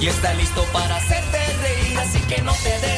[0.00, 2.97] y está listo para hacerte reír, así que no te des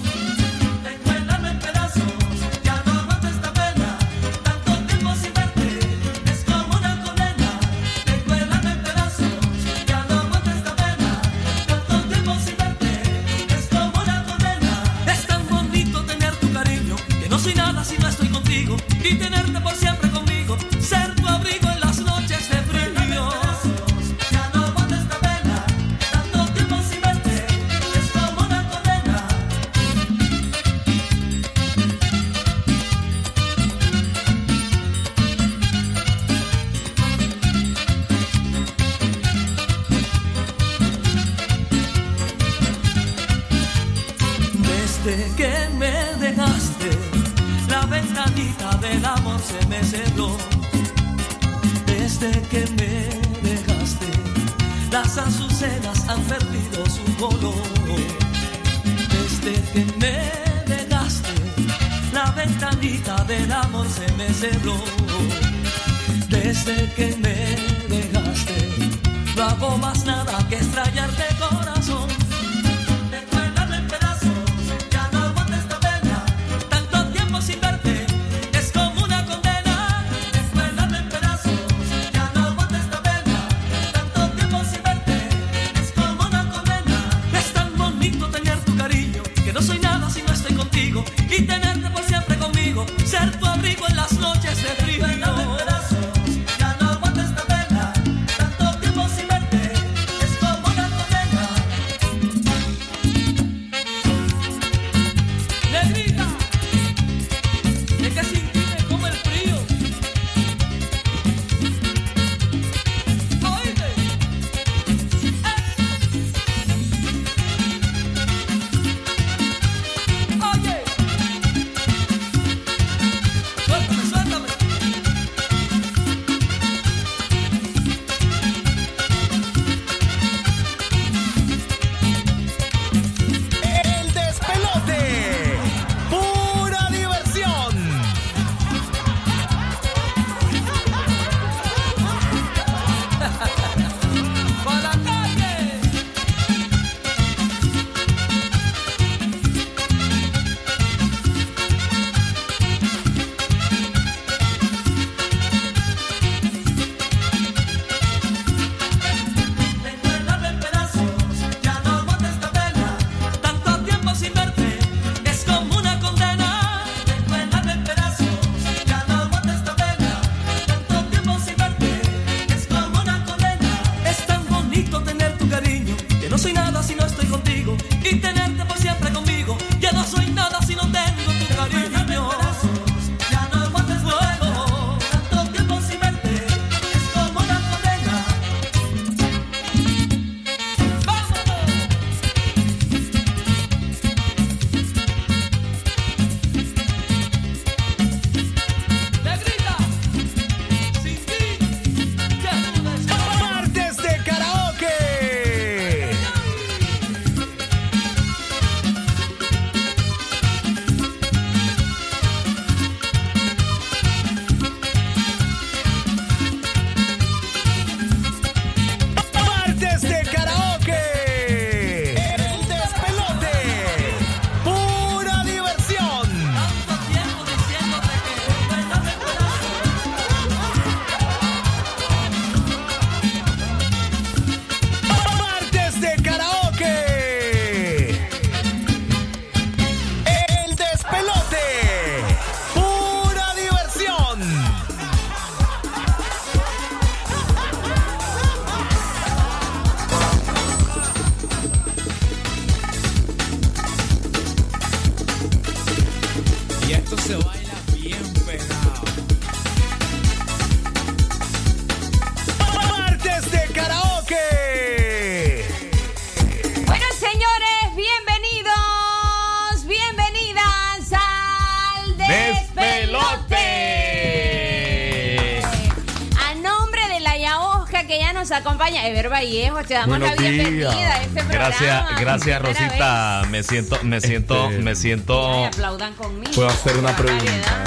[279.81, 279.87] Vallejo.
[279.87, 281.11] Te damos Buenos la bienvenida días.
[281.11, 281.53] a este programa.
[281.65, 283.41] Gracias, gracias Rosita.
[283.49, 286.51] Me siento, me siento, Este- me siento, aplaudan conmigo.
[286.53, 287.43] Puedo hacer una pregunta.
[287.45, 287.85] barbaridad.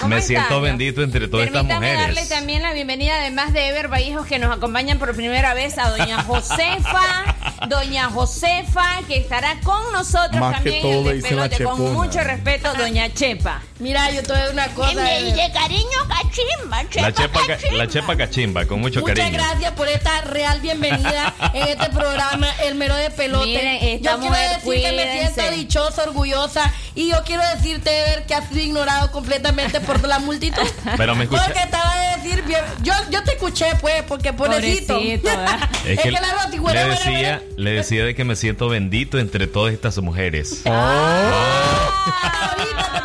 [0.00, 2.28] ¿Cómo me siento bendito entre todas estas Permítame darle mujeres.
[2.28, 6.22] también la bienvenida, además de Ever Vallejos, que nos acompañan por primera vez a doña
[6.26, 7.34] Josefa,
[7.68, 12.20] doña Josefa, que estará con nosotros Más que también todo en el despelote, con mucho
[12.20, 13.60] respeto, doña Chepa.
[13.80, 14.94] Mira, yo te voy a decir una cosa.
[14.94, 15.97] Me dice cariño
[16.46, 17.76] cachimba, La chepa, ca- cachimba.
[17.76, 19.38] la chepa cachimba, con mucho Muchas cariño.
[19.38, 23.46] gracias por esta real bienvenida en este programa, El Mero de Pelote.
[23.46, 26.72] Miren, esta yo quiero mujer, decir que me siento dichosa, orgullosa.
[26.94, 30.62] Y yo quiero decirte, Ever, que has sido ignorado completamente por la multitud.
[30.96, 34.94] Pero me escucha- Porque estaba de decir, bien- yo, yo te escuché, pues, porque pobrecito.
[34.94, 35.70] Pobrecito, ¿verdad?
[35.86, 39.96] Es que la le decía, le decía de que me siento bendito entre todas estas
[39.98, 40.62] mujeres.
[40.66, 41.90] Ah,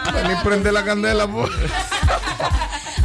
[0.05, 1.49] ahorita te- prende la candela, pues.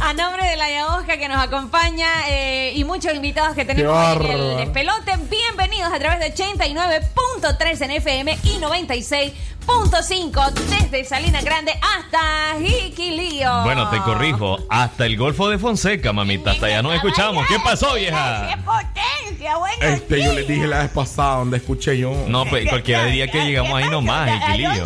[0.09, 4.31] A nombre de la Yaosca que nos acompaña eh, y muchos invitados que tenemos Qué
[4.31, 11.73] en el despelote, bienvenidos a través de 89.3 en FM y 96.5 desde Salina Grande
[11.73, 13.61] hasta Jiquilío.
[13.61, 17.45] Bueno, te corrijo, hasta el Golfo de Fonseca, mamita, hasta allá nos escuchamos.
[17.45, 18.57] ¿Qué pasó, ¡Qué vieja?
[18.65, 19.57] potencia!
[19.57, 22.15] Bueno, Este, yo les dije la vez pasada donde escuché yo.
[22.27, 24.85] No, pues cualquiera diría que llegamos ahí nomás, ¿A dónde Jiquilío.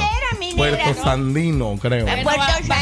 [0.55, 1.03] Puerto?
[1.03, 2.05] Sandino, creo.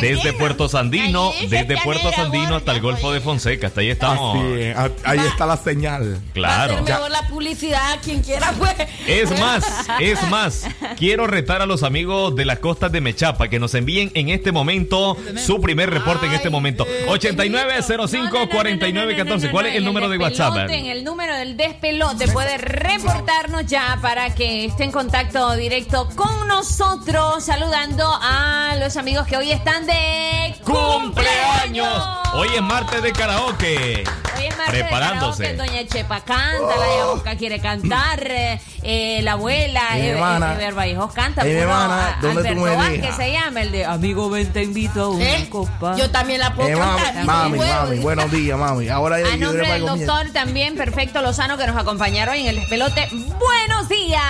[0.02, 3.22] Desde Puerto Sandino, desde Puerto Sandino hasta el Golfo de.
[3.22, 4.36] Fonseca, hasta ahí estamos.
[4.38, 6.16] Así es, a- ahí está la señal.
[6.16, 6.84] Va a Claro.
[6.84, 8.74] mejor la publicidad, quien quiera, pues.
[9.08, 9.64] Es más,
[10.00, 10.64] es más,
[11.02, 14.52] quiero retar a los amigos de las costas de Mechapa que nos envíen en este
[14.52, 16.86] momento su primer reporte en este momento.
[17.08, 19.50] 8905-4914.
[19.50, 20.70] ¿Cuál es el número de WhatsApp?
[20.70, 26.48] En el número del despelote puede reportarnos ya para que esté en contacto directo con
[26.48, 31.88] nosotros, saludando a los amigos que hoy están de ¡Cumpleaños!
[32.36, 34.04] Hoy es martes de karaoke.
[34.38, 35.54] Hoy es martes de Preparándose.
[35.56, 40.54] Doña Chepa canta, la Yabuca quiere cantar, eh, eh, la abuela, Mi eh, hermana.
[40.60, 41.44] eh, Barballejos canta.
[41.44, 43.16] Mi puro, hermana, a- ¿dónde tú Alberto me Vázquez dejas?
[43.18, 45.50] se llama, el de Amigo ven te invito a una ¿Eh?
[45.50, 45.96] copa.
[45.98, 47.26] Yo también la puedo Eh, mami, cantar.
[47.26, 48.90] mami, Puedo, mami, buenos días, mami.
[48.90, 52.56] Ahora ya A yo nombre del doctor también, Perfecto Lozano, que nos acompañaron en el
[52.56, 53.08] despelote.
[53.12, 54.22] ¡Buenos días!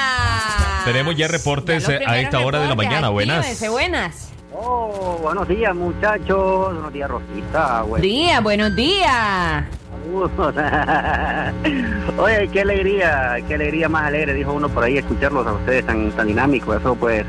[0.85, 3.09] Tenemos ya reportes, Ya eh, a esta hora de la mañana.
[3.09, 3.59] Buenas.
[3.69, 4.27] buenas.
[4.53, 9.63] Oh, buenos días muchachos, buenos días Rosita, buen Día, buenos días.
[10.01, 10.31] Saludos.
[12.17, 16.11] Oye, qué alegría, qué alegría más alegre, dijo uno por ahí, escucharlos a ustedes tan,
[16.11, 17.25] tan dinámicos, eso pues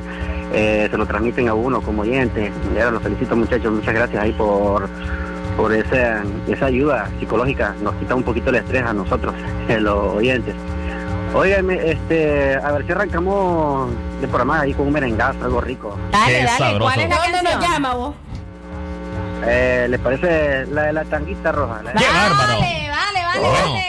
[0.53, 2.53] eh, se lo transmiten a uno como oyente.
[2.75, 4.89] Ya los felicito muchachos, muchas gracias ahí por
[5.57, 9.35] por esa, esa ayuda psicológica, nos quita un poquito el estrés a nosotros,
[9.81, 10.55] los oyentes.
[11.35, 15.97] Óigame, este, a ver si arrancamos de programa ahí con un merengazo, algo rico.
[16.11, 16.81] Dale, Qué dale, sabroso.
[16.85, 18.15] ¿cuál es la ¿Dónde nos llama vos?
[19.45, 21.83] Eh, ¿Les parece la de la tanguita roja?
[21.83, 22.61] La- ¡Qué bárbaro!
[22.61, 23.89] Vale, vale, vale, vale.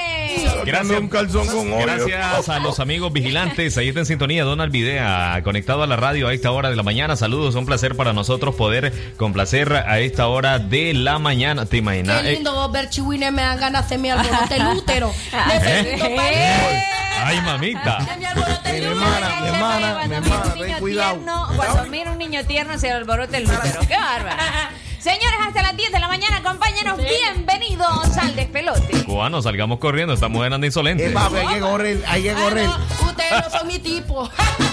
[0.66, 1.00] Gracias.
[1.00, 1.86] un calzón con hoyo.
[1.86, 3.78] Gracias a los amigos vigilantes.
[3.78, 6.84] Ahí está en sintonía Donald Videa, conectado a la radio a esta hora de la
[6.84, 7.16] mañana.
[7.18, 11.66] Saludos, un placer para nosotros poder complacer a esta hora de la mañana.
[11.66, 12.22] ¿Te imaginas?
[12.22, 15.14] Qué lindo vos ver chihuines me dan ganas de hacer mi alborote el útero.
[15.48, 16.84] Necesito Eh.
[17.26, 18.00] Ay, mamita.
[18.18, 19.42] Mi alborote Mi el hermana, útero.
[19.42, 21.14] mi hermana, Cuando mi mira hermana, un niño ten cuidado.
[21.16, 23.80] tierno- Cuando mira un niño tierno se alborota el útero.
[23.88, 24.38] ¡Qué bárbaro!
[25.04, 26.98] Señores, hasta las 10 de la mañana, acompáñenos.
[26.98, 29.04] Bienvenidos al despelote.
[29.04, 30.14] Cubano, salgamos corriendo.
[30.14, 31.08] Esta mujer anda insolente.
[31.08, 34.30] Eh, papi, hay que correr, hay que Ah, no, ustedes no son mi tipo.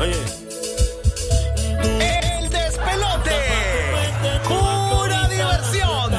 [0.00, 0.22] Oye.
[2.00, 3.38] El despelote.
[4.48, 6.10] Pura diversión.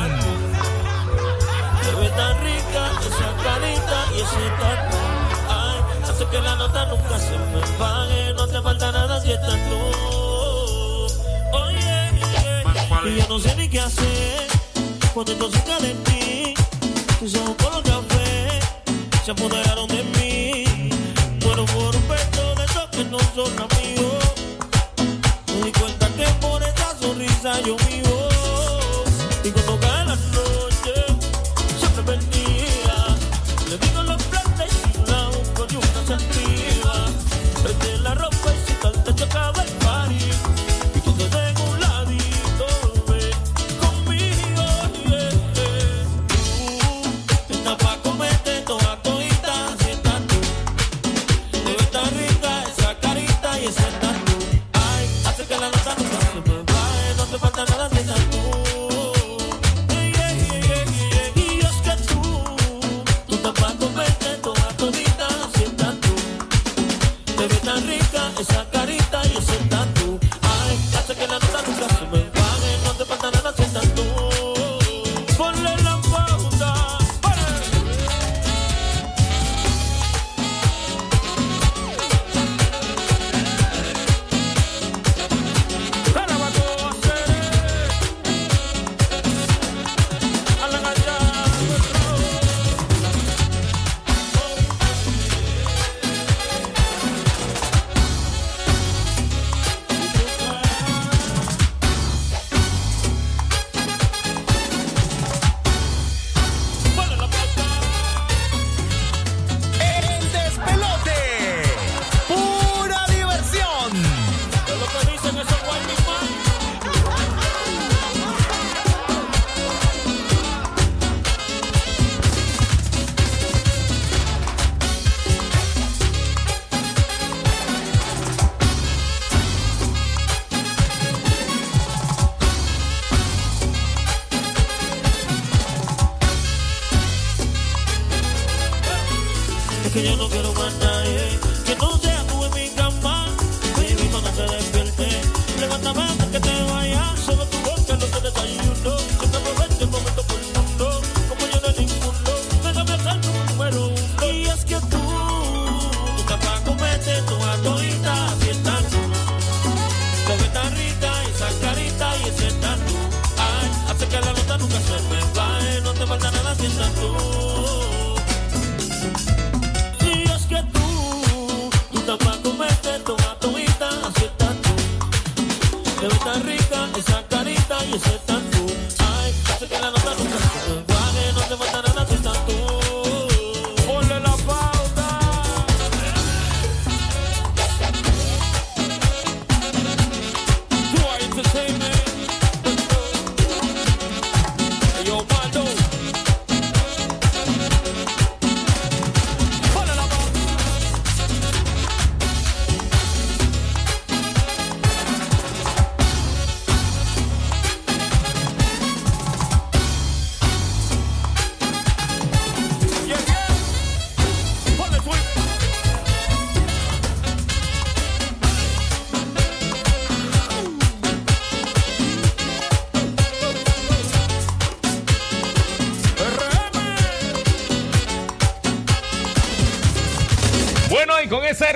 [1.83, 4.97] Se ve tan rica esa carita y ese tatu.
[5.49, 5.77] Ay,
[6.09, 8.33] hace que la nota nunca se me pague.
[8.33, 9.79] No te falta nada si estás tú.
[11.57, 12.11] Oye.
[13.05, 14.47] Y yo no sé ni qué hacer
[15.13, 16.53] cuando estoy cerca de ti.
[17.19, 17.86] Tus ojos
[19.27, 19.96] se apoderaron de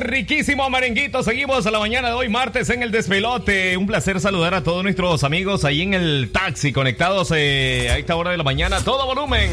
[0.01, 1.23] riquísimo merenguito.
[1.23, 3.77] Seguimos a la mañana de hoy, martes, en el despelote.
[3.77, 8.15] Un placer saludar a todos nuestros amigos ahí en el taxi, conectados eh, a esta
[8.15, 9.49] hora de la mañana, todo volumen.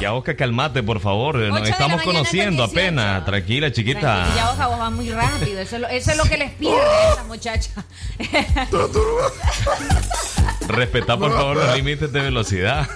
[0.00, 1.36] Ya, Oscar, calmate, por favor.
[1.36, 3.22] Nos estamos conociendo apenas.
[3.26, 4.00] Tranquila, chiquita.
[4.00, 5.60] Tranquila, ya, Oscar, vos vas muy rápido.
[5.60, 7.84] Eso es lo, eso es lo que les pide a esa muchacha.
[10.68, 12.88] Respetá, por favor, los límites de velocidad.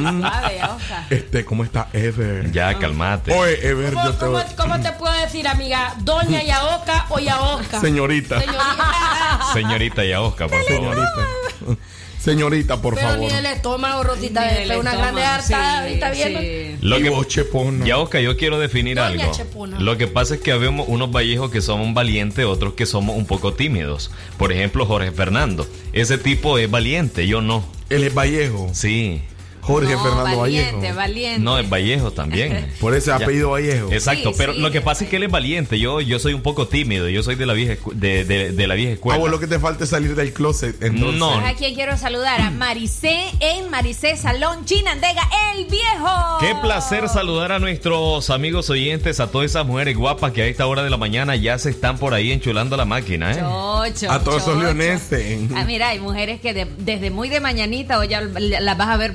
[0.00, 0.60] Suave.
[1.10, 2.50] Este, ¿cómo está Ever?
[2.52, 3.32] Ya, calmate.
[3.32, 4.42] Oye, Ever, ¿Cómo, yo te cómo- voy...
[4.56, 5.94] cómo te puedo decir, amiga?
[6.00, 7.80] ¿Doña Yaoca o Yaoca?
[7.80, 8.40] Señorita.
[8.40, 9.40] Señorita.
[9.52, 10.94] Señorita y a Oscar, por favor.
[10.94, 11.78] Señorita.
[12.20, 13.20] Señorita, por Pero favor.
[13.22, 14.42] ni del estómago, Rosita.
[14.44, 15.86] Ni Es una grande hartada.
[15.86, 16.38] sí, ¿Está viendo?
[16.40, 16.76] sí.
[16.82, 17.86] Lo Y que, vos, Chepona.
[17.86, 19.32] ya, Oscar, yo quiero definir Doña algo.
[19.34, 19.80] Chepona.
[19.80, 23.24] Lo que pasa es que habemos unos vallejos que somos valientes, otros que somos un
[23.24, 24.10] poco tímidos.
[24.36, 25.66] Por ejemplo, Jorge Fernando.
[25.94, 27.64] Ese tipo es valiente, yo no.
[27.88, 28.68] Él es Vallejo.
[28.74, 29.22] Sí.
[29.70, 30.96] Jorge No, Fernando valiente, Vallejo.
[30.96, 31.40] valiente.
[31.40, 32.66] No, es Vallejo también.
[32.80, 33.16] Por ese Ya.
[33.16, 33.92] apellido Vallejo.
[33.92, 34.60] Exacto, Sí, pero sí.
[34.60, 35.78] lo que pasa es que él es valiente.
[35.78, 37.08] Yo, yo soy un poco tímido.
[37.08, 39.18] Yo soy de la vieja, de, de- de la vieja Ah, escuela.
[39.18, 40.82] vos lo que te falta es salir del closet.
[40.82, 41.18] Entonces.
[41.18, 41.30] No.
[41.30, 42.40] ¿A quién quiero saludar?
[42.40, 45.22] A Maricé en Maricé Salón Chinandega,
[45.54, 46.38] el viejo.
[46.40, 50.66] Qué placer saludar a nuestros amigos oyentes, a todas esas mujeres guapas que a esta
[50.66, 53.36] hora de la mañana ya se están por ahí enchulando la máquina, ¿eh?
[53.40, 55.50] Chocho, A todos esos leoneses.
[55.54, 58.96] Ah, mira, hay mujeres que de- desde muy de mañanita o ya las vas a
[58.96, 59.14] ver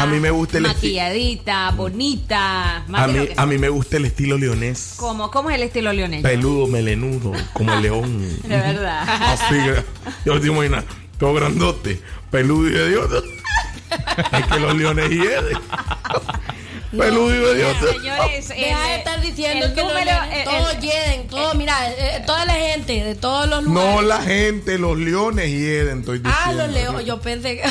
[0.00, 2.84] A mí me gusta el maquilladita, bonita.
[2.88, 4.94] más A de mí, a mí me gusta el estilo leonés.
[4.96, 6.22] ¿Cómo, ¿Cómo es el estilo leonés?
[6.22, 8.20] Peludo, melenudo, como el león.
[8.42, 9.02] De verdad.
[9.32, 9.56] Así,
[10.24, 10.82] yo te imagino,
[11.18, 13.22] todo grandote, peludo y hediondo.
[14.32, 15.58] Es que los leones hieden.
[16.96, 17.92] Peludo y hediondo.
[17.92, 21.94] Señores, Deja de estar diciendo el que número, el- todos el- hieden, todos, mira, eh,
[21.98, 23.94] eh, toda la gente de todos los lugares.
[23.94, 26.38] No la gente, los leones hieden, estoy diciendo.
[26.44, 27.62] ah, los leones, yo pensé que...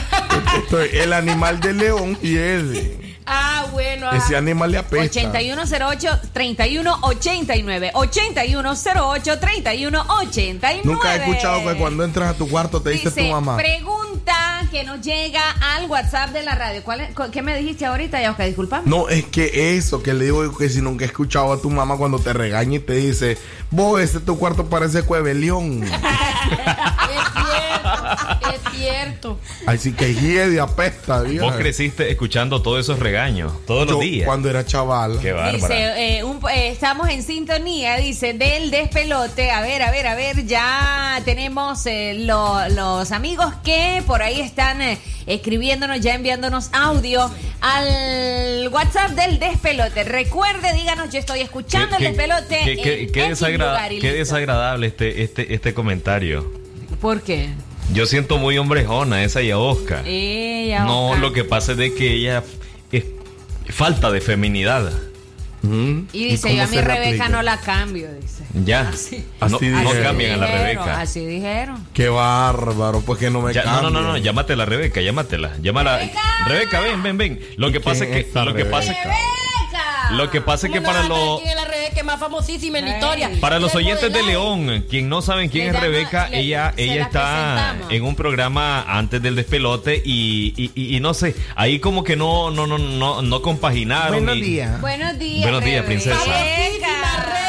[0.57, 3.15] Estoy- el animal del león hiede.
[3.27, 4.07] ah, bueno.
[4.11, 4.17] ah.
[4.17, 5.21] Ese animal le apesta.
[5.31, 7.91] 8108-3189.
[7.93, 10.81] 8108-3189.
[10.83, 13.55] Nunca he escuchado que cuando entras a tu cuarto te dice, Dice, tu mamá.
[13.57, 15.41] pregunta que nos llega
[15.75, 16.81] al WhatsApp de la radio.
[16.83, 18.45] ¿Cuál es- ¿Qué me dijiste ahorita, Yaosca?
[18.45, 18.81] Disculpa.
[18.85, 21.97] No, es que eso, que le digo que si nunca he escuchado a tu mamá
[21.97, 23.37] cuando te regaña y te dice,
[23.69, 25.81] vos, ese tu cuarto parece cuebelión.
[27.35, 29.39] Es cierto, es cierto.
[29.65, 31.45] Así que hiede apesta, vieja.
[31.45, 34.25] Vos creciste escuchando todos esos regaños, todos Yo, los días.
[34.25, 35.19] Cuando era chaval.
[35.21, 35.33] Qué.
[35.53, 39.51] Dice, eh, un- eh, estamos en sintonía, dice, del despelote.
[39.51, 44.41] A ver, a ver, a ver, ya tenemos eh, lo- los amigos que por ahí
[44.41, 47.29] están eh, escribiéndonos, ya enviándonos audio
[47.61, 50.03] al WhatsApp del despelote.
[50.03, 52.61] Recuerde, díganos, yo estoy escuchando el despelote.
[52.63, 56.60] qué- qué- en qué X desagra- lugar y qué desagradable este, este, este comentario.
[57.01, 57.49] ¿Por qué?
[57.93, 60.03] Yo siento muy hombrejona esa y a Oscar.
[60.07, 61.19] Ella, No, Oscar.
[61.21, 62.43] lo que pasa es de que ella
[62.91, 63.03] es
[63.69, 64.91] falta de feminidad.
[65.63, 66.05] Mm.
[66.13, 67.29] Y dice, yo a mi Rebeca aplica?
[67.29, 68.43] no la cambio, dice.
[68.65, 68.89] Ya.
[68.89, 69.23] Así.
[69.39, 70.03] No, Así no dijeron.
[70.03, 71.01] cambian a la Dijeron, Rebeca.
[71.01, 71.87] Así dijeron.
[71.93, 75.57] Qué bárbaro, pues que no me Ya, no, no, no, no, llámatela Rebeca, llámatela.
[75.61, 75.99] Llámala.
[76.47, 77.39] Rebeca, ven, ven, ven.
[77.57, 79.19] Lo que pasa es ¿Quién que, lo que pasa es que, ¡Rebeca!
[80.11, 82.19] Lo que pasa es que ¿Cómo no para los quién es la Rebeca es más
[82.19, 83.31] famosísima en la historia?
[83.39, 84.21] para los oyentes de.
[84.21, 89.21] León, quien no saben quién es Rebeca, ella ella la está en un programa antes
[89.21, 94.23] del despelote y, y, no sé, ahí como que no no no no no compaginaron.
[94.23, 94.79] Buenos días.
[94.79, 95.41] Buenos días.
[95.41, 96.11] Buenos días, Rebeca.
[96.13, 97.40] princesa.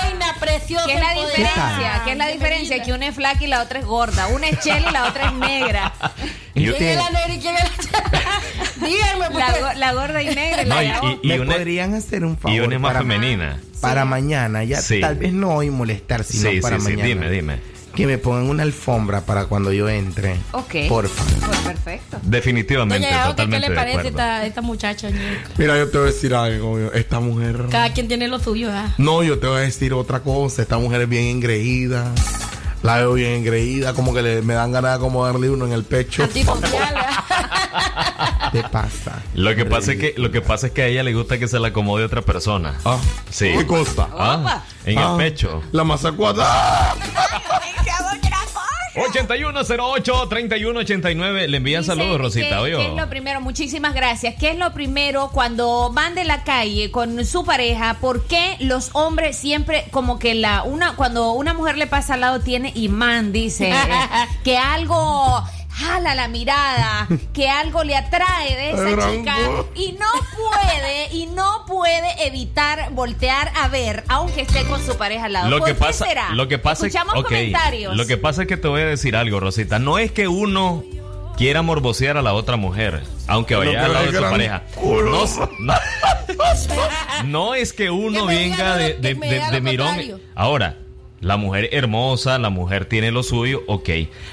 [0.42, 0.87] Preciosa.
[0.87, 2.02] ¿Qué es la diferencia?
[2.05, 2.83] ¿Qué es la diferencia?
[2.83, 4.26] Que una es flaca y la otra es gorda.
[4.28, 5.92] Una es chela y la otra es negra.
[6.55, 9.38] y- ¿Quién es la negra y quién es la Díganme, pues.
[9.38, 11.18] La, go- la gorda y negra y la No, de y- abajo.
[11.22, 12.57] y- ¿Me una- podrían hacer un favor?
[12.57, 13.61] y una es más para, femenina.
[13.81, 15.00] Para mañana, ya Sí.
[15.00, 17.05] tal vez no hoy molestar, sino Sí, para sí, sí, mañana.
[17.09, 17.71] dime, dime.
[17.94, 20.37] Que me pongan una alfombra para cuando yo entre.
[20.52, 20.74] Ok.
[20.88, 21.24] Porfa.
[21.46, 22.18] Pues perfecto.
[22.22, 25.11] Definitivamente, Doña ¿qué totalmente le parece esta, esta muchacha?
[25.11, 25.50] ñica?
[25.59, 26.78] Mira, yo te voy a decir algo.
[26.78, 27.66] yo- Esta mujer.
[27.70, 28.94] Cada quien tiene lo suyo, ¿ah?
[28.96, 30.62] No, yo te voy a decir otra cosa.
[30.62, 32.11] Esta mujer es bien engreída.
[32.83, 33.92] La veo bien engreída.
[33.92, 36.24] Como que le- me dan ganas de acomodarle uno en el pecho.
[36.24, 36.94] Antisocial,
[37.50, 38.48] ¿ah?
[38.52, 39.22] ¿Qué pasa?
[39.35, 41.48] Lo que pasa es que lo que pasa es que a ella le gusta que
[41.48, 42.74] se la acomode otra persona.
[42.85, 42.98] Ah,
[43.31, 43.50] Sí.
[43.57, 44.09] ¿Qué cosa?
[44.12, 45.62] Ah, en Ah, el pecho.
[45.72, 46.94] La mazacuata.
[48.94, 51.46] 8108-3189.
[51.48, 52.48] Le envían saludos, Rosita.
[52.48, 52.76] ¿qué, oye.
[52.76, 53.40] qué es lo primero?
[53.40, 54.35] Muchísimas gracias.
[54.38, 57.94] ¿Qué es lo primero cuando van de la calle con su pareja?
[58.00, 62.20] ¿Por qué los hombres siempre como que la una cuando una mujer le pasa al
[62.20, 63.74] lado tiene imán, dice eh,
[64.44, 69.37] que algo jala la mirada, que algo le atrae de esa chica
[69.74, 70.06] y no
[70.37, 75.50] puede y no puede evitar voltear a ver aunque esté con su pareja al lado.
[75.50, 76.30] Lo ¿Por que qué pasa, será?
[76.35, 77.96] lo que pasa es Escuchamos comentarios.
[77.96, 79.78] Lo que pasa es que te voy a decir algo, Rosita.
[79.78, 80.85] No es que uno
[81.37, 84.62] quiera morbosear a la otra mujer, aunque vaya al lado de su pareja.
[84.76, 85.26] No,
[85.58, 85.74] no,
[87.24, 90.20] no es que uno Que venga de, mirón.
[90.35, 90.76] Ahora,
[91.22, 93.88] La mujer hermosa, la mujer tiene lo suyo, ok.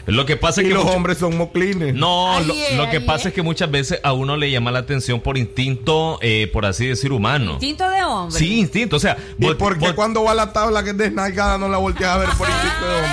[0.07, 1.93] Lo que pasa es Y que los mucho- hombres son moclines.
[1.93, 3.25] No, lo, que pasa es.
[3.27, 6.87] es que muchas veces a uno le llama la atención por instinto, eh, por así
[6.87, 7.51] decir, humano.
[7.53, 8.37] Instinto de hombre.
[8.39, 10.89] Sí, instinto, o sea, ¿Y vol- por qué vol- cuando va a la tabla que
[10.89, 13.09] es desnalgada no la volteas a ver por instinto de hombre?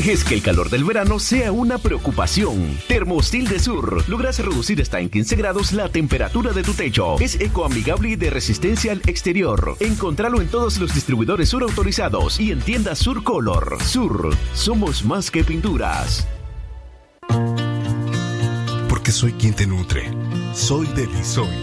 [0.00, 2.78] dejes que el calor del verano sea una preocupación.
[2.88, 7.18] Termostil de Sur logras reducir hasta en 15 grados la temperatura de tu techo.
[7.20, 9.76] Es ecoamigable y de resistencia al exterior.
[9.78, 13.76] Encontralo en todos los distribuidores Sur autorizados y en tiendas Sur Color.
[13.84, 16.26] Sur, somos más que pinturas.
[18.88, 20.10] Porque soy quien te nutre.
[20.54, 21.54] Soy Delisoy.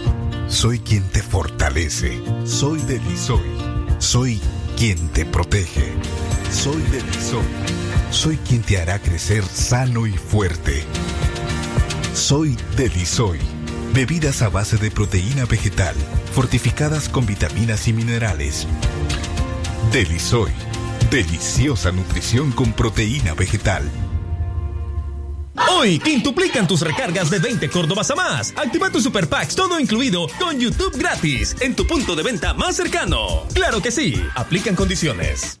[0.46, 2.22] Soy quien te fortalece.
[2.44, 3.50] Soy Delisoy.
[3.98, 4.40] Soy
[4.76, 5.92] quien te protege.
[6.52, 7.77] Soy Delisoy.
[8.10, 10.84] Soy quien te hará crecer sano y fuerte.
[12.14, 13.38] Soy Delisoy.
[13.92, 15.94] Bebidas a base de proteína vegetal,
[16.32, 18.66] fortificadas con vitaminas y minerales.
[19.92, 20.52] Delisoy.
[21.10, 23.84] Deliciosa nutrición con proteína vegetal.
[25.70, 28.54] Hoy quintuplican tus recargas de 20 Córdobas a más.
[28.56, 32.76] Activa tu Super Packs todo incluido con YouTube gratis en tu punto de venta más
[32.76, 33.46] cercano.
[33.54, 35.60] Claro que sí, aplican condiciones.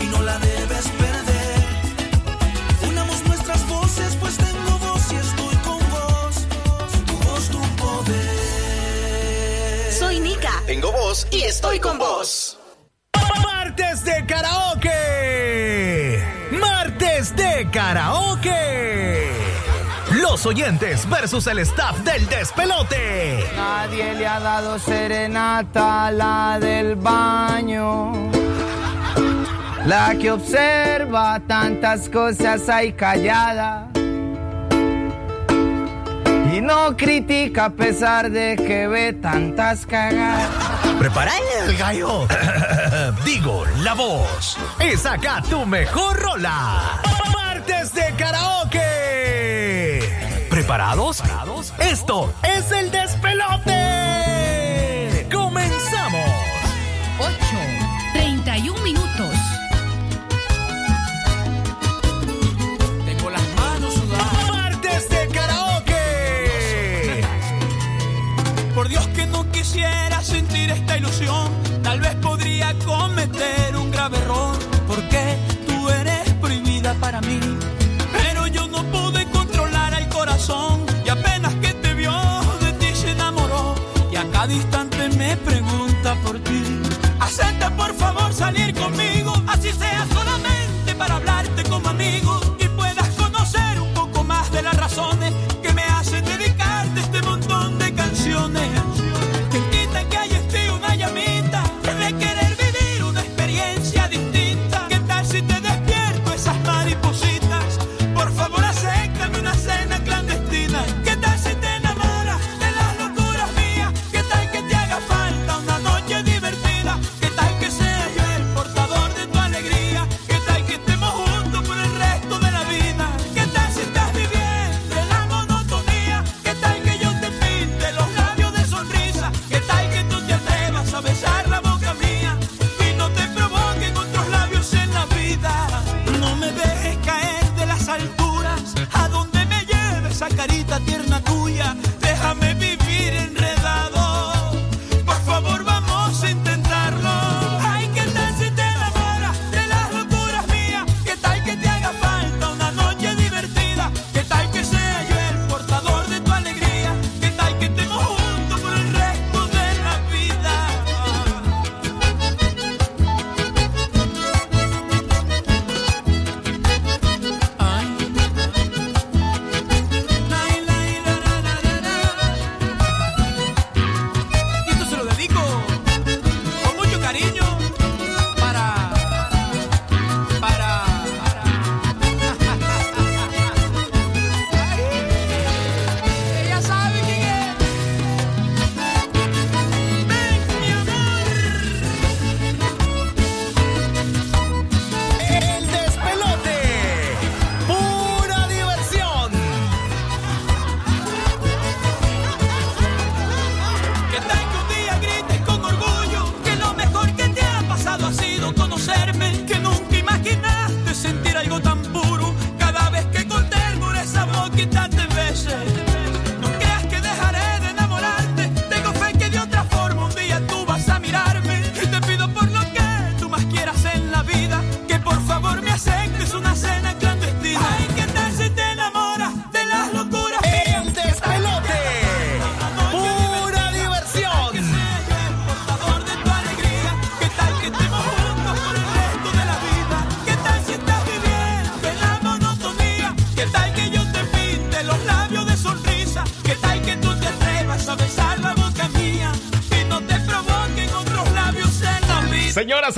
[0.00, 1.64] y no la debes perder.
[2.88, 6.46] Unamos nuestras voces, pues tengo voz y estoy con vos.
[7.06, 9.92] Tu voz, tu poder.
[9.92, 10.62] Soy Nika.
[10.66, 12.58] Tengo voz y estoy con vos.
[13.42, 16.22] Martes de karaoke.
[16.52, 19.28] Martes de karaoke.
[20.12, 23.44] Los oyentes versus el staff del despelote.
[23.56, 28.12] Nadie le ha dado serenata a la del baño.
[29.88, 33.88] La que observa tantas cosas ahí callada.
[36.52, 40.50] Y no critica a pesar de que ve tantas cagadas.
[40.98, 42.28] Preparale el gallo.
[43.24, 44.58] Digo, la voz.
[44.78, 47.00] Es acá tu mejor rola.
[47.32, 50.00] Martes de karaoke.
[50.50, 51.22] ¿Preparados?
[51.78, 54.27] Esto es el despelote.
[70.78, 71.46] Esta ilusión.
[71.82, 74.56] Tal vez podría cometer un grave error.
[74.86, 75.36] Porque
[75.66, 77.40] tú eres prohibida para mí.
[78.12, 80.84] Pero yo no pude controlar el corazón.
[81.04, 81.54] Y apenas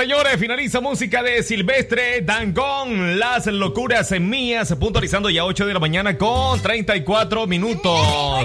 [0.00, 5.78] señores, finaliza música de Silvestre Dangón, Las locuras en mías, puntualizando ya 8 de la
[5.78, 8.00] mañana con 34 minutos.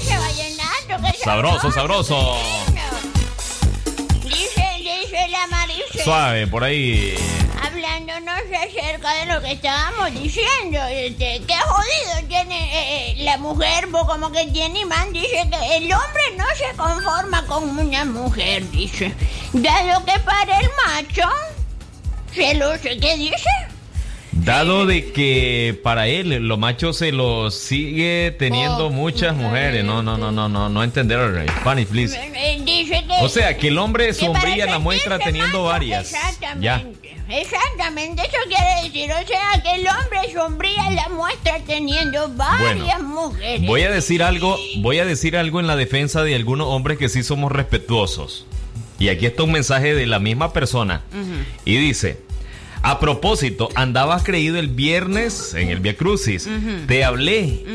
[0.05, 2.37] Vallenato, Sabroso, sabroso.
[4.23, 6.03] Dice, dice la Marisa.
[6.03, 7.15] Suave, por ahí.
[7.63, 14.03] Hablándonos acerca de lo que estábamos diciendo, este, qué jodido tiene eh, la mujer, pues
[14.03, 19.13] como que tiene imán, dice que el hombre no se conforma con una mujer, dice.
[19.53, 21.29] Dado que para el macho,
[22.35, 23.49] se ¿qué dice?
[24.31, 29.85] Dado de que para él lo macho se lo sigue teniendo muchas mujeres.
[29.85, 31.45] No, no, no, no, no, no entender.
[31.61, 32.19] Spanish, please.
[32.35, 33.23] Eh, dice que...
[33.23, 36.13] O sea, que el hombre sombría la muestra teniendo macho, varias.
[36.13, 36.63] Exactamente.
[36.63, 36.85] Ya.
[37.27, 43.65] Exactamente, eso quiere decir, o sea, que el hombre sombría la muestra teniendo varias mujeres.
[43.65, 47.09] Voy a decir algo, voy a decir algo en la defensa de algunos hombres que
[47.09, 48.45] sí somos respetuosos.
[48.99, 51.01] Y aquí está un mensaje de la misma persona.
[51.65, 52.21] Y dice,
[52.83, 56.47] a propósito, andabas creído el viernes en el Via Crucis.
[56.87, 57.65] Te hablé.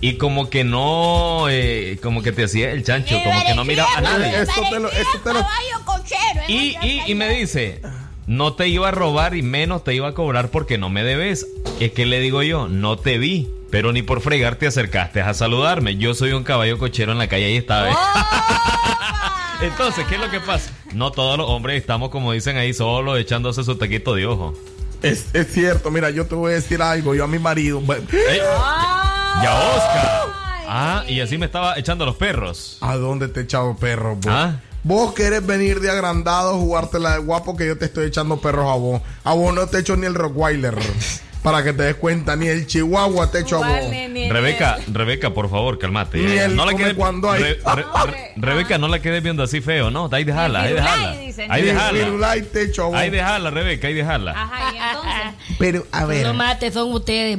[0.00, 3.90] Y como que no, eh, como que te hacía el chancho, como que no miraba
[3.96, 4.42] a nadie.
[4.42, 6.40] Eso te lo, eso te lo- Caballo cochero.
[6.46, 7.80] en Y, y, y me dice,
[8.28, 11.46] no te iba a robar y menos te iba a cobrar porque no me debes.
[11.80, 15.34] Es que le digo yo, no te vi, pero ni por fregar te acercaste a
[15.34, 15.96] saludarme.
[15.96, 17.90] Yo soy un caballo cochero en la calle y estaba.
[19.62, 20.70] Entonces, ¿qué es lo que pasa?
[20.92, 24.54] No todos los hombres estamos, como dicen ahí, solo echándose su taquito de ojo.
[25.02, 27.14] Es, es cierto, mira, yo te voy a decir algo.
[27.14, 27.80] Yo a mi marido.
[27.80, 30.22] bueno, Ya, Oscar.
[30.66, 32.78] Ah, y así me estaba echando los perros.
[32.80, 34.26] ¿A dónde te he echado perros, vos?
[34.28, 34.60] Ah.
[34.84, 38.74] Vos querés venir de agrandado, jugártela de guapo que yo te estoy echando perros a
[38.74, 39.00] vos.
[39.22, 40.76] A vos no te echo ni el Rottweiler.
[41.42, 43.90] para que te des cuenta, ni el Chihuahua te echo a vos.
[44.30, 46.18] Rebeca, Rebeca, por favor, calmate.
[46.18, 47.42] Ni Ya, el no la quede- cuando hay.
[47.42, 50.08] Re- re- re- Rebeca, no la quedes viendo así feo, ¿no?
[50.12, 51.10] Ahí dejarla, ahí dejarla.
[51.10, 52.94] Ahí a vos.
[52.94, 54.32] Ahí dejarla, Rebeca, ahí dejarla.
[54.32, 55.56] Ajá, y entonces.
[55.58, 57.38] Pero, a ver, No mate, son ustedes.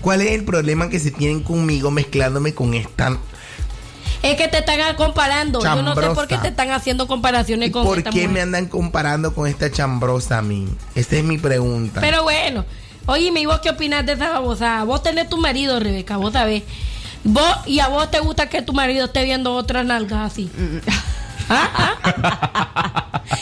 [0.00, 3.18] ¿cuál es el problema que se tienen conmigo mezclándome con esta?
[4.22, 5.62] Es que te están comparando.
[5.62, 8.30] Yo no sé por qué te están haciendo comparaciones con ¿Por esta qué mujer.
[8.30, 10.66] me andan comparando con esta chambrosa a mí?
[10.94, 12.00] Esa es mi pregunta.
[12.00, 12.64] Pero bueno,
[13.06, 14.84] oye, ¿y vos qué opinas de esa babosada?
[14.84, 16.62] Vos tenés tu marido, Rebeca, vos sabés.
[17.24, 20.50] Vos, y a vos te gusta que tu marido esté viendo otras nalgas así.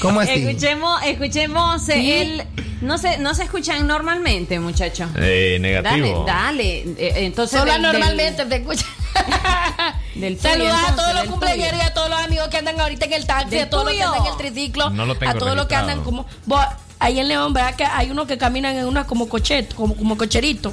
[0.01, 2.12] ¿Cómo Escuchemos, escuchemos eh, Sí.
[2.12, 2.45] el.
[2.81, 5.09] No se, no se escuchan normalmente, muchachos.
[5.17, 6.25] Eh, negativo.
[6.27, 7.07] Dale, dale.
[7.07, 8.85] Eh, Entonces, Solo del- del- normalmente se escucha.
[10.15, 13.12] Del tuyo, a todos los cumpleaños y a todos los amigos que andan ahorita en
[13.15, 15.57] el taxi, a todos los que andan en el triciclo, No lo tengo a todos
[15.57, 16.27] los que andan como.
[16.47, 16.65] Vos,
[16.99, 17.74] ahí en León, ¿verdad?
[17.74, 20.72] Que hay unos que caminan en unas como cochet, como, como cocherito.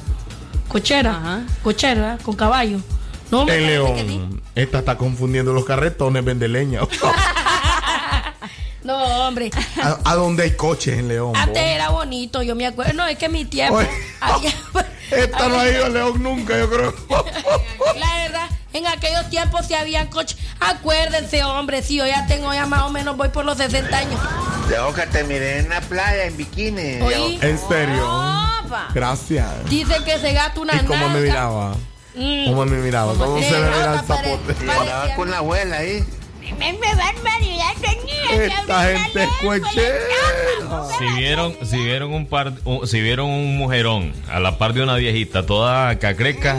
[0.67, 1.43] Cochera.
[1.63, 2.21] Cochera, ¿verdad?
[2.21, 2.79] con caballo.
[3.29, 3.67] No, me En.
[3.67, 4.41] León.
[4.55, 6.81] Esta está confundiendo los carretones, vende leña.
[8.83, 8.97] No,
[9.27, 9.51] hombre.
[9.83, 11.35] ¿A, a dónde hay coches en León?
[11.35, 12.93] Antes era bonito, yo me acuerdo.
[12.93, 13.75] No, es que mi tiempo.
[13.75, 13.87] Oye.
[14.19, 14.51] había-
[15.11, 16.95] Esta no ha ido a León nunca, yo creo.
[17.99, 18.40] La verdad,
[18.73, 20.37] en aquellos tiempos sí había coches.
[20.59, 24.19] Acuérdense, hombre, sí, yo ya tengo, ya más o menos voy por los 60 años.
[24.69, 27.01] Tengo que te miré en la playa en bikini.
[27.01, 27.39] Oí.
[27.41, 28.31] En serio.
[28.93, 29.69] Gracias.
[29.69, 31.75] Dicen que se gasta una ¿Y cómo me miraba?
[32.15, 32.45] Mm.
[32.45, 33.13] ¿Cómo me miraba?
[33.15, 34.71] ¿Cómo se me mira el zapote?
[34.71, 36.05] Andaba con la abuela ahí.
[36.59, 37.71] Me, me barbaridad.
[38.31, 39.29] Esta gente es.
[40.97, 44.83] Si vieron, si vieron un par, un- si vieron un mujerón a la par de
[44.83, 46.57] una viejita toda cacreca,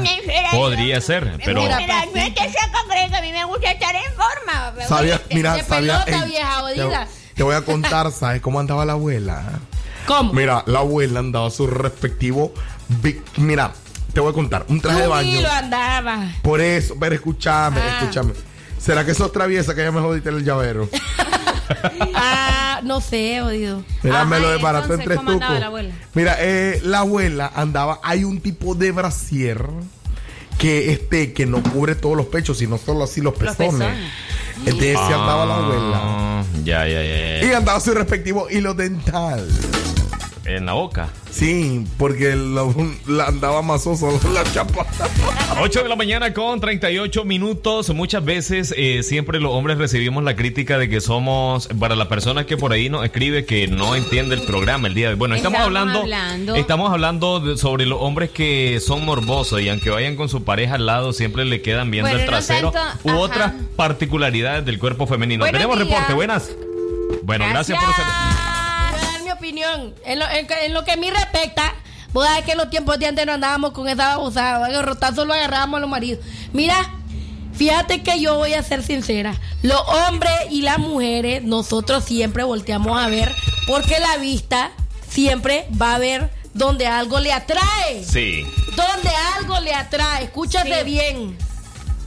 [0.53, 4.03] podría ser, pero Mira, no es que sea concreto, a mí me gusta estar en
[4.15, 4.87] forma.
[4.87, 6.05] Sabía, mira, de sabía.
[6.05, 7.09] pelota, ey, vieja te, jodida.
[7.35, 9.43] te voy a contar, ¿sabes cómo andaba la abuela?
[10.07, 10.33] ¿Cómo?
[10.33, 12.53] Mira, la abuela andaba su respectivo.
[12.89, 13.73] big- Mira,
[14.13, 14.65] te voy a contar.
[14.69, 15.41] Un traje de baño.
[15.51, 16.29] Andaba.
[16.43, 17.99] Por eso, pero escúchame, Ah.
[18.01, 18.33] escúchame.
[18.83, 20.89] ¿Será que sos traviesa que ya me jodiste el llavero?
[22.15, 23.83] Ah, no sé, oído.
[24.03, 25.61] Mira, me lo Ajá, desbaraté en entonces, tres ¿cómo andaba tucos.
[25.61, 25.95] la abuela?
[26.15, 29.65] Mira, eh, la abuela andaba, hay un tipo de brasier
[30.59, 33.89] que este, que no cubre todos los pechos, sino solo así los Los pezones.
[33.89, 34.11] pezones.
[34.67, 36.01] Entonces sí andaba la abuela.
[36.03, 39.49] Ah, Ya, ya, ya, Y andaba su respectivo hilo dental.
[40.45, 41.09] En la boca.
[41.31, 42.65] Sí, porque la,
[43.07, 44.85] la andaba masoso la chapa.
[45.61, 47.91] 8 de la mañana con 38 minutos.
[47.95, 52.45] Muchas veces eh, siempre los hombres recibimos la crítica de que somos, para la persona
[52.45, 55.19] que por ahí nos escribe que no entiende el programa el día de hoy.
[55.19, 56.55] Bueno, estamos, Estamos hablando, hablando.
[56.57, 60.75] estamos hablando de- sobre los hombres que son morbosos y aunque vayan con su pareja
[60.75, 63.19] al lado siempre le quedan viendo Bueno, el no trasero tanto- u ajá.
[63.21, 65.45] otras particularidades del cuerpo femenino.
[65.45, 65.89] Buenos Tenemos días.
[65.89, 66.51] reporte, buenas.
[67.23, 68.05] Bueno, gracias, por ser.
[69.53, 69.95] Opinión.
[70.05, 71.75] En lo, en, en lo que a mí respecta,
[72.13, 74.69] voy a que en los tiempos de antes no andábamos con esa babosada.
[74.69, 76.25] El rotazo lo agarrábamos a los maridos.
[76.53, 76.75] Mira,
[77.55, 79.35] Fíjate que yo voy a ser sincera.
[79.63, 79.79] Los
[80.09, 83.31] hombres y las mujeres, nosotros siempre volteamos a ver
[83.67, 84.73] porque la vista
[85.07, 88.03] siempre va a ver donde algo le atrae.
[88.05, 88.43] Sí.
[88.75, 90.25] Donde algo le atrae.
[90.25, 91.37] Escúchate bien.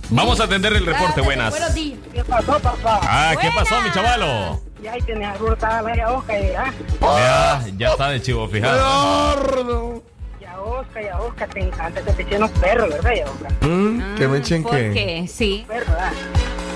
[0.10, 1.22] Vamos a atender el reporte.
[1.22, 1.52] Buenas.
[1.52, 2.00] Buenos días.
[2.12, 3.00] ¿Qué pasó, papá?
[3.04, 4.65] Ah, ¿qué pasó, mi chavalo?
[4.82, 6.74] Y ahí tienes a la ya Oscar, ya.
[7.02, 10.02] Ya, ya está de chivo fijado.
[10.40, 13.52] Ya Oscar, ya Oscar, te encanta que te echen los perros, ¿verdad, ya Oscar?
[13.62, 14.92] Mm, ¿Que me echen ¿Por qué?
[14.94, 15.28] qué?
[15.28, 15.66] Sí.
[15.68, 16.12] ¿Verdad?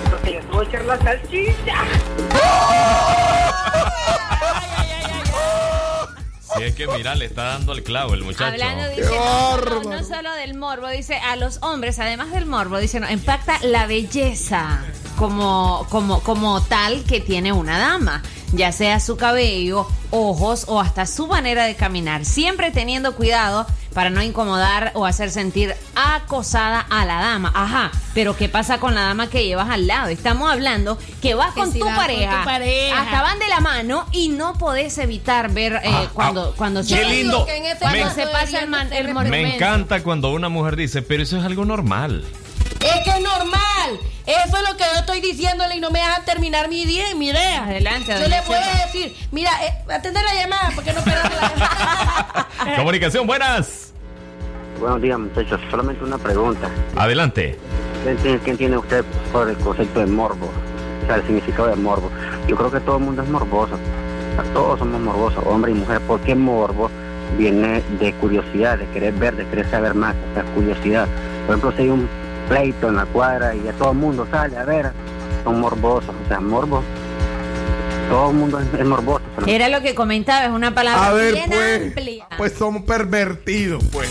[0.09, 1.75] Porque yo te voy a echar la salchicha.
[6.55, 8.45] Si es que mira, le está dando el clavo el muchacho.
[8.45, 12.77] Hablando, dice, no, no, no solo del morbo, dice, a los hombres, además del morbo,
[12.79, 14.83] dice, no, impacta la belleza
[15.17, 18.23] como, como, como tal que tiene una dama,
[18.53, 24.09] ya sea su cabello, ojos o hasta su manera de caminar, siempre teniendo cuidado para
[24.09, 27.51] no incomodar o hacer sentir acosada a la dama.
[27.55, 30.07] Ajá, pero ¿qué pasa con la dama que llevas al lado?
[30.09, 33.01] Estamos hablando que vas Que con, si tu vas con pareja, tu pareja.
[33.01, 37.45] hasta van de la mano y no podés evitar ver eh, cuando, cuando qué lindo.
[37.79, 39.55] cuando Me- se pasa el, man- el Me monumento.
[39.55, 42.23] encanta cuando una mujer dice, pero eso es algo normal.
[42.79, 43.99] Es que es normal.
[44.29, 47.29] Eso es lo que yo estoy diciéndole y no me dejan terminar mi idea, mi
[47.29, 47.63] idea.
[47.63, 52.47] Adelante, Yo le puedo decir, mira, eh, atender la llamada porque no esperamos la llamada.
[52.77, 53.91] Comunicación, buenas.
[54.79, 55.59] Buenos días, muchachos.
[55.71, 56.69] Solamente una pregunta.
[56.95, 57.57] Adelante.
[58.03, 60.51] ¿Qué entiende, qué entiende usted por el concepto de morbo?
[61.03, 62.11] O sea, el significado de morbo.
[62.47, 63.73] Yo creo que todo el mundo es morboso.
[63.73, 66.01] O sea, todos somos morbosos, hombre y mujer.
[66.01, 66.91] ¿Por qué morbo?
[67.35, 71.07] Viene de curiosidad, de querer ver, de querer saber más, o sea, curiosidad.
[71.47, 72.07] Por ejemplo, si hay un
[72.49, 74.91] pleito en la cuadra y ya todo el mundo sale a ver,
[75.43, 76.13] son morbosos.
[76.25, 76.83] O sea, morbo.
[78.09, 79.21] Todo el mundo es, es morboso.
[79.45, 81.81] Era lo que comentaba, es una palabra A ver, bien pues.
[81.83, 82.27] amplia.
[82.37, 84.09] Pues somos pervertidos, pues.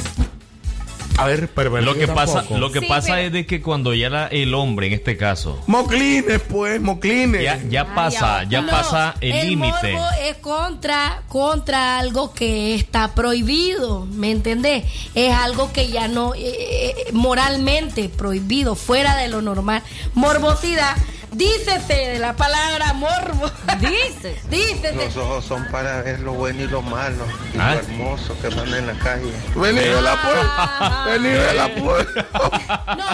[1.16, 1.96] A ver, pervertidos.
[1.96, 2.60] Lo que pasa, tampoco.
[2.60, 6.40] lo que pasa es de que cuando ya la- el hombre, en este caso, Moclines,
[6.48, 7.42] pues, moclines.
[7.42, 9.92] ya, ya pasa, ya No, pasa el límite.
[9.94, 14.84] morbo es contra, contra algo que está prohibido, ¿me entendés?
[15.14, 19.82] Es algo que ya no, eh, eh, moralmente prohibido, fuera de lo normal.
[20.14, 20.96] Morbosidad,
[21.32, 23.50] dícese de la palabra morbo.
[23.78, 24.40] Dice.
[24.50, 24.94] dícese.
[24.94, 27.24] Los ojos son para ver lo bueno y lo malo
[27.54, 27.74] y Ah.
[27.74, 29.32] lo hermoso que van en la calle.
[29.54, 31.06] Vení, vela, Ah.
[31.06, 31.22] pues.
[31.22, 32.06] Vení, vela, pues.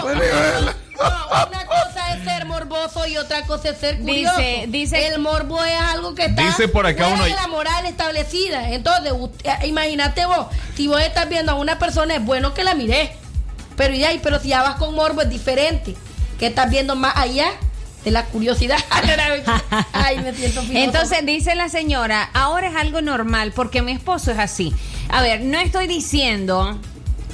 [0.05, 0.75] Vení, vela.
[1.49, 4.37] Una cosa es ser morboso y otra cosa es ser curioso.
[4.37, 7.47] Dice- dice- el morbo es algo que está Dice por acá fuera uno- de la
[7.47, 8.69] moral establecida.
[8.71, 12.63] Entonces, usted- eh, imagínate vos, si vos estás viendo a una persona, es bueno que
[12.63, 13.09] la mires.
[13.75, 15.95] Pero ya, pero si ya vas con morbo es diferente.
[16.39, 17.47] Que estás viendo más allá
[18.05, 18.77] de la curiosidad.
[19.91, 20.61] Ay, me siento.
[20.69, 24.73] Entonces dice la señora, ahora es algo normal porque mi esposo es así.
[25.09, 26.79] A ver, no estoy diciendo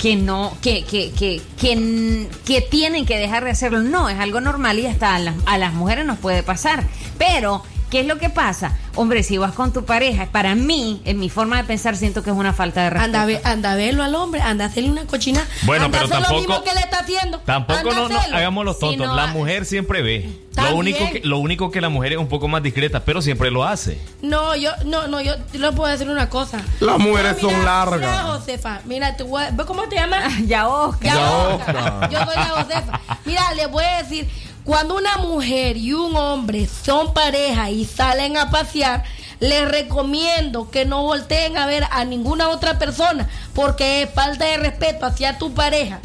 [0.01, 3.82] que no, que, que, que, que, que tienen que dejar de hacerlo.
[3.82, 6.86] No, es algo normal y hasta a las, a las mujeres nos puede pasar.
[7.19, 8.76] Pero, ¿qué es lo que pasa?
[8.96, 12.32] Hombre, si vas con tu pareja, para mí, en mi forma de pensar, siento que
[12.32, 13.18] es una falta de respeto.
[13.20, 15.46] Anda anda a verlo al hombre, anda a hacerle una cochina.
[15.64, 17.38] Bueno, anda pero a hacer tampoco- lo mismo que le está haciendo.
[17.39, 19.06] Tampoco no, no hagamos los Si tontos.
[19.08, 20.30] no, la mujer siempre ve.
[20.58, 23.50] Lo único, que, lo único que la mujer es un poco más discreta, pero siempre
[23.52, 24.02] lo hace.
[24.22, 26.62] No, yo, no, no, yo te le puedo decir una cosa.
[26.82, 28.00] Las mujeres mira, son largas.
[28.00, 30.34] Mira, Josefa, mira, te voy a- ¿ves cómo te llamas?
[30.48, 31.14] Ya Oscar.
[31.16, 31.32] Ya.
[31.48, 32.10] Oscar.
[32.12, 33.00] Yo soy la Josefa.
[33.26, 34.28] Mira, le voy a decir,
[34.64, 39.03] cuando una mujer y un hombre son pareja y salen a pasear,
[39.39, 44.57] les recomiendo que no volteen a ver a ninguna otra persona porque es falta de
[44.57, 45.99] respeto hacia tu pareja.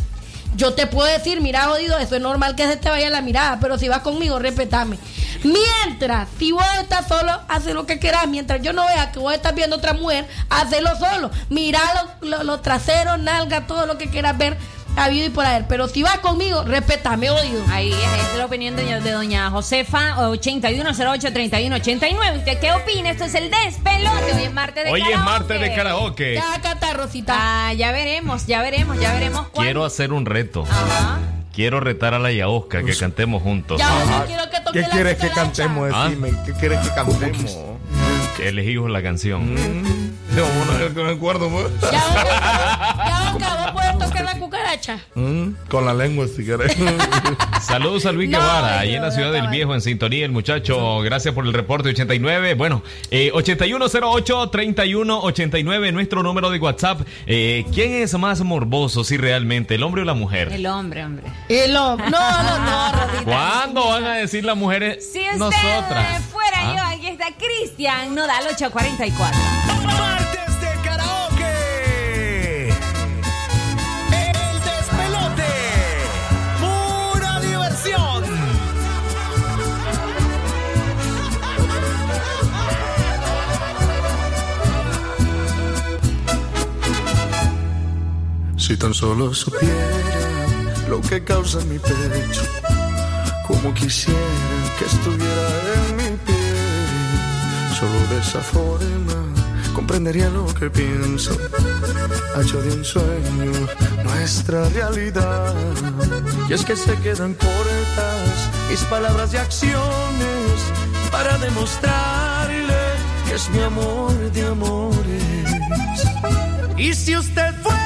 [0.57, 3.59] Yo te puedo decir, mira, jodido, eso es normal que se te vaya la mirada,
[3.61, 4.97] pero si vas conmigo, respetame.
[5.45, 8.27] Mientras, si vos estás solo, haz lo que quieras.
[8.27, 11.31] Mientras yo no vea que vos estás viendo otra mujer, hazlo solo.
[11.51, 11.81] Mira
[12.21, 14.57] los lo, los traseros, nalga, todo lo que quieras ver,
[15.05, 15.67] habido y por haber.
[15.69, 17.63] Pero si vas conmigo, respetame, oído.
[17.71, 22.39] Ahí es, la opinión de, de doña Josefa, 8108-3189.
[22.39, 23.11] ¿Usted qué opina?
[23.11, 24.33] Esto es el despelote.
[24.35, 25.31] Hoy es martes de Hoy es karaoke.
[25.31, 26.35] martes de karaoke.
[26.35, 27.35] Ya, acá Rosita.
[27.37, 29.49] Ah, ya veremos, ya veremos, ya veremos.
[29.49, 29.63] cuándo.
[29.63, 30.65] Quiero hacer un reto.
[31.53, 33.79] Quiero retar a la Yaosca que cantemos juntos.
[33.79, 35.91] Ya, quiero que toque ¿Qué la quieres que cantemos?
[35.95, 36.09] ¿Ah?
[36.09, 37.57] Decime, ¿qué quieres que cantemos?
[38.39, 39.57] Elegimos la canción.
[40.37, 41.69] Yo, bueno, que me acuerdo, pues.
[41.81, 41.91] Ya,
[43.39, 43.73] ya,
[44.25, 44.99] la cucaracha.
[45.15, 46.77] Mm, Con la lengua, si quieres.
[47.63, 49.49] Saludos a Luis No, Guevara, ahí en la ciudad no, del.
[49.49, 51.01] Viejo, en sintonía, el muchacho.
[51.01, 52.55] Gracias por el reporte 89.
[52.55, 57.01] Bueno, eh, 8108-3189, nuestro número de WhatsApp.
[57.27, 60.53] Eh, ¿Quién es más morboso, si realmente, el hombre o la mujer?
[60.53, 61.25] El hombre, hombre.
[61.49, 62.11] El hombre.
[62.11, 63.25] No, no, no, Rosita.
[63.25, 66.23] ¿Cuándo van a decir las mujeres Si usted nosotras?
[66.33, 66.75] fuera ¿Ah?
[66.77, 69.76] yo, aquí está Cristian Nodal 844.
[88.67, 90.45] Si tan solo supiera
[90.89, 92.43] lo que causa mi pecho,
[93.47, 94.19] como quisiera
[94.77, 95.47] que estuviera
[95.77, 97.77] en mi piel.
[97.79, 99.19] Solo de esa forma
[99.73, 101.31] comprendería lo que pienso.
[102.41, 103.53] Hecho de un sueño
[104.03, 105.55] nuestra realidad.
[106.49, 110.57] Y es que se quedan cortas mis palabras y acciones
[111.13, 112.83] para demostrarle
[113.29, 115.23] que es mi amor de amores.
[116.77, 117.86] Y si usted fuera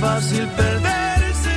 [0.00, 1.54] fácil perderse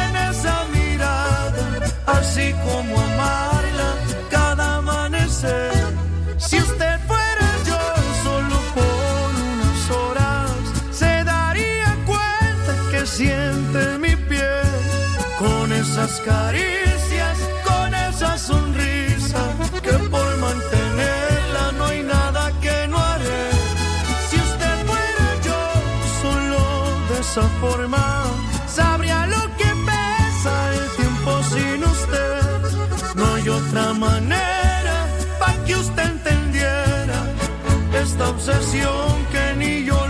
[0.00, 1.64] en esa mirada,
[2.06, 3.90] así como amarla
[4.30, 5.72] cada amanecer.
[6.38, 7.80] Si usted fuera yo
[8.24, 10.50] solo por unas horas,
[10.90, 14.70] se daría cuenta que siente mi piel
[15.38, 19.42] con esas caricias, con esa sonrisa,
[19.82, 20.81] que por mantenerla
[27.32, 28.24] esa forma,
[28.66, 33.14] sabría lo que pesa el tiempo sin usted.
[33.14, 35.06] No hay otra manera
[35.38, 37.24] para que usted entendiera
[37.94, 40.01] esta obsesión que ni yo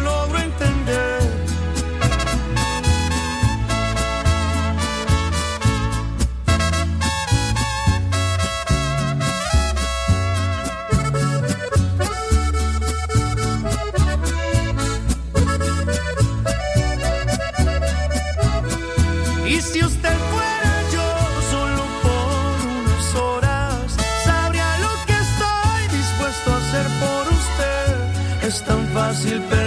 [28.92, 29.61] fácil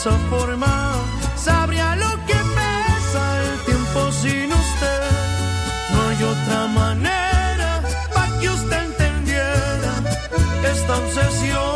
[0.00, 0.94] esa forma,
[1.36, 5.02] sabría lo que pesa el tiempo sin usted.
[5.92, 7.82] No hay otra manera
[8.14, 9.92] para que usted entendiera
[10.72, 11.69] esta obsesión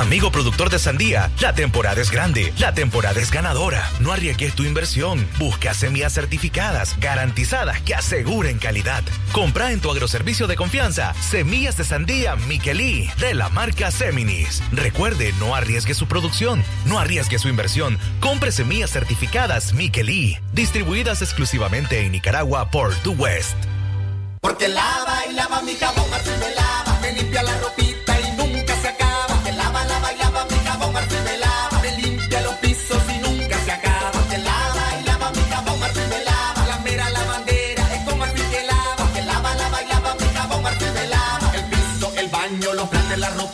[0.00, 3.86] Amigo productor de sandía, la temporada es grande, la temporada es ganadora.
[4.00, 5.28] No arriesgues tu inversión.
[5.38, 9.04] Busca semillas certificadas, garantizadas, que aseguren calidad.
[9.30, 14.62] Compra en tu agroservicio de confianza semillas de sandía Miquelí de la marca Seminis.
[14.72, 17.98] Recuerde, no arriesgue su producción, no arriesgue su inversión.
[18.20, 23.56] Compre semillas certificadas Miquelí, distribuidas exclusivamente en Nicaragua por The West.
[24.40, 27.89] Porque lava y lava mi jabón, me lava, me limpia la ropita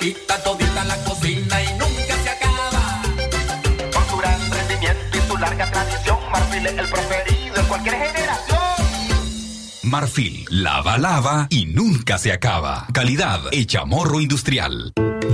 [0.06, 3.02] ropita, todita la cocina y nunca se acaba.
[3.92, 8.58] Con su gran rendimiento y su larga tradición, Marfil es el preferido en cualquier generación.
[9.82, 12.86] Marfil, lava, lava y nunca se acaba.
[12.92, 14.92] Calidad hecha morro industrial.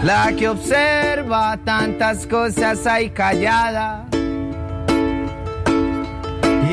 [0.02, 4.09] La que observa tantas cosas ahí callada.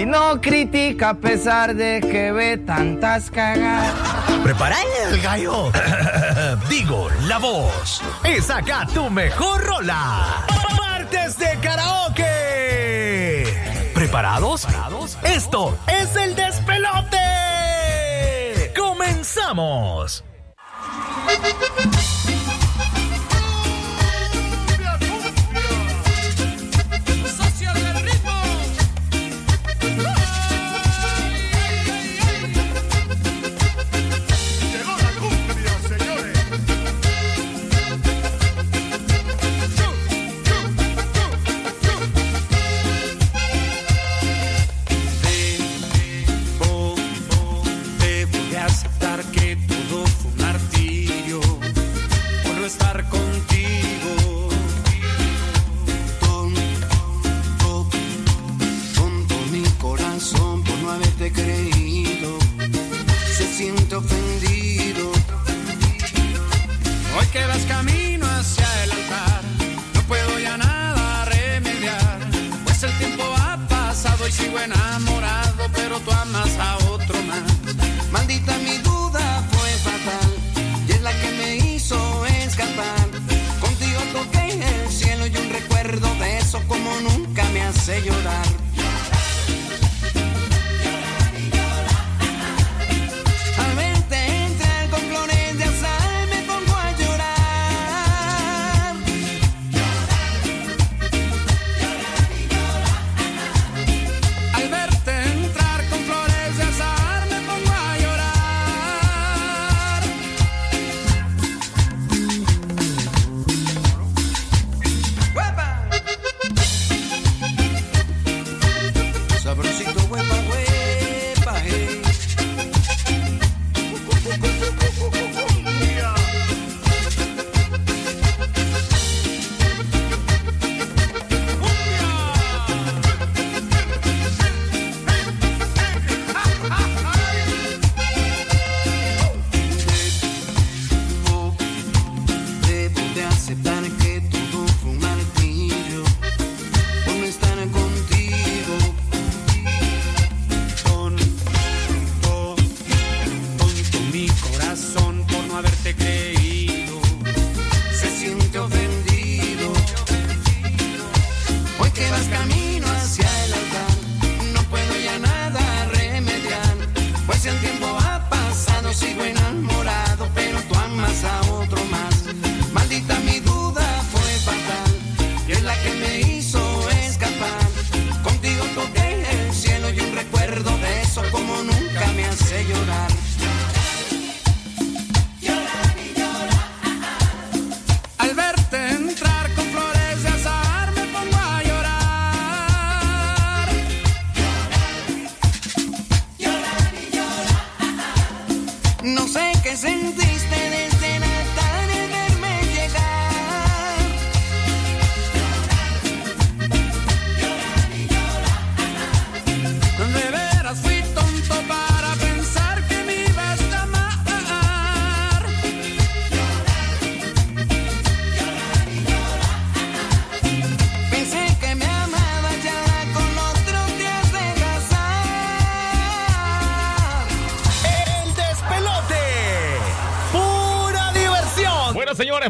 [0.07, 3.93] No critica a pesar de que ve tantas cagadas.
[4.41, 5.69] Prepara el gallo.
[6.69, 8.01] Digo, la voz.
[8.23, 10.45] Y saca tu mejor rola.
[10.77, 13.43] Martes de karaoke.
[13.93, 14.65] ¿Preparados?
[15.23, 17.17] Esto es el despelote.
[18.77, 20.23] Comenzamos.
[76.07, 76.76] Tú amas a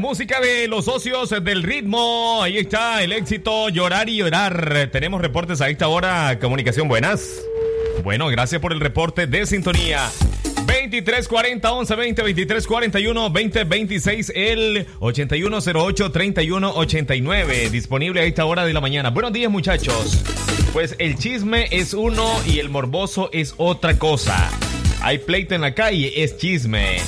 [0.08, 2.42] música de los socios del ritmo.
[2.42, 4.88] Ahí está el éxito, llorar y llorar.
[4.90, 6.40] Tenemos reportes a esta hora.
[6.40, 7.42] Comunicación, buenas.
[8.06, 10.10] Bueno, gracias por el reporte de sintonía.
[10.66, 19.10] 2340 1120 2341 2026 el 8108 3189 disponible a esta hora de la mañana.
[19.10, 20.24] Buenos días muchachos.
[20.72, 24.50] Pues el chisme es uno y el morboso es otra cosa.
[25.02, 27.02] Hay pleito en la calle, es chisme.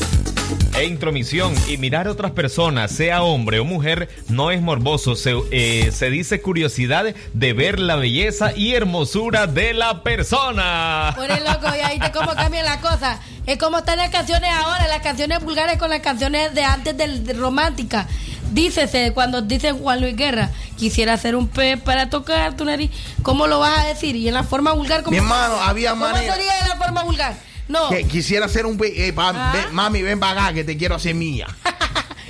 [0.79, 5.13] E intromisión y mirar a otras personas, sea hombre o mujer, no es morboso.
[5.17, 11.11] Se, eh, se dice curiosidad de ver la belleza y hermosura de la persona.
[11.17, 13.19] Por el loco, y ahí te cómo cambia la cosa.
[13.45, 17.25] Es como están las canciones ahora, las canciones vulgares con las canciones de antes del
[17.25, 18.07] de romántica.
[18.53, 22.89] Dícese, cuando dice Juan Luis Guerra, quisiera hacer un pez para tocar tu nariz,
[23.21, 24.15] ¿cómo lo vas a decir?
[24.15, 27.03] Y en la forma vulgar, ¿cómo Mi hermano, había ¿Cómo manera- sería en la forma
[27.03, 27.48] vulgar?
[27.69, 27.89] No.
[27.89, 28.77] Que quisiera hacer un...
[28.83, 29.51] eh, pa- Ah.
[29.53, 31.47] ven, mami, ven para acá que te quiero hacer mía.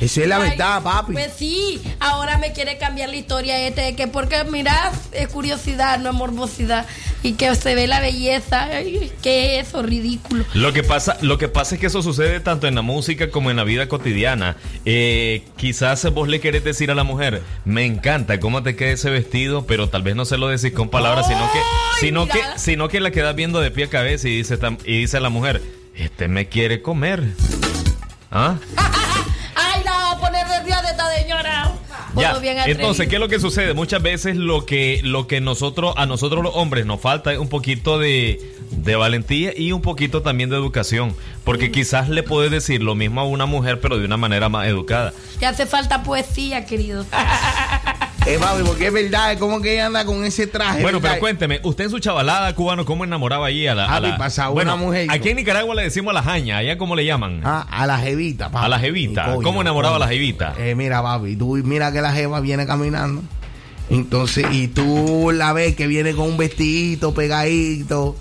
[0.01, 1.13] Esa es la Ay, verdad, papi.
[1.13, 5.99] Pues sí, ahora me quiere cambiar la historia este, de que porque mirad, es curiosidad,
[5.99, 6.85] no es morbosidad.
[7.21, 9.83] Y que se ve la belleza, ay, ¿qué es eso?
[9.83, 10.45] Ridículo.
[10.53, 13.51] Lo que pasa, lo que pasa es que eso sucede tanto en la música como
[13.51, 14.55] en la vida cotidiana.
[14.85, 19.09] Eh, quizás vos le querés decir a la mujer, me encanta cómo te queda ese
[19.09, 21.59] vestido, pero tal vez no se lo decís con palabras, sino que,
[21.99, 25.19] sino que, sino que la quedas viendo de pie a cabeza y dice, y dice
[25.19, 25.61] la mujer,
[25.95, 27.23] este me quiere comer.
[28.31, 28.55] ¿Ah?
[32.15, 32.37] Ya.
[32.37, 32.57] Bien.
[32.65, 33.73] Entonces, ¿qué es lo que sucede?
[33.73, 37.49] Muchas veces lo que, lo que nosotros, a nosotros los hombres nos falta es un
[37.49, 38.39] poquito de,
[38.71, 41.15] de valentía y un poquito también de educación.
[41.43, 44.67] Porque quizás le puedes decir lo mismo a una mujer, pero de una manera más
[44.67, 45.13] educada.
[45.39, 47.05] Te hace falta poesía, querido.
[48.25, 50.81] Eh, papi, porque es verdad, es como que ella anda con ese traje.
[50.81, 51.11] Bueno, ¿verdad?
[51.15, 54.49] pero cuénteme, usted en su chavalada cubano, ¿cómo enamoraba allí a la, a la- pasaba
[54.49, 55.07] bueno, una mujer.
[55.09, 57.41] Aquí en Nicaragua le decimos a la jaña, allá cómo le llaman.
[57.43, 58.65] Ah, a la jevita, papi.
[58.65, 59.25] A la jevita.
[59.25, 60.53] Coño, ¿Cómo enamoraba a la jevita?
[60.59, 63.23] Eh, mira, papi, tú mira que la jeva viene caminando.
[63.89, 68.15] Entonces, y tú la ves que viene con un vestidito pegadito.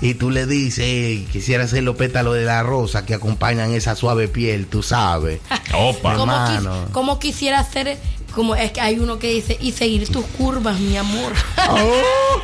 [0.00, 3.94] Y tú le dices, "Ey, quisiera ser los pétalos de la rosa que acompañan esa
[3.94, 5.40] suave piel, tú sabes.
[5.74, 6.16] Opa.
[6.16, 6.88] ¿Cómo, quis- Hermano.
[6.92, 7.96] cómo quisiera hacer?
[8.34, 11.32] Como es que hay uno que dice, y seguir tus curvas, mi amor.
[11.68, 12.40] Oh,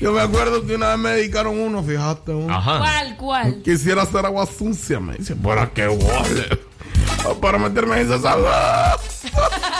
[0.00, 2.32] yo me acuerdo que una vez me dedicaron uno, fíjate.
[2.32, 2.62] uno.
[2.64, 3.62] ¿Cuál, cuál?
[3.62, 6.60] Quisiera hacer agua sucia, me dice, ¿para qué vale?
[7.40, 8.98] Para meterme en esa sala.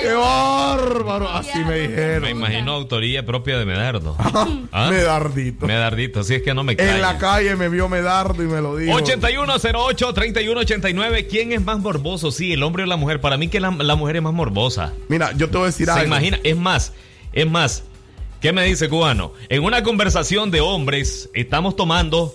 [0.00, 1.28] ¡Qué bárbaro!
[1.30, 2.22] Así me dijeron.
[2.22, 4.16] Me imagino autoría propia de Medardo.
[4.72, 4.90] ¿Ah?
[4.90, 5.66] Medardito.
[5.66, 6.96] Medardito, así es que no me cae.
[6.96, 8.96] En la calle me vio Medardo y me lo dijo.
[8.98, 11.26] 8108-3189.
[11.28, 12.30] ¿Quién es más morboso?
[12.30, 13.20] Sí, el hombre o la mujer.
[13.20, 14.92] Para mí que la, la mujer es más morbosa.
[15.08, 16.06] Mira, yo te voy a decir ¿Se algo.
[16.06, 16.38] imagina?
[16.44, 16.92] Es más,
[17.32, 17.84] es más.
[18.40, 19.32] ¿Qué me dice cubano?
[19.48, 22.34] En una conversación de hombres estamos tomando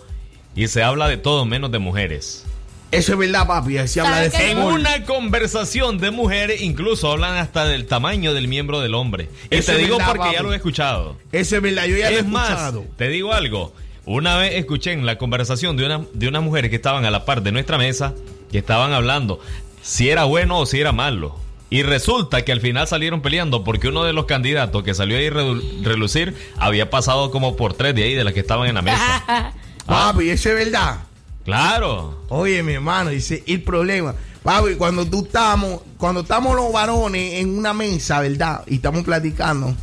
[0.55, 2.45] y se habla de todo menos de mujeres.
[2.94, 3.88] Eso es verdad, papi.
[3.88, 4.74] Se habla de En fútbol.
[4.80, 9.30] una conversación de mujeres incluso hablan hasta del tamaño del miembro del hombre.
[9.50, 11.18] Y Eso te es digo verdad, porque ya lo he escuchado.
[11.32, 12.86] Eso es verdad, yo ya lo he es más, escuchado.
[12.98, 13.74] te digo algo.
[14.06, 17.26] Una vez escuché en la conversación de, una, de unas mujeres que estaban a la
[17.26, 18.14] par de nuestra mesa,
[18.52, 19.39] que estaban hablando
[19.82, 21.36] si era bueno o si era malo.
[21.70, 25.28] Y resulta que al final salieron peleando porque uno de los candidatos que salió ahí
[25.28, 28.82] a relucir había pasado como por tres de ahí de las que estaban en la
[28.84, 29.54] mesa.
[29.88, 31.00] Papi, eso es verdad.
[31.46, 32.24] Claro.
[32.30, 34.16] Oye, mi hermano, dice el problema.
[34.44, 38.64] Papi, cuando tú estamos, cuando estamos los varones en una mesa, ¿verdad?
[38.68, 39.76] Y estamos platicando.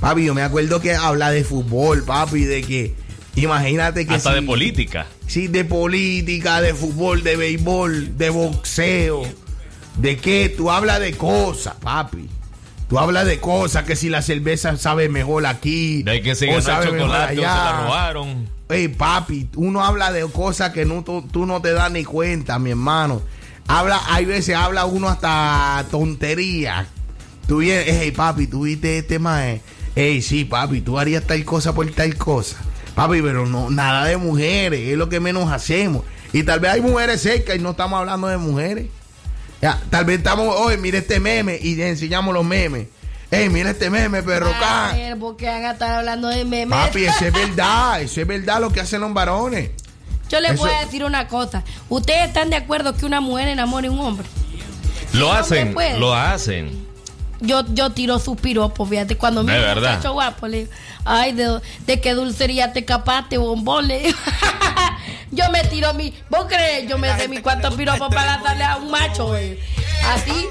[0.00, 2.94] Papi, yo me acuerdo que habla de fútbol, papi, de que,
[3.34, 5.06] imagínate que Hasta de política.
[5.26, 9.22] Sí, de política, de fútbol, de béisbol, de boxeo.
[9.96, 10.52] ¿De qué?
[10.54, 12.28] Tú hablas de cosas, papi.
[12.88, 16.02] Tú hablas de cosas, que si la cerveza sabe mejor aquí.
[16.02, 18.55] De que se o ganó sabe el mejor chocolate o se la robaron.
[18.68, 22.70] Ey, papi, uno habla de cosas que no, tú, no te das ni cuenta, mi
[22.70, 23.22] hermano.
[23.68, 26.88] Habla, hay veces habla uno hasta tontería.
[27.46, 29.62] Tú vienes, hey, papi, tú viste este mae.
[29.94, 32.56] Ey, sí, papi, tú harías tal cosa por tal cosa.
[32.96, 36.02] Papi, pero no, nada de mujeres, es lo que menos hacemos.
[36.32, 38.86] Y tal vez hay mujeres cerca y no estamos hablando de mujeres.
[39.62, 42.88] Ya, tal vez estamos, oye, mira este meme y enseñamos los memes.
[43.30, 46.78] Ey, mira este meme, perro A ver, ¿por qué van a estar hablando de memes?
[46.78, 49.70] Papi, eso es verdad, eso es verdad lo que hacen los varones.
[50.28, 51.62] Yo les voy a decir una cosa.
[51.88, 54.26] ¿Ustedes están de acuerdo que una mujer enamore a un hombre?
[55.12, 56.86] Lo hacen, lo hacen.
[57.40, 59.96] Yo, yo tiro sus piropos, fíjate, cuando me verdad.
[59.96, 60.70] muchacho guapo, le digo,
[61.04, 64.18] ay, de, de qué dulcería te capaste, bombón, le digo.
[65.32, 66.88] yo me tiro mi, ¿vos crees?
[66.88, 69.58] Yo me sé mi cuantos piropos para darle a un macho, güey.
[70.06, 70.48] Así,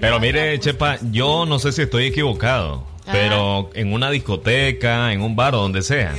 [0.00, 5.36] Pero mire, Chepa, yo no sé si estoy equivocado, pero en una discoteca, en un
[5.36, 6.14] bar o donde sea,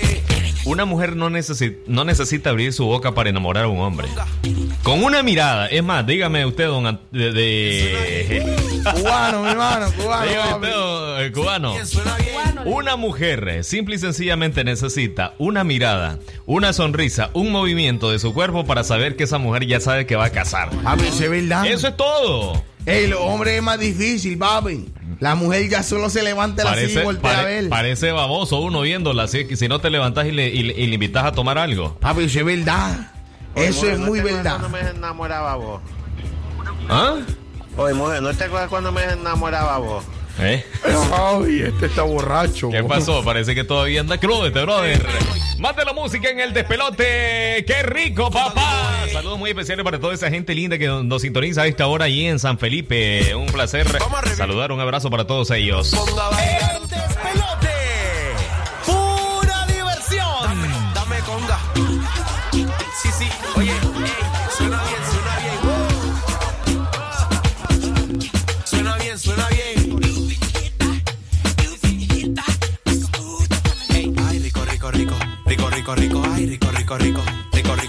[0.66, 4.08] una mujer no, necesi- no necesita abrir su boca para enamorar a un hombre.
[4.84, 8.56] Con una mirada, es más, dígame usted, don Ant- de, de-
[8.96, 10.26] Cubano, mi hermano, cubano.
[10.30, 11.76] Dígame usted, don- eh, cubano.
[12.66, 18.66] Una mujer simple y sencillamente necesita una mirada, una sonrisa, un movimiento de su cuerpo
[18.66, 20.70] para saber que esa mujer ya sabe que va a casar.
[21.08, 21.66] Eso es verdad.
[21.66, 22.64] Eso es todo.
[22.86, 24.88] Ey, los hombres es más difícil, papi.
[25.22, 27.70] La mujer ya solo se levanta la silla y Parece, voltea a ver.
[27.70, 30.88] parece baboso uno viéndola, así que si no te levantas y le, y le- y
[30.88, 31.96] le invitas a tomar algo.
[32.00, 33.12] Papi, eso es verdad.
[33.56, 34.58] Eso es muy verdad.
[34.60, 35.82] Cuando me enamoraba vos.
[36.90, 37.18] ¿Ah?
[37.78, 40.04] Oye, mujer, ¿no te acuerdas cuando me enamoraba vos?
[40.40, 40.66] ¿Eh?
[41.14, 42.70] Ay, este está borracho.
[42.70, 43.24] ¿Qué pasó?
[43.24, 45.06] Parece que todavía anda crudo este brother.
[45.60, 47.64] Mate la música en el despelote.
[47.68, 49.06] ¡Qué rico, papá!
[49.12, 52.26] Saludos muy especiales para toda esa gente linda que nos sintoniza a esta hora allí
[52.26, 53.36] en San Felipe.
[53.36, 53.88] Un placer
[54.36, 55.94] saludar, un abrazo para todos ellos.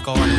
[0.03, 0.32] Rico,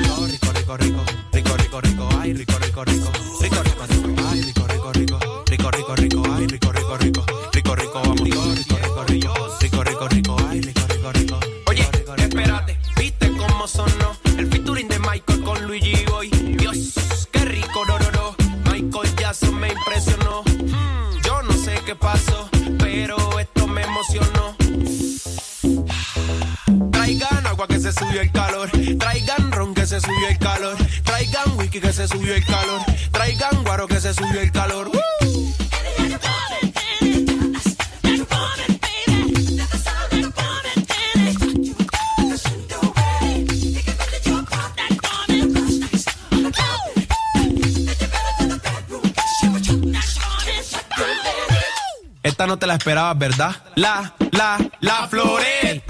[53.15, 53.55] ¿verdad?
[53.77, 55.84] La, la, la floreta.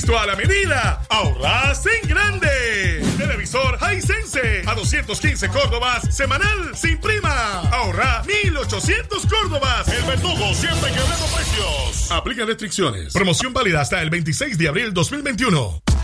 [0.00, 3.02] Credilisto a la medida, ahorras en grande.
[3.18, 7.60] Televisor Hisense a 215 Córdobas semanal sin prima.
[7.70, 9.88] Ahorra 1800 Córdobas.
[9.88, 12.10] El verdugo siempre quebrando precios.
[12.10, 13.12] Aplica restricciones.
[13.12, 15.89] Promoción válida hasta el 26 de abril 2021.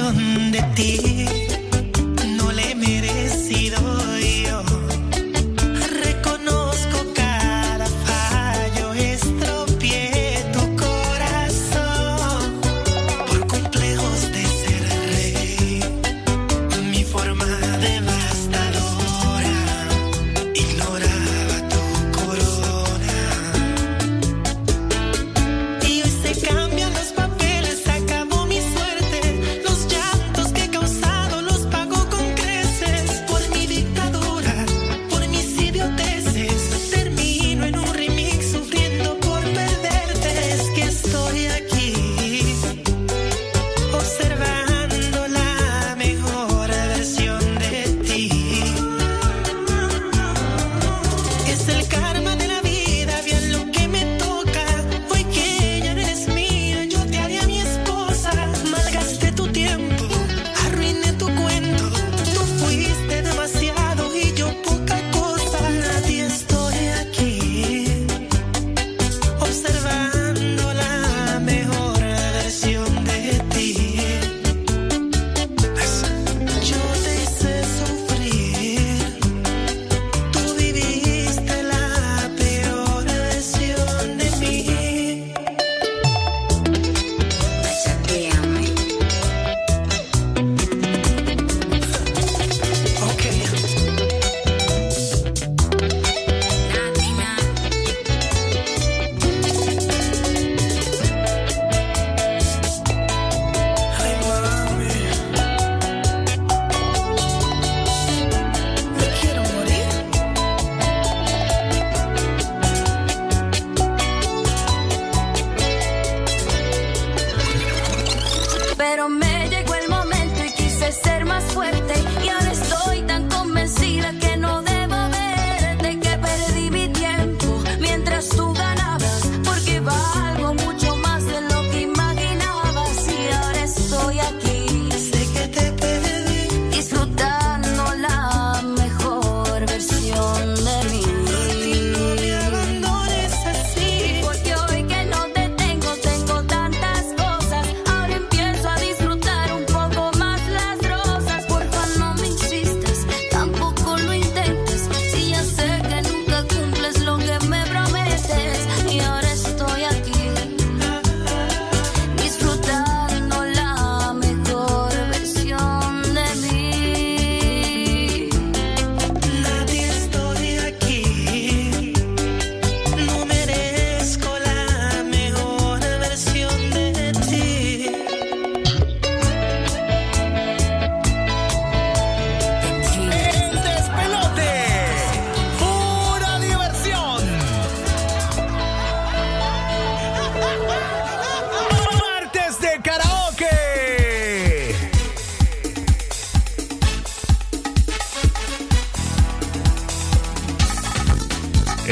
[0.00, 1.19] Versión de ti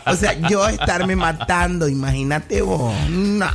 [0.07, 2.95] O sea, yo estarme matando, imagínate vos.
[3.11, 3.47] No.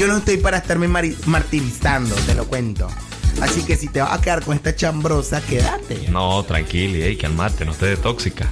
[0.00, 2.88] Yo no estoy para estarme martirizando, te lo cuento.
[3.42, 6.08] Así que si te vas a quedar con esta chambrosa, quédate.
[6.08, 8.46] No, tranquilo, ey, calmate, no estés de tóxica.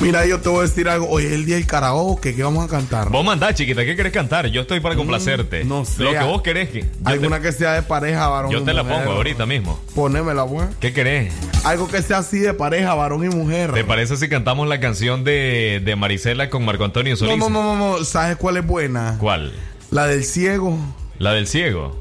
[0.00, 1.08] Mira, yo te voy a decir algo.
[1.08, 2.34] Hoy es el día del karaoke.
[2.34, 3.10] ¿Qué vamos a cantar?
[3.10, 4.48] Vos mandá, chiquita, ¿qué querés cantar?
[4.48, 5.62] Yo estoy para complacerte.
[5.64, 6.02] Mm, no sé.
[6.02, 6.70] Lo que vos querés.
[6.70, 9.78] que- Alguna te, que sea de pareja, varón yo y te la pongo ahorita mismo.
[9.94, 10.66] Ponémela, pues.
[10.80, 11.32] ¿Qué querés?
[11.62, 13.72] Algo que sea así de pareja, varón y mujer.
[13.72, 17.38] ¿Te parece si cantamos la canción de, de Marisela con Marco Antonio Solís?
[17.38, 18.04] No, no, no, no, no.
[18.04, 19.18] ¿Sabes cuál es buena?
[19.20, 19.52] ¿Cuál?
[19.92, 20.78] La del ciego.
[21.18, 21.94] La del ciego.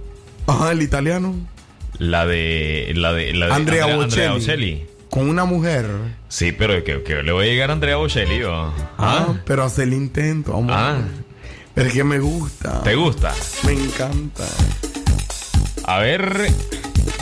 [0.47, 1.35] Ajá, el italiano.
[1.97, 2.93] La de.
[2.95, 3.33] La de.
[3.33, 4.03] La de Andrea Bocelli.
[4.03, 4.85] Andrea Bocelli.
[5.09, 5.87] Con una mujer.
[6.29, 8.43] Sí, pero que, que le voy a llegar a Andrea Bocelli.
[8.43, 8.73] ¿o?
[8.97, 10.73] Ah, pero hace el intento, amor.
[10.73, 11.01] Ah.
[11.73, 12.81] Pero es que me gusta.
[12.81, 13.33] ¿Te gusta?
[13.65, 14.45] Me encanta.
[15.83, 16.47] A ver.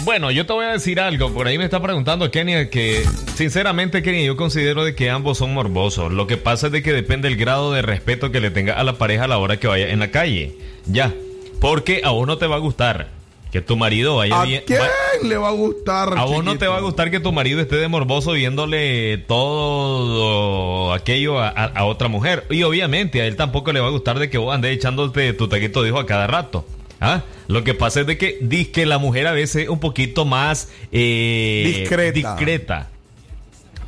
[0.03, 1.31] Bueno, yo te voy a decir algo.
[1.33, 3.03] Por ahí me está preguntando Kenia que,
[3.35, 6.11] sinceramente, Kenia, yo considero de que ambos son morbosos.
[6.11, 8.83] Lo que pasa es de que depende el grado de respeto que le tenga a
[8.83, 10.55] la pareja a la hora que vaya en la calle.
[10.85, 11.13] Ya.
[11.59, 13.09] Porque a vos no te va a gustar
[13.51, 14.63] que tu marido vaya ¿A bien.
[14.65, 16.13] quién va- le va a gustar?
[16.17, 20.93] a vos no te va a gustar que tu marido esté de morboso viéndole todo
[20.93, 22.45] aquello a, a- a otra mujer.
[22.49, 25.47] Y obviamente a él tampoco le va a gustar de que vos andes echándote tu
[25.47, 26.65] taquito de hijo a cada rato.
[27.01, 27.23] ¿Ah?
[27.47, 30.25] Lo que pasa es de que dice que la mujer a veces es un poquito
[30.25, 32.35] más eh, Discreta.
[32.35, 32.89] discreta.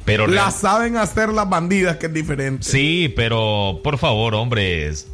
[0.05, 2.63] Pero La real- saben hacer las bandidas, que es diferente.
[2.63, 5.07] sí, pero por favor, hombres,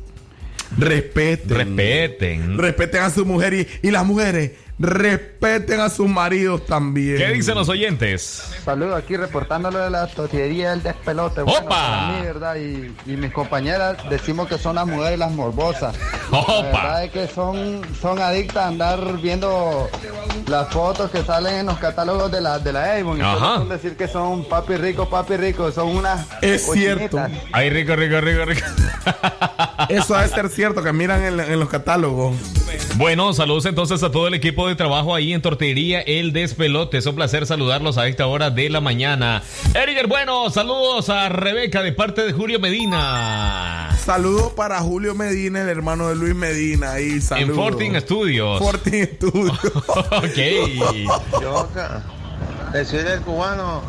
[0.78, 1.50] Respeten.
[1.58, 2.58] respeten.
[2.58, 7.18] Respeten a su mujer y, y las mujeres respeten a sus maridos también.
[7.18, 8.44] ¿Qué dicen los oyentes?
[8.64, 11.42] Saludos aquí reportándolo de la tortillería del despelote.
[11.42, 11.70] Bueno, ¡Opa!
[11.70, 12.56] para mí, ¿verdad?
[12.58, 15.96] Y, y mis compañeras decimos que son las mujeres las morbosas.
[16.32, 16.62] ¡Opa!
[16.62, 19.90] La verdad es que son, son adictas a andar viendo
[20.48, 23.18] las fotos que salen en los catálogos de la, de la Avon.
[23.18, 23.58] Y Ajá.
[23.58, 25.72] son decir que son papi rico, papi rico.
[25.72, 27.20] Son unas Es cierto.
[27.52, 28.66] Ay, rico, rico, rico, rico.
[29.90, 32.36] Eso debe ser cierto, que miran en, en los catálogos.
[32.96, 36.98] Bueno, saludos entonces a todo el equipo de trabajo ahí en Tortería El Despelote.
[36.98, 39.44] Es un placer saludarlos a esta hora de la mañana.
[39.74, 43.90] Eriger, bueno, saludos a Rebeca de parte de Julio Medina.
[44.04, 47.00] Saludos para Julio Medina, el hermano de Luis Medina.
[47.00, 47.56] Y En saludos.
[47.56, 48.60] Fortin Studios.
[48.60, 49.60] Fortin Studios.
[50.12, 51.42] ok.
[51.42, 52.04] Yoka,
[52.74, 53.82] decirle al cubano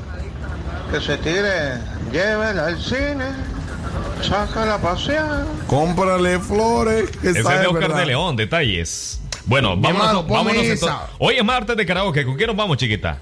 [0.91, 1.75] que se tire,
[2.11, 3.27] llévela al cine,
[4.23, 5.45] sácala a pasear.
[5.67, 7.11] Cómprale flores.
[7.11, 7.99] Que Ese es de Oscar ¿verdad?
[7.99, 9.21] de León, detalles.
[9.49, 10.99] Bueno, vámonos, ponme vámonos entonces.
[11.19, 12.25] Hoy es martes de karaoke.
[12.25, 13.19] ¿Con quién nos vamos, chiquita?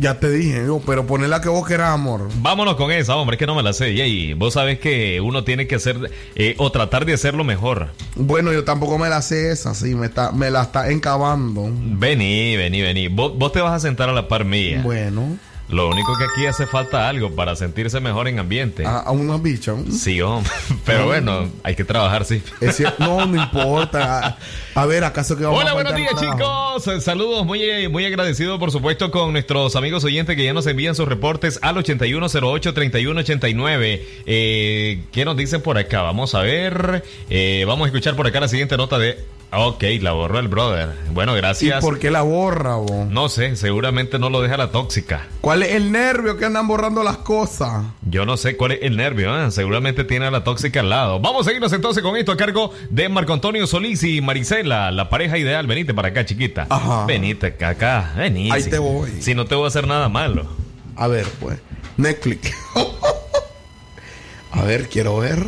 [0.00, 2.28] Ya te dije, yo, pero ponle la que vos querás, amor.
[2.36, 3.90] Vámonos con esa, hombre, es que no me la sé.
[3.90, 7.88] Y vos sabés que uno tiene que hacer eh, o tratar de hacerlo mejor.
[8.14, 11.68] Bueno, yo tampoco me la sé esa, sí, me, está, me la está encabando.
[11.72, 13.08] Vení, vení, vení.
[13.08, 14.82] Vos, vos te vas a sentar a la par mía.
[14.84, 15.36] Bueno.
[15.68, 18.86] Lo único que aquí hace falta algo para sentirse mejor en ambiente.
[18.86, 19.74] A, a una bicha.
[19.90, 20.50] Sí, hombre.
[20.86, 22.42] Pero bueno, hay que trabajar, sí.
[22.60, 24.38] Es cierto, no, no importa.
[24.74, 26.84] A, ver, ¿acaso que vamos Hola, a buenos días, chicos.
[27.02, 31.08] Saludos, muy, muy agradecido, por supuesto, con nuestros amigos oyentes que ya nos envían sus
[31.08, 34.00] reportes al 8108-3189.
[34.26, 36.02] Eh, ¿Qué nos dicen por acá?
[36.02, 37.02] Vamos a ver.
[37.28, 39.18] Eh, vamos a escuchar por acá la siguiente nota de
[39.50, 40.90] Ok, la borró el brother.
[41.12, 41.78] Bueno, gracias.
[41.78, 43.06] ¿Y por qué la borra, vos?
[43.08, 45.26] No sé, seguramente no lo deja la tóxica.
[45.40, 47.86] ¿Cuál es el nervio que andan borrando las cosas?
[48.02, 49.50] Yo no sé cuál es el nervio, ¿eh?
[49.50, 51.18] seguramente tiene a la tóxica al lado.
[51.20, 55.08] Vamos a irnos entonces con esto a cargo de Marco Antonio Solís y Marisela, la
[55.08, 55.66] pareja ideal.
[55.66, 56.66] Venite para acá, chiquita.
[56.68, 57.06] Ajá.
[57.06, 58.12] Venite acá, acá.
[58.18, 58.54] Venite.
[58.54, 59.10] Ahí te voy.
[59.20, 60.46] Si no te voy a hacer nada malo.
[60.94, 61.58] A ver, pues.
[61.96, 62.52] Netflix.
[64.52, 65.42] a ver, quiero ver.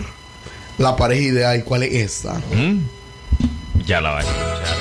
[0.79, 2.39] La pareja ideal, ¿cuál es esa?
[2.55, 3.00] ¿Mm?
[3.91, 4.77] Ya la vas a escuchar.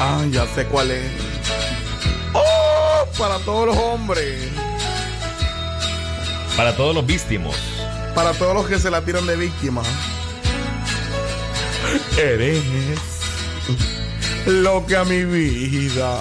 [0.00, 1.04] Ah, ya sé cuál es.
[2.32, 3.06] ¡Oh!
[3.18, 4.48] Para todos los hombres.
[6.56, 7.54] Para todos los víctimos.
[8.14, 9.82] Para todos los que se la tiran de víctima.
[12.16, 12.62] Eres
[14.46, 16.18] lo que a mi vida,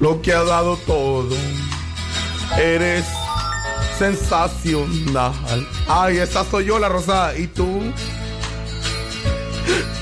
[0.00, 1.34] lo que ha dado todo.
[2.58, 3.06] Eres
[3.98, 5.32] sensacional.
[5.88, 7.34] Ay, esa soy yo, la rosada.
[7.38, 7.80] ¿Y tú?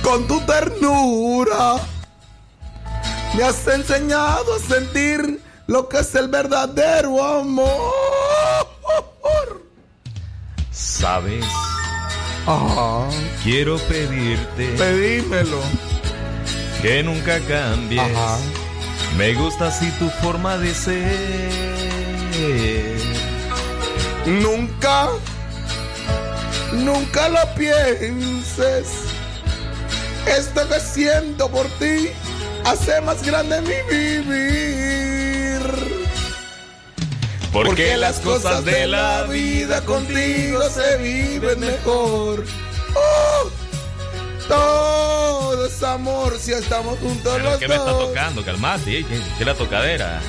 [0.02, 1.76] Con tu ternura
[3.34, 7.94] me has enseñado a sentir lo que es el verdadero amor.
[10.70, 11.44] ¿Sabes?
[12.46, 13.08] Ajá.
[13.42, 15.60] Quiero pedirte Pedímelo.
[16.82, 18.02] que nunca cambies.
[18.02, 18.36] Ajá.
[19.16, 21.94] Me gusta así tu forma de ser.
[24.26, 25.08] Nunca,
[26.72, 29.03] nunca lo pienses.
[30.26, 32.10] Esto que siento por ti
[32.64, 35.60] hace más grande mi vivir.
[37.52, 42.44] Porque las cosas de la vida contigo se viven mejor.
[42.96, 43.50] Oh,
[44.48, 48.08] todo es amor si estamos juntos ¿Pero los qué me está dos.
[48.08, 48.44] tocando?
[48.44, 49.06] Calmate, ¿eh?
[49.08, 50.20] ¿qué, qué la tocadera?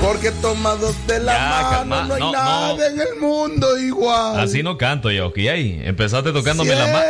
[0.00, 2.82] Porque tomados de la Ya, mano calma, no hay no, nada no.
[2.84, 4.40] en el mundo igual.
[4.40, 5.36] Así no canto yo, ¿ok?
[5.52, 7.04] Ahí, empezaste tocándome la mano.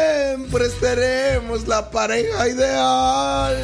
[0.51, 3.57] Siempre seremos la pareja ideal.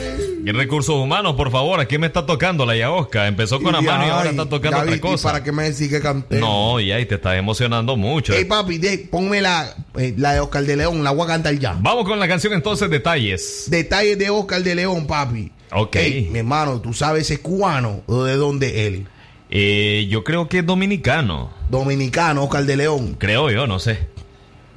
[0.44, 3.26] Y recursos humanos, por favor, aquí me está tocando la Yaosca.
[3.26, 5.28] Empezó con la mano y ahora está tocando David, otra ¿y cosa.
[5.32, 6.38] ¿Para qué me decís que canté?
[6.38, 8.32] No, y ahí te está emocionando mucho.
[8.32, 11.58] Ey, papi, de- ponme la, eh, la de Oscar de León, la voy a cantar
[11.58, 11.76] ya.
[11.80, 13.64] Vamos con la canción entonces, detalles.
[13.66, 15.50] Detalles de Oscar de León, papi.
[15.72, 15.96] Ok.
[16.30, 19.06] Mi hermano, ¿tú sabes ese cubano o de dónde él?
[19.50, 21.50] Eh, yo creo que es dominicano.
[21.68, 23.16] Dominicano, Oscar de León.
[23.18, 24.08] Creo yo, no sé.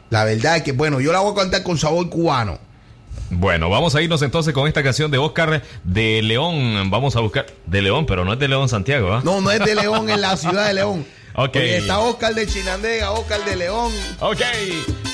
[0.09, 2.59] La verdad es que, bueno, yo la voy a cantar con sabor cubano.
[3.31, 6.89] Bueno, vamos a irnos entonces con esta canción de Oscar de León.
[6.89, 7.45] Vamos a buscar.
[7.67, 9.21] De León, pero no es de León Santiago, ¿ah?
[9.23, 11.05] No, no es de León, en la ciudad de León.
[11.35, 11.51] Ok.
[11.53, 13.93] Porque está Oscar de Chinandega, Oscar de León.
[14.19, 14.41] Ok,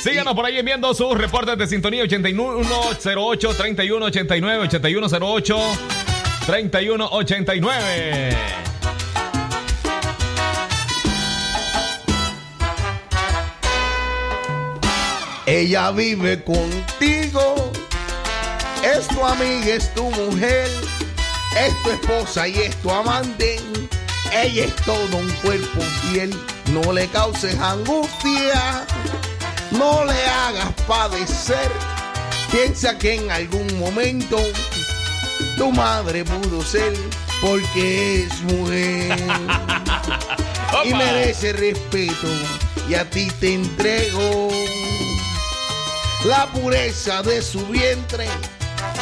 [0.01, 5.57] síganos por ahí enviando sus reportes de sintonía 8108 3189 8108
[6.45, 8.35] 3189.
[15.47, 17.71] Ella vive contigo,
[18.83, 20.67] es tu amiga, es tu mujer,
[21.55, 23.59] es tu esposa y es tu amante.
[24.43, 26.37] Ella es todo un cuerpo fiel,
[26.73, 28.85] no le causes angustia,
[29.71, 31.71] no le hagas padecer.
[32.51, 34.37] Piensa que en algún momento
[35.55, 36.93] tu madre pudo ser
[37.41, 39.17] porque es mujer.
[40.83, 42.27] Y merece respeto.
[42.89, 44.49] Y a ti te entrego
[46.25, 48.27] la pureza de su vientre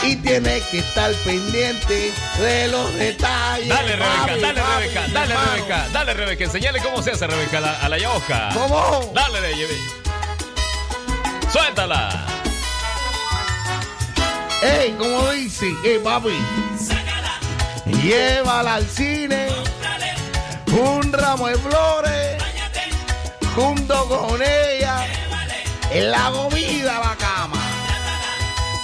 [0.04, 3.70] y tiene que estar pendiente de los detalles.
[3.70, 5.36] Dale, Rebeca, Papi, dale, papi, Rebeca, dale.
[5.36, 6.44] Rebeca, dale, Rebeca.
[6.44, 8.50] Enseñale cómo se hace, Rebeca, a la, a la yaosca.
[8.54, 9.12] ¿Cómo?
[9.14, 9.78] Dale, Rebe.
[11.52, 12.26] Suéltala.
[14.62, 16.38] Ey, como dice, ey, papi.
[17.86, 19.48] Llévala al cine.
[20.72, 22.44] Un ramo de flores.
[23.56, 25.06] Junto con ella.
[25.92, 27.63] En la comida a la cama.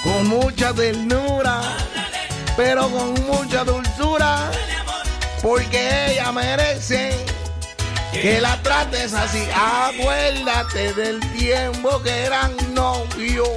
[0.10, 1.62] Con mucha ternura.
[2.58, 4.50] Pero con mucha dulzura.
[5.42, 7.12] Porque ella merece
[8.12, 9.44] que la trates así.
[9.54, 13.50] Acuérdate del tiempo que eran novios.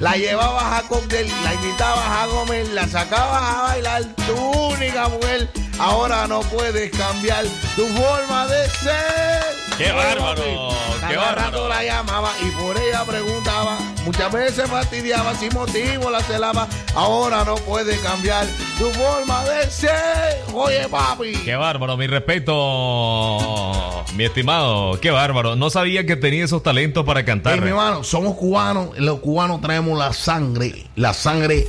[0.00, 4.34] La llevabas a cóctel, la invitabas a comer, la sacabas a bailar, tu
[4.72, 5.46] única mujer.
[5.78, 7.44] Ahora no puedes cambiar
[7.76, 9.44] tu forma de ser.
[9.76, 10.70] ¡Qué bárbaro!
[11.06, 11.68] ¡Qué bárbaro!
[11.68, 13.76] la llamaba y por ella preguntaba.
[14.04, 16.66] Muchas veces fastidiaba, sin motivo la celaba.
[16.94, 18.46] Ahora no puede cambiar
[18.78, 20.42] tu forma de ser.
[20.54, 21.32] Oye, papi.
[21.44, 23.38] Qué bárbaro, mi respeto,
[24.16, 24.98] mi estimado.
[25.00, 25.56] Qué bárbaro.
[25.56, 27.54] No sabía que tenía esos talentos para cantar.
[27.54, 31.66] Ey, mi hermano, somos cubanos, los cubanos traemos la sangre, la sangre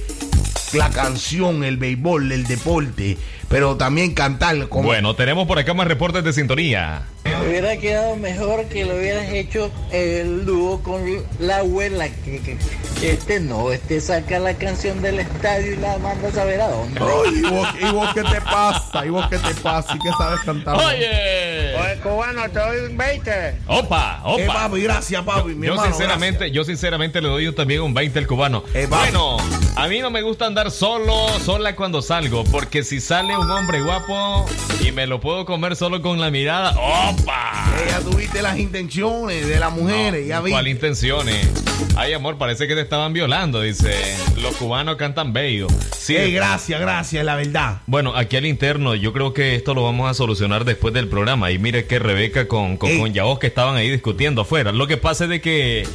[0.74, 3.18] la canción, el béisbol, el deporte,
[3.50, 4.70] pero también cantar.
[4.70, 4.84] Como...
[4.84, 7.04] Bueno, tenemos por acá más reportes de sintonía.
[7.24, 11.02] Hubiera quedado mejor que lo hubieras hecho el dúo con
[11.40, 12.08] la abuela.
[12.24, 12.58] Que,
[13.02, 17.00] este no, este saca la canción del estadio y la manda a saber a dónde.
[17.02, 19.06] Ay, ¿y, vos, y vos qué te pasa?
[19.06, 19.96] ¿Y vos qué te pasa?
[19.96, 20.76] ¿Y qué sabes cantar?
[20.76, 21.76] Oye.
[21.76, 23.32] Oye, cubano, te doy un 20.
[23.68, 24.42] Opa, opa.
[24.42, 25.56] Eh, papi, gracias, papi.
[25.56, 28.64] Mi yo hermano, sinceramente, yo sinceramente le doy también un 20 al cubano.
[28.90, 29.38] bueno,
[29.76, 33.82] a mí no me gusta andar solo, sola cuando salgo, porque si sale un hombre
[33.82, 34.46] guapo
[34.86, 36.76] y me lo puedo comer solo con la mirada,
[37.12, 37.66] ¡opa!
[37.78, 40.52] Eh, ya tuviste las intenciones de las mujeres, ya vi.
[40.52, 41.50] ¿Cuál intenciones?
[41.96, 43.94] Ay, amor, parece que te estaban violando, dice.
[44.42, 45.68] Los cubanos cantan bello.
[45.98, 47.82] Sí, gracias, gracias, la verdad.
[47.88, 51.52] Bueno, aquí al interno, yo creo que esto lo vamos a solucionar después del programa.
[51.52, 54.72] Y mire que Rebeca con, con, con Yaos que estaban ahí discutiendo afuera.
[54.72, 55.88] Lo que pasa es de que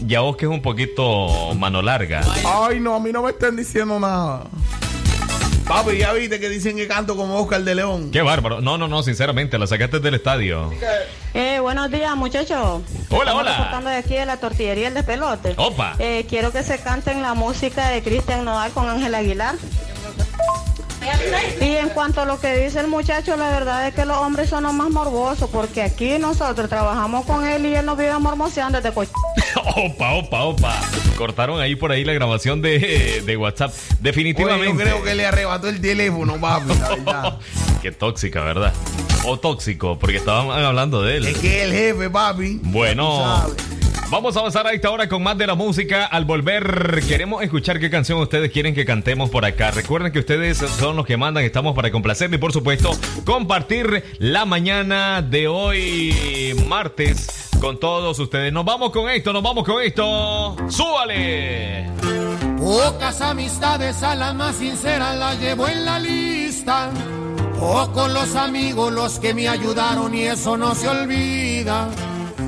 [0.00, 2.22] Yaos que es un poquito mano larga.
[2.44, 4.44] Ay, no, a mí no me están diciendo nada.
[5.72, 8.10] Papi, ya viste que dicen que canto como Oscar de León.
[8.10, 8.60] Qué bárbaro.
[8.60, 10.70] No, no, no, sinceramente, la sacaste del estadio.
[11.32, 12.82] Eh, buenos días, muchachos.
[13.08, 13.50] Hola, Estamos hola.
[13.56, 15.54] reportando de aquí de la tortillería El Despelote.
[15.56, 15.94] Opa.
[15.98, 19.54] Eh, quiero que se canten la música de Cristian Nodal con Ángel Aguilar.
[21.60, 24.50] Y en cuanto a lo que dice el muchacho, la verdad es que los hombres
[24.50, 28.78] son los más morbosos, porque aquí nosotros trabajamos con él y él nos vive mormoseando
[28.80, 29.04] desde co-
[29.76, 30.80] Opa, opa, opa.
[31.16, 33.72] Cortaron ahí por ahí la grabación de, de WhatsApp.
[34.00, 34.68] Definitivamente.
[34.68, 37.38] Oye, yo creo que le arrebató el teléfono, papi, la verdad.
[37.80, 38.72] Qué tóxica, ¿verdad?
[39.24, 41.26] O tóxico, porque estaban hablando de él.
[41.26, 42.60] Es que el jefe, papi.
[42.62, 43.46] Bueno,
[44.10, 46.04] vamos a avanzar a esta hora con más de la música.
[46.06, 49.70] Al volver, queremos escuchar qué canción ustedes quieren que cantemos por acá.
[49.70, 52.90] Recuerden que ustedes son los que mandan, estamos para complacerles y, por supuesto,
[53.24, 58.52] compartir la mañana de hoy, martes, con todos ustedes.
[58.52, 60.56] Nos vamos con esto, nos vamos con esto.
[60.68, 61.88] ¡Súbale!
[62.58, 66.90] Pocas amistades a las más sinceras las llevo en la lista.
[67.60, 71.88] Pocos los amigos los que me ayudaron y eso no se olvida.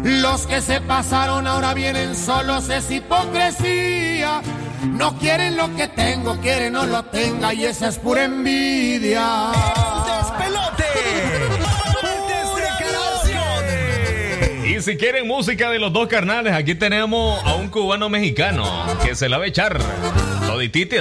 [0.02, 4.42] Los que se pasaron ahora vienen solos es hipocresía.
[4.82, 9.52] No quieren lo que tengo, quieren no lo tenga y esa es pura envidia.
[14.74, 18.64] Y si quieren música de los dos carnales, aquí tenemos a un cubano mexicano
[19.04, 19.78] que se la va a echar.
[20.48, 20.96] Toditito.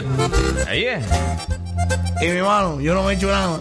[0.67, 1.03] Ahí es.
[2.21, 3.59] Y mi hermano, yo no me he hecho nada.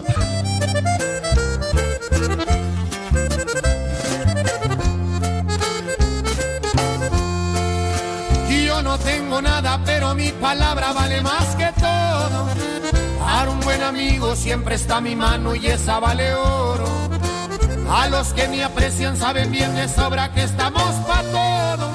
[8.51, 12.49] Y yo no tengo nada, pero mi palabra vale más que todo.
[13.19, 17.32] Para un buen amigo siempre está mi mano y esa vale oro.
[17.89, 21.91] A los que me aprecian saben bien de sobra que estamos pa' todo.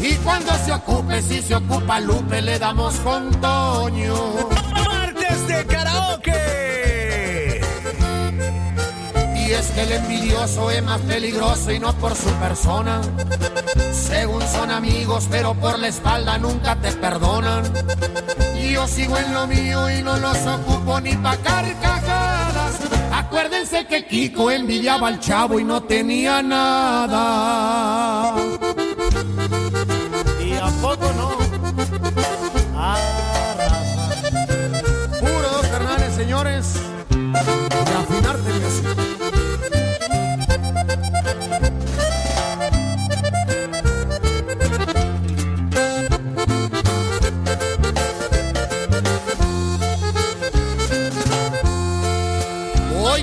[0.00, 4.16] Y cuando se ocupe, si se ocupa Lupe, le damos con Toño.
[4.72, 7.60] Martes de karaoke.
[9.36, 13.00] Y es que el envidioso es más peligroso y no por su persona.
[13.92, 17.62] Según son amigos, pero por la espalda nunca te perdonan.
[18.60, 22.41] Y yo sigo en lo mío y no los ocupo ni pa' carcajadas.
[23.12, 27.12] Acuérdense que Kiko envidiaba al chavo y no tenía nada.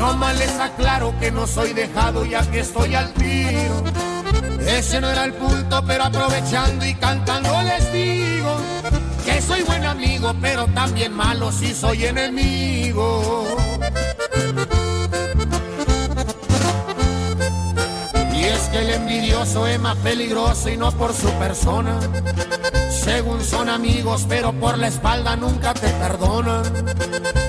[0.00, 3.84] No más les aclaro que no soy dejado ya que estoy al tiro.
[4.66, 8.56] Ese no era el punto, pero aprovechando y cantando les digo
[9.26, 13.46] que soy buen amigo, pero también malo si soy enemigo.
[18.34, 22.00] Y es que el envidioso es más peligroso y no por su persona.
[23.02, 26.62] Según son amigos, pero por la espalda nunca te perdonan.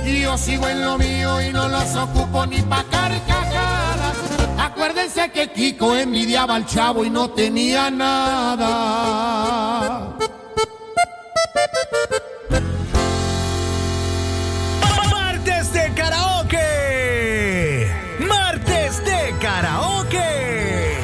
[0.06, 4.18] Y yo sigo en lo mío y no los ocupo ni pa' carcajadas.
[4.58, 8.68] Acuérdense que Kiko envidiaba al chavo y no tenía nada.
[15.12, 17.92] Martes de karaoke.
[18.28, 20.98] Martes de karaoke.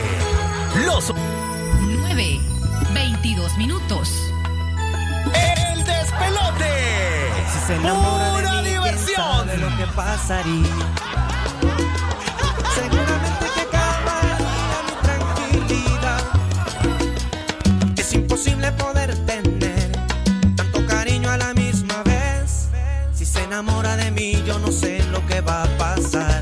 [0.86, 1.14] Los
[1.82, 2.40] 9,
[2.94, 4.27] 22 minutos.
[6.22, 6.74] El despelote.
[7.52, 9.16] Si se enamora Pura de mí, ¿quién diversión.
[9.16, 10.76] sabe lo que pasaría?
[12.76, 16.24] Seguramente que acabaría mi tranquilidad.
[17.98, 19.92] Es imposible poder tener
[20.56, 22.68] tanto cariño a la misma vez.
[23.14, 26.37] Si se enamora de mí, yo no sé lo que va a pasar.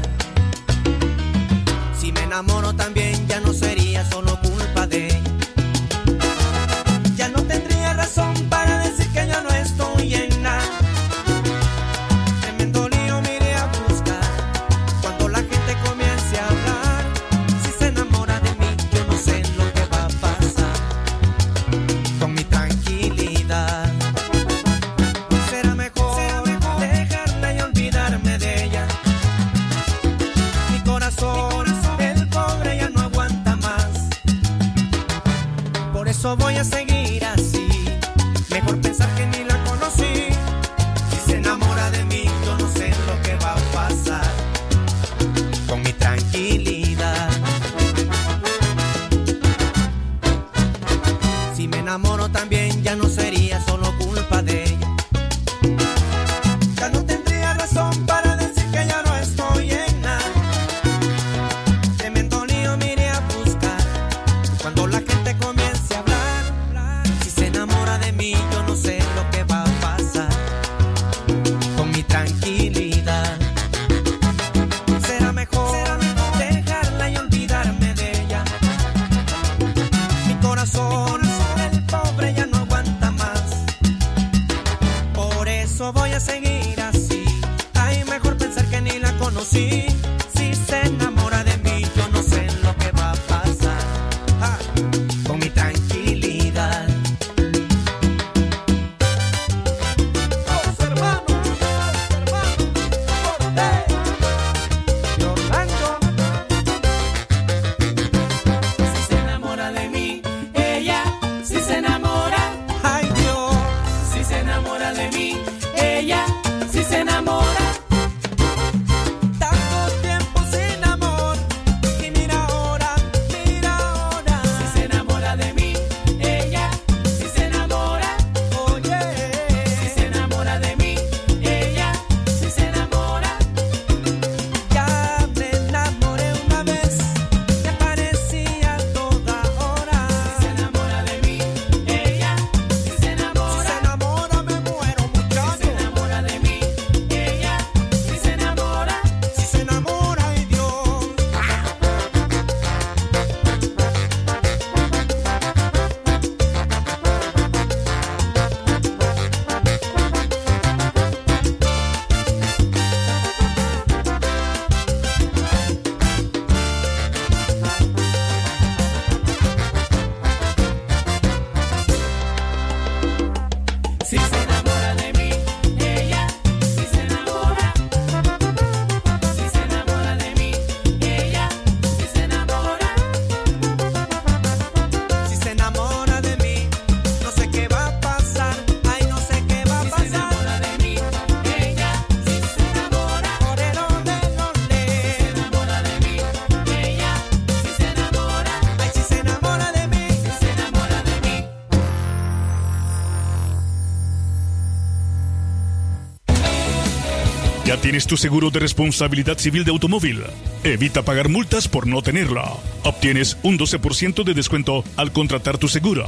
[207.66, 210.22] ¿Ya tienes tu seguro de responsabilidad civil de automóvil?
[210.64, 212.54] Evita pagar multas por no tenerla.
[212.84, 216.08] Obtienes un 12% de descuento al contratar tu seguro.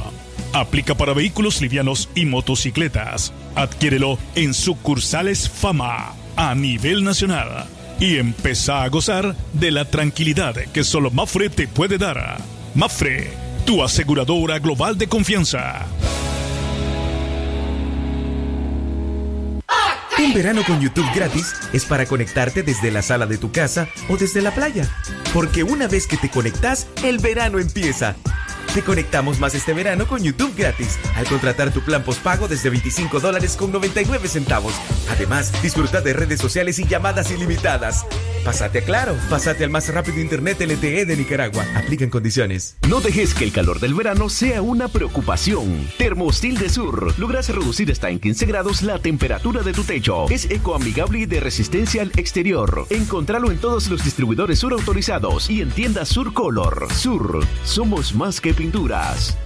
[0.52, 3.32] Aplica para vehículos livianos y motocicletas.
[3.56, 7.66] Adquiérelo en sucursales Fama a nivel nacional.
[7.98, 12.38] Y empieza a gozar de la tranquilidad que solo Mafre te puede dar.
[12.76, 13.32] Mafre,
[13.66, 15.86] tu aseguradora global de confianza.
[20.18, 24.16] Un verano con YouTube gratis es para conectarte desde la sala de tu casa o
[24.16, 24.84] desde la playa.
[25.32, 28.16] Porque una vez que te conectas, el verano empieza.
[28.74, 33.18] Te conectamos más este verano con YouTube gratis al contratar tu plan postpago desde 25
[33.18, 34.74] dólares con 99 centavos.
[35.10, 38.06] Además, disfruta de redes sociales y llamadas ilimitadas.
[38.44, 41.64] Pásate a Claro, pásate al más rápido internet LTE de Nicaragua.
[41.74, 42.76] Aplican condiciones.
[42.88, 45.86] No dejes que el calor del verano sea una preocupación.
[45.98, 50.28] Termostil de Sur logras reducir hasta en 15 grados la temperatura de tu techo.
[50.30, 52.86] Es ecoamigable y de resistencia al exterior.
[52.90, 56.88] Encontralo en todos los distribuidores Sur autorizados y en tiendas Sur Color.
[56.94, 59.38] Sur, somos más que pinturas.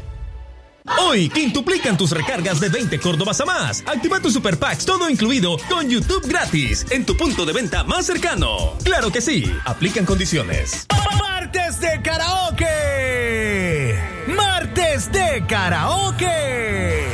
[0.99, 3.85] Hoy quintuplican tus recargas de 20 Córdobas a más.
[3.87, 8.07] Activa tu Super Packs todo incluido con YouTube gratis en tu punto de venta más
[8.07, 8.73] cercano.
[8.83, 10.87] Claro que sí, aplican condiciones.
[11.19, 13.97] Martes de karaoke.
[14.29, 17.07] Martes de karaoke.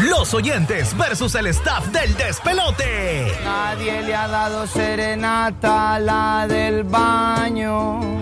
[0.00, 3.32] Los oyentes versus el staff del despelote.
[3.42, 8.18] Nadie le ha dado serenata a la del baño.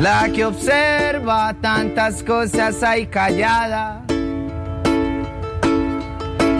[0.00, 4.02] La que observa tantas cosas ahí callada.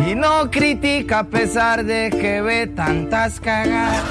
[0.06, 4.02] Y no critica a pesar de que ve tantas cagadas.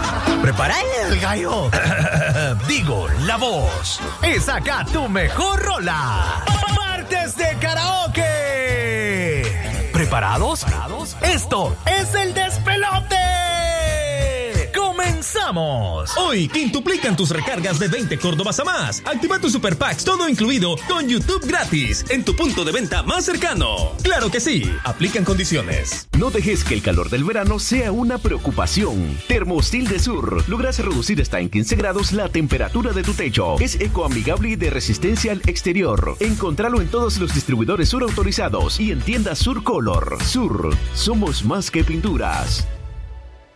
[0.42, 1.70] Preparale el gallo.
[2.68, 4.00] Digo, la voz.
[4.24, 6.44] Es acá tu mejor rola.
[6.76, 9.44] Martes de karaoke.
[9.94, 10.66] ¿Preparados?
[11.22, 13.39] Esto es el despelote.
[15.20, 16.18] ¡Comenzamos!
[16.18, 19.04] Hoy quintuplican tus recargas de 20 Córdobas a más.
[19.06, 23.26] Activa tu Super Packs todo incluido con YouTube gratis en tu punto de venta más
[23.26, 23.92] cercano.
[24.02, 26.08] Claro que sí, aplican condiciones.
[26.18, 29.18] No dejes que el calor del verano sea una preocupación.
[29.28, 33.60] Termostil de Sur logras reducir hasta en 15 grados la temperatura de tu techo.
[33.60, 36.16] Es ecoamigable y de resistencia al exterior.
[36.22, 40.18] Encontralo en todos los distribuidores Sur autorizados y en tiendas Sur Color.
[40.24, 42.66] Sur, somos más que pinturas.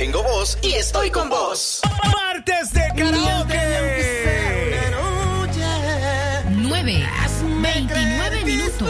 [0.00, 1.82] Tengo voz y estoy con vos.
[2.04, 3.60] Martes de karaoke.
[6.48, 7.06] 9,
[7.60, 8.88] 29 minutos.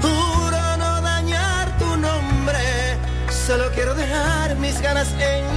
[0.00, 2.96] Juro no dañar tu nombre.
[3.46, 5.54] Solo quiero dejar mis ganas en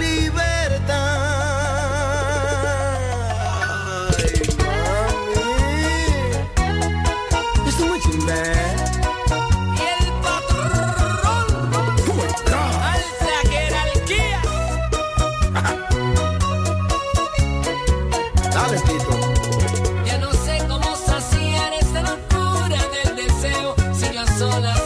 [24.33, 24.82] Si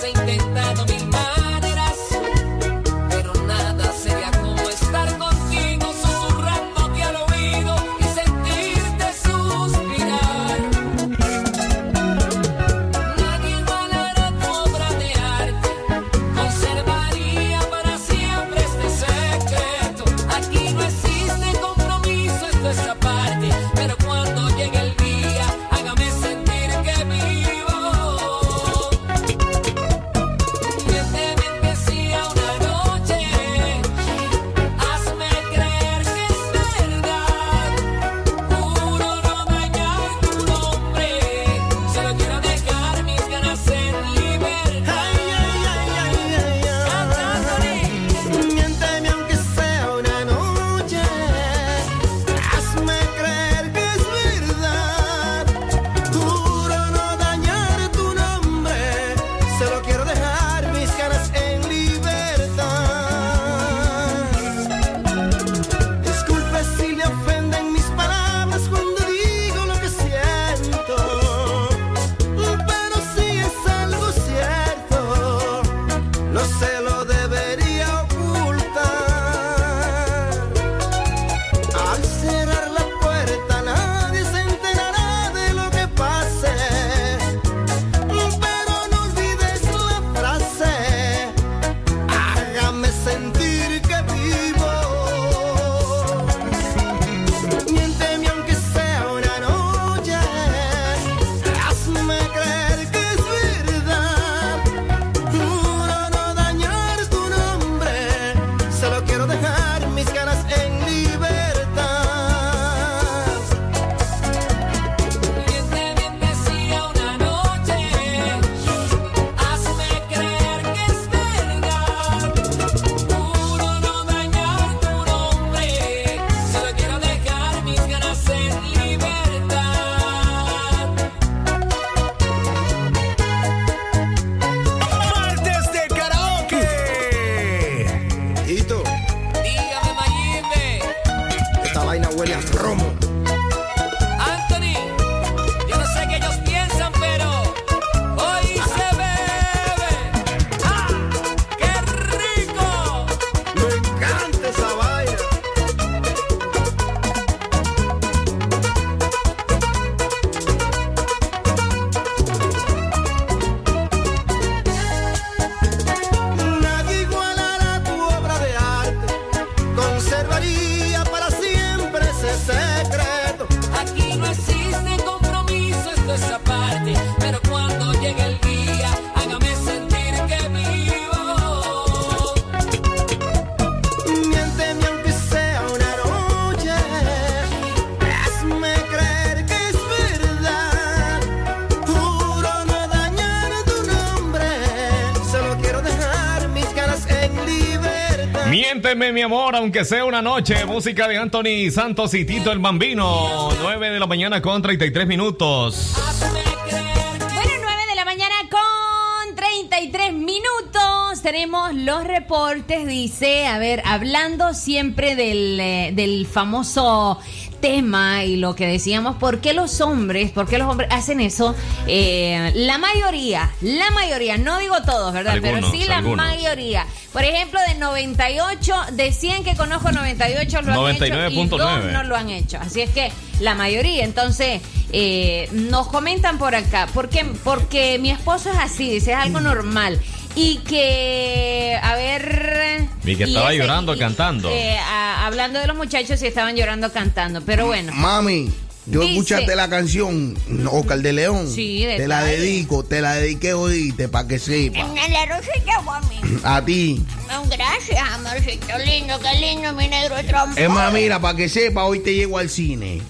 [198.98, 200.65] Mi amor, aunque sea una noche.
[200.65, 203.49] Música de Anthony Santos y Tito el Bambino.
[203.61, 205.94] 9 de la mañana con 33 minutos.
[206.32, 211.22] Bueno, 9 de la mañana con 33 minutos.
[211.22, 217.19] Tenemos los reportes, dice, a ver, hablando siempre del, eh, del famoso
[217.60, 221.56] tema y lo que decíamos, ¿por qué los hombres, por qué los hombres hacen eso?
[221.88, 225.38] Eh, la mayoría, la mayoría, no digo todos, ¿verdad?
[225.41, 226.18] Pero sí la algunos.
[226.26, 226.86] mayoría.
[227.11, 231.48] Por ejemplo, de 98, de 100 que conozco, 98 lo han hecho y 99.9.
[231.49, 232.58] dos no lo han hecho.
[232.60, 234.04] Así es que la mayoría.
[234.04, 236.88] Entonces, eh, nos comentan por acá.
[236.94, 237.26] ¿Por qué?
[237.44, 239.99] Porque mi esposo es así, dice, es algo normal.
[240.36, 242.88] Y que, a ver...
[243.04, 244.49] Y que estaba ese- llorando y- cantando.
[244.52, 247.41] eh, a- hablando de los muchachos, sí estaban llorando cantando.
[247.41, 247.91] Pero bueno.
[247.95, 248.52] Mami,
[248.90, 250.38] yo Dice- escuchaste la canción
[250.72, 251.48] Oscar de León.
[251.54, 254.80] Sí, de Te la dedico, te la dediqué oíste para que sepa.
[255.10, 256.16] La rosita, mami.
[256.44, 257.04] A ti.
[257.50, 260.58] Gracias, amorcito lindo, qué lindo mi negro trompo.
[260.60, 263.02] Es más, mira, para que sepa, hoy te llego al cine.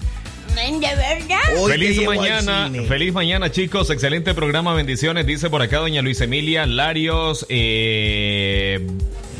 [0.58, 1.38] De verdad.
[1.56, 6.66] Hoy Feliz mañana, feliz mañana chicos, excelente programa, bendiciones, dice por acá doña Luis Emilia
[6.66, 8.84] Larios eh,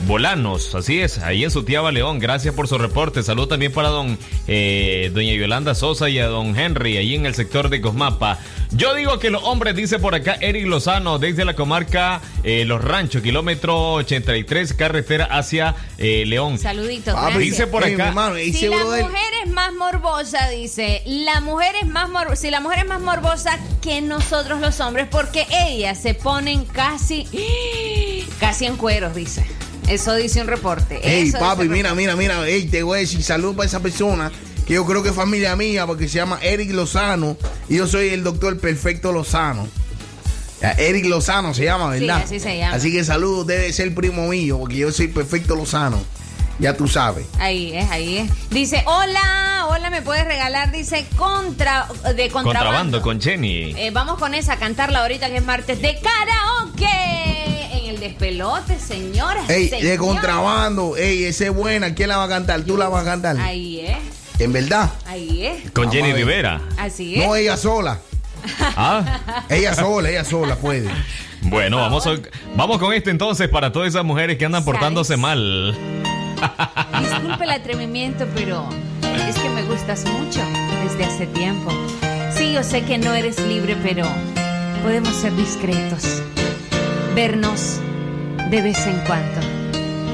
[0.09, 3.89] Bolanos, así es, ahí en su tía León, gracias por su reporte, salud también para
[3.89, 8.39] don eh, doña Yolanda Sosa y a don Henry, ahí en el sector de Cosmapa.
[8.71, 12.83] Yo digo que los hombres, dice por acá Eric Lozano, desde la comarca eh, Los
[12.83, 16.57] Ranchos, kilómetro 83, carretera hacia eh, León.
[16.57, 17.13] Saluditos.
[17.13, 17.37] Papi.
[17.37, 18.09] Dice por acá.
[18.09, 22.51] hermano, ese Si la mujer es más morbosa, dice, la mujer es más mor si
[22.51, 27.27] la mujer es más morbosa que nosotros los hombres, porque ellas se ponen casi,
[28.41, 29.58] casi en cueros, dice.
[29.89, 31.01] Eso dice un reporte.
[31.03, 32.47] Ey, Eso papi, mira, mira, mira.
[32.49, 34.31] Ey, te voy a decir salud para esa persona
[34.67, 37.37] que yo creo que es familia mía porque se llama Eric Lozano
[37.69, 39.67] y yo soy el doctor Perfecto Lozano.
[40.77, 42.23] Eric Lozano se llama, Sí, ¿verdad?
[42.25, 42.75] así se llama.
[42.77, 46.01] Así que saludos, debe ser primo mío porque yo soy Perfecto Lozano.
[46.59, 47.27] Ya tú sabes.
[47.39, 48.51] Ahí es, ahí es.
[48.51, 51.87] Dice, hola, hola, me puedes regalar, dice, contra,
[52.17, 52.43] de contrabando.
[52.43, 53.75] Contrabando con Jenny.
[53.77, 57.69] Eh, vamos con esa, a cantarla ahorita que es martes de karaoke.
[57.79, 59.49] En el despelote, señoras.
[59.49, 59.99] Ey, de señores.
[59.99, 60.97] contrabando.
[60.97, 61.95] Ey, esa es buena.
[61.95, 62.63] ¿Quién la va a cantar?
[62.63, 63.37] Tú la vas a cantar.
[63.39, 63.97] Ahí es,
[64.41, 64.91] En verdad.
[65.07, 65.71] ahí es.
[65.71, 66.13] Con Vamos Jenny.
[66.13, 66.61] Rivera.
[66.77, 67.27] Así es.
[67.27, 67.99] No, ella sola.
[68.77, 69.45] Ah.
[69.49, 70.89] Ella sola, ella sola puede.
[71.43, 72.17] Bueno, vamos, a-
[72.57, 75.77] vamos con este entonces para todas esas mujeres que andan portándose mal.
[77.01, 78.69] Disculpe el atrevimiento, pero
[79.29, 80.41] es que me gustas mucho
[80.85, 81.71] desde hace tiempo.
[82.33, 84.07] Sí, yo sé que no eres libre, pero
[84.83, 86.23] podemos ser discretos.
[87.15, 87.81] Vernos
[88.51, 89.41] de vez en cuando.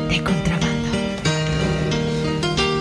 [0.09, 0.65] De contrabando.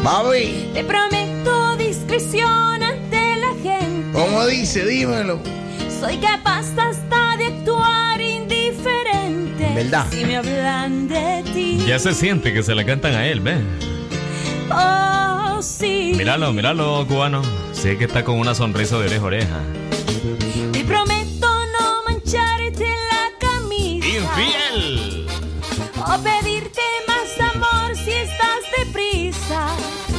[0.04, 4.12] Papi, Te prometo discreción ante la gente.
[4.14, 4.86] ¿cómo dice?
[4.86, 5.40] Dímelo.
[6.00, 7.23] Soy capaz hasta
[10.12, 11.84] Si me hablan de ti.
[11.88, 13.58] Ya se siente que se la cantan a él, ¿ves?
[14.70, 16.14] Oh, sí.
[16.16, 17.42] Míralo, míralo, cubano.
[17.72, 19.60] Sé que está con una sonrisa de oreja a oreja.
[20.72, 21.48] Te prometo
[21.80, 24.08] no mancharte la camisa.
[24.08, 25.28] ¡Infiel!
[25.98, 29.70] O pedirte más amor si estás deprisa.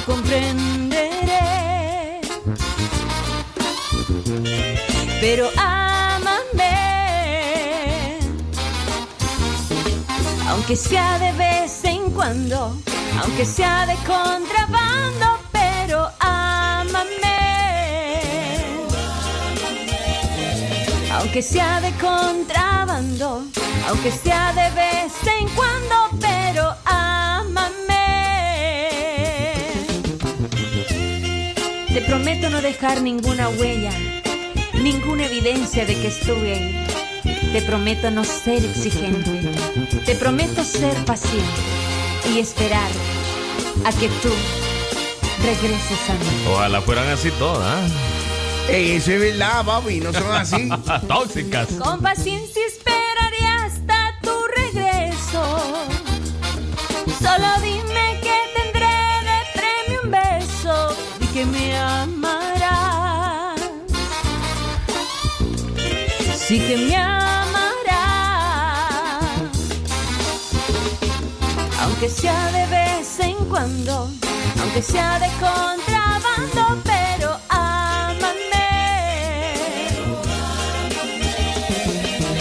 [0.05, 1.01] Comprenderé.
[5.20, 5.74] Pero ámame.
[10.66, 12.74] Aunque sea de vez en cuando.
[13.20, 15.39] Aunque sea de contrabando.
[15.53, 17.05] Pero ámame.
[21.12, 23.45] Aunque sea de contrabando,
[23.89, 27.74] aunque sea de vez en cuando, pero ámame.
[31.93, 33.93] Te prometo no dejar ninguna huella,
[34.73, 36.84] ninguna evidencia de que estuve.
[37.55, 39.48] Te prometo no ser exigente.
[40.05, 41.60] Te prometo ser paciente
[42.28, 42.90] y esperar
[43.85, 44.31] a que tú
[45.40, 46.52] regreses a mí.
[46.52, 47.93] Ojalá fueran así todas.
[48.68, 50.68] Ey, eso es verdad, papi, no son así.
[51.06, 51.68] Tóxicas.
[51.81, 55.86] Con paciencia esperaré hasta tu regreso.
[57.22, 58.97] Solo dime que tendré
[59.28, 63.60] de premio un beso y que me amarás.
[66.36, 67.14] Sí que me amarás.
[71.95, 74.11] Aunque sea de vez en cuando,
[74.61, 78.35] aunque sea de contrabando, pero ámame.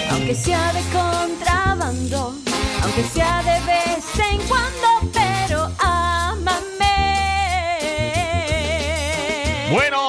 [0.10, 2.34] Aunque sea de contrabando,
[2.82, 4.73] aunque sea de vez en cuando,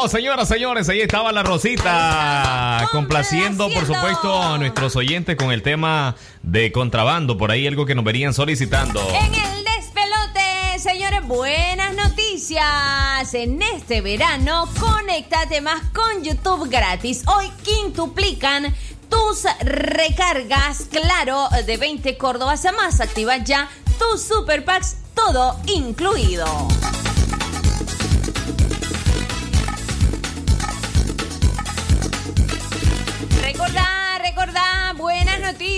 [0.04, 2.86] Bueno, señoras, señores, ahí estaba la Rosita.
[2.92, 7.38] Complaciendo, por supuesto, a nuestros oyentes con el tema de contrabando.
[7.38, 9.00] Por ahí algo que nos verían solicitando.
[9.00, 13.32] En el despelote, señores, buenas noticias.
[13.32, 17.22] En este verano, conéctate más con YouTube gratis.
[17.26, 18.74] Hoy quintuplican
[19.08, 23.00] tus recargas, claro, de 20 Córdobas a más.
[23.00, 26.44] Activa ya tus Super Packs, todo incluido.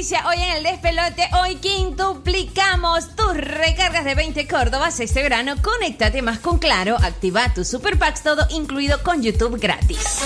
[0.07, 0.23] Buenas noticias.
[0.27, 5.55] Hoy en el despelote, hoy quintuplicamos tus recargas de 20 Córdobas este verano.
[5.63, 10.23] Conéctate más con Claro, activa tus super packs, todo incluido con YouTube gratis.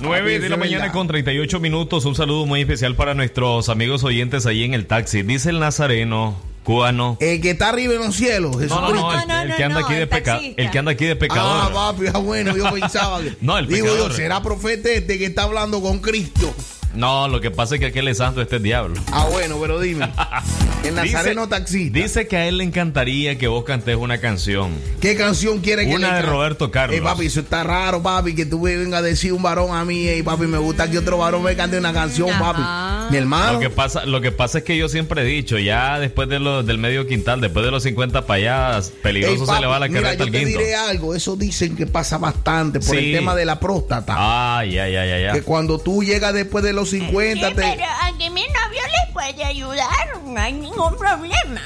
[0.00, 2.04] 9 de la mañana con 38 minutos.
[2.04, 5.22] Un saludo muy especial para nuestros amigos oyentes ahí en el taxi.
[5.22, 7.16] Dice el nazareno cubano.
[7.20, 9.32] El que está arriba en los cielos, No, no, no, Jesucristo.
[9.42, 11.58] el, el que anda aquí de peca- el que anda aquí de pecador.
[11.62, 13.36] Ah, papi, ah, bueno, yo pensaba que.
[13.40, 14.10] No, el Digo pecador.
[14.10, 16.52] yo, será profeta este que está hablando con Cristo.
[16.94, 19.00] No, lo que pasa es que aquel es santo, este es diablo.
[19.12, 20.10] Ah, bueno, pero dime.
[20.84, 21.98] El nazareno taxista.
[21.98, 24.72] Dice que a él le encantaría que vos cantes una canción.
[25.00, 26.98] ¿Qué canción quiere que Una le de Roberto Carlos.
[26.98, 30.06] Eh, papi, eso está raro, papi, que tú vengas a decir un varón a mí,
[30.10, 32.60] y papi, me gusta que otro varón me cante una canción, papi.
[33.10, 33.54] Mi hermano.
[33.54, 36.38] Lo que pasa, lo que pasa es que yo siempre he dicho, ya después de
[36.38, 39.78] lo, del medio quintal, después de los 50 para allá, peligroso Ey, se le va
[39.78, 40.58] la mira, carreta yo al te quinto.
[40.58, 43.06] diré algo, eso dicen que pasa bastante por Sí.
[43.06, 44.14] el tema de la próstata.
[44.18, 45.32] Ah, ya, ya, ya, ya.
[45.32, 47.60] Que cuando tú llegas después de los 50, Sí, te...
[47.60, 51.62] pero a que mi novio les puede ayudar, no hay ningún problema.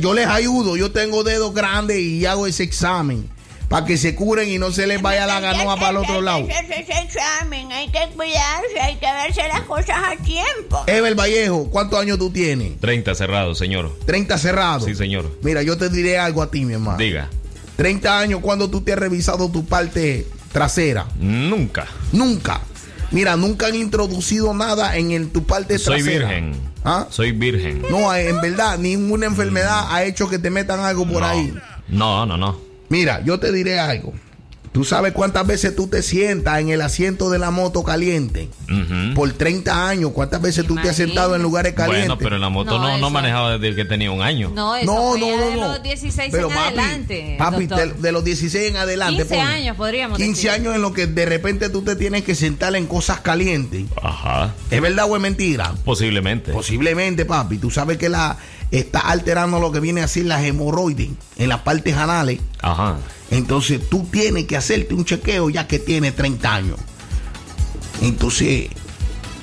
[0.00, 3.28] Yo les ayudo, yo tengo dedos grandes y hago ese examen
[3.68, 6.38] para que se curen y no se les vaya la ganoa para el otro lado.
[6.38, 10.84] Hay que hacerse ese examen, hay que cuidarse, hay que verse las cosas a tiempo.
[10.86, 12.78] Ever Vallejo, ¿cuántos años tú tienes?
[12.80, 13.98] 30 cerrado, señor.
[14.06, 14.84] 30 cerrados.
[14.84, 15.30] Sí, señor.
[15.42, 16.98] Mira, yo te diré algo a ti, mi hermano.
[16.98, 17.28] Diga.
[17.76, 21.06] 30 años cuando tú te has revisado tu parte trasera.
[21.18, 21.86] Nunca.
[22.12, 22.60] Nunca.
[23.14, 26.28] Mira, nunca han introducido nada en el- tu parte Soy trasera.
[26.28, 26.52] virgen.
[26.84, 27.06] ¿Ah?
[27.10, 27.80] Soy virgen.
[27.90, 31.28] No, en verdad, ninguna enfermedad ha hecho que te metan algo por No.
[31.28, 31.54] ahí.
[31.88, 32.58] No, no, no.
[32.88, 34.12] Mira, yo te diré algo.
[34.74, 38.48] Tú sabes cuántas veces tú te sientas en el asiento de la moto caliente.
[38.64, 39.14] Ujú.
[39.14, 42.08] Por 30 años, cuántas veces tú te has sentado en lugares calientes.
[42.08, 44.50] Bueno, pero en la moto No, no, no, manejaba desde que tenía un año.
[44.52, 47.36] No, eso No, fue no, ya no, de los 16 Pero, en papi, adelante.
[47.38, 47.66] Papi,
[48.00, 49.22] de, los 16 en adelante.
[49.22, 49.52] 15 ponle.
[49.52, 50.50] años podríamos 15 decir.
[50.50, 53.84] años en lo que de repente tú te tienes que sentar en cosas calientes.
[54.02, 54.54] Ajá.
[54.72, 55.72] ¿Es verdad o es mentira?
[55.84, 56.50] Posiblemente.
[56.52, 57.58] Posiblemente, papi.
[57.58, 58.38] Tú sabes que la
[58.72, 62.40] está alterando lo que viene a ser las hemorroides en las partes anales.
[62.60, 62.96] Ajá.
[63.34, 66.78] Entonces tú tienes que hacerte un chequeo ya que tienes 30 años.
[68.00, 68.68] Entonces,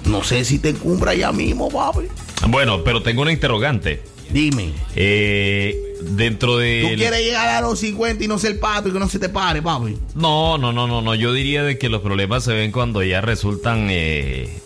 [0.06, 2.08] no sé si te encumbra ya mismo, papi.
[2.48, 4.02] Bueno, pero tengo una interrogante.
[4.30, 4.72] Dime.
[4.96, 6.88] Eh, dentro de.
[6.90, 9.28] Tú quieres llegar a los 50 y no ser pato y que no se te
[9.28, 9.98] pare, papi.
[10.16, 11.14] No, no, no, no, no.
[11.16, 14.58] Yo diría de que los problemas se ven cuando ya resultan eh,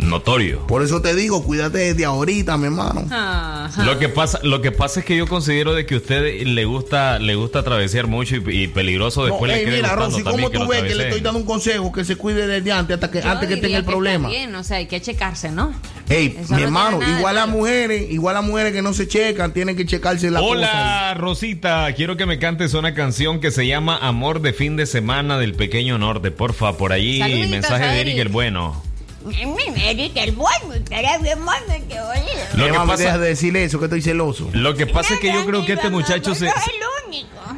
[0.00, 0.60] notorios.
[0.68, 3.04] Por eso te digo, cuídate desde ahorita, mi hermano.
[3.10, 3.84] Ajá.
[3.84, 6.64] Lo que pasa, lo que pasa es que yo considero de que a usted le
[6.64, 10.22] gusta, le gusta travesear mucho y, y peligroso No, después le ey, quede mira, Rosy,
[10.22, 13.10] ¿cómo tú ves que le estoy dando un consejo que se cuide desde antes hasta
[13.10, 14.28] que, Yo antes que tenga el problema?
[14.28, 15.72] está bien, o sea, hay que checarse, ¿no?
[16.08, 17.58] Ey, Eso mi no hermano, igual las malo.
[17.58, 20.50] mujeres, igual las mujeres que no se checan, tienen que checarse la cosa.
[20.52, 24.86] Hola Rosita, quiero que me cantes una canción que se llama Amor de fin de
[24.86, 28.18] semana del pequeño norte, porfa, por ahí Saluditos, mensaje de Eric.
[28.18, 28.82] el bueno.
[29.30, 32.26] Eric, el bueno, estaría bien bueno que oído.
[32.54, 34.48] Lo que pasa- de decirle eso, que estoy celoso.
[34.52, 36.50] Lo que pasa es que yo creo que este muchacho se,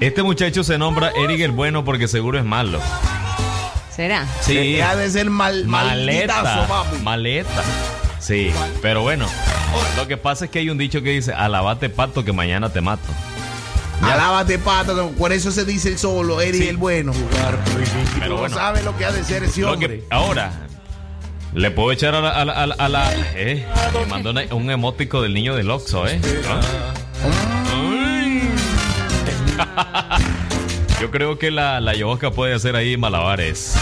[0.01, 2.81] este muchacho se nombra Eric el bueno porque seguro es malo.
[3.95, 4.27] ¿Será?
[4.41, 4.55] Sí.
[4.55, 6.69] Deja de ser mal, Maleta,
[7.03, 7.65] maleta.
[8.21, 8.51] Sí,
[8.83, 9.27] pero bueno,
[9.97, 12.81] lo que pasa es que hay un dicho que dice, alabate pato que mañana te
[12.81, 13.09] mato.
[14.01, 17.13] Alábate, pato, por eso se dice el solo, Eric el bueno.
[18.21, 18.49] Pero Tú bueno.
[18.49, 20.01] no sabes lo que ha de ser ese hombre.
[20.01, 20.68] que- ahora,
[21.55, 22.31] le puedo echar a la...
[22.31, 23.67] A la, a la- a la- eh,
[24.01, 26.21] me mandó una- un emótico del niño del Oxxo, ¿eh?
[26.49, 26.61] ¿Ah?
[31.01, 31.95] Yo creo que la, la
[32.33, 33.75] puede hacer ahí malabares.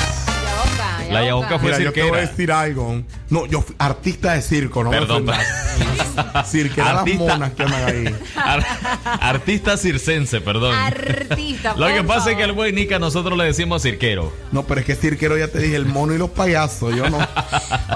[1.11, 2.31] La ayahuasca fue Mira, yo te voy a cirquera.
[2.31, 3.03] decir algo.
[3.31, 5.35] No, yo fui artista de circo, no Perdón, me.
[6.45, 7.25] Cirquera las Artista.
[7.25, 8.15] monas que andan ahí.
[8.37, 8.67] Ar-
[9.21, 10.75] artista circense, perdón.
[10.75, 14.33] Artista, Lo que pasa es que al buen Nica nosotros le decimos cirquero.
[14.53, 16.95] No, pero es que cirquero ya te dije, el mono y los payasos.
[16.95, 17.19] Yo no.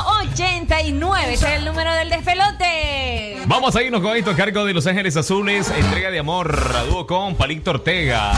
[0.00, 1.24] 8108-3189.
[1.28, 3.38] Ese es el número del despelote.
[3.46, 5.70] Vamos a irnos con esto a cargo de Los Ángeles Azules.
[5.70, 8.32] Entrega de amor a dúo con Palito Ortega.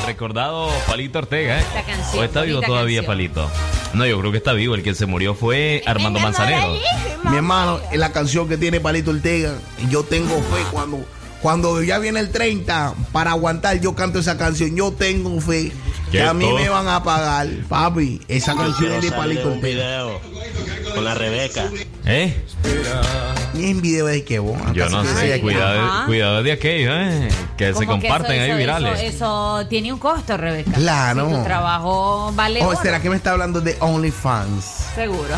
[0.00, 1.62] El recordado Palito Ortega, ¿eh?
[1.62, 3.06] Esta canción, ¿O está vivo todavía canción.
[3.06, 3.50] Palito?
[3.94, 4.74] No, yo creo que está vivo.
[4.74, 6.76] El que se murió fue Armando Manzanero.
[7.24, 9.54] Mi hermano, es la canción que tiene Palito Ortega.
[9.90, 11.04] Yo tengo fe cuando,
[11.42, 13.80] cuando ya viene el 30 para aguantar.
[13.80, 14.74] Yo canto esa canción.
[14.76, 15.72] Yo tengo fe
[16.10, 18.20] que ¿Qué a mí me van a pagar, papi.
[18.28, 19.64] Esa canción es de Palito un Ortega.
[20.04, 20.20] video
[20.94, 21.64] con la Rebeca.
[22.04, 22.44] ¿Eh?
[23.54, 24.56] Y en video de que vos.
[24.72, 25.40] Yo no que sé.
[25.40, 27.28] Cuidado, de aquello, ¿eh?
[27.56, 29.00] Que se que comparten eso- ahí eso- virales.
[29.00, 29.08] Eso,
[29.60, 30.72] eso tiene un costo, Rebeca.
[30.72, 31.28] Claro.
[31.28, 34.64] Si tu trabajo vale Oh, oro, ¿será que me está hablando de OnlyFans?
[34.94, 35.34] seguro.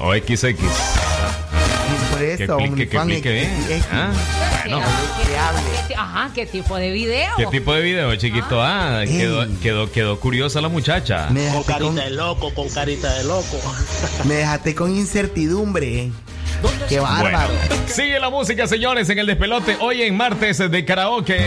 [0.00, 0.54] O XX.
[2.36, 3.12] Que eso, OnlyFans
[3.90, 4.10] Ah,
[4.64, 4.80] Bueno.
[4.80, 7.30] ¿Qué- qué- Ajá, ¿qué tipo de video?
[7.36, 8.62] ¿Qué tipo de video, chiquito?
[8.62, 11.28] Ah, quedó, quedó, quedó curiosa la muchacha.
[11.30, 13.60] Me Con carita con, de loco, con carita de loco.
[14.24, 16.10] me dejaste con incertidumbre.
[16.88, 17.48] Qué bárbaro.
[17.48, 19.76] Bueno, sigue la música, señores, en el despelote.
[19.80, 21.40] Hoy en martes de karaoke.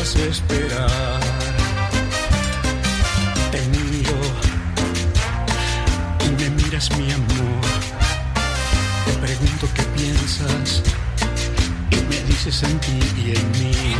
[0.00, 1.20] Esperar.
[3.50, 4.16] Te miro
[6.24, 7.60] y me miras mi amor,
[9.04, 10.82] te pregunto qué piensas
[11.90, 13.96] y me dices en ti y en mí.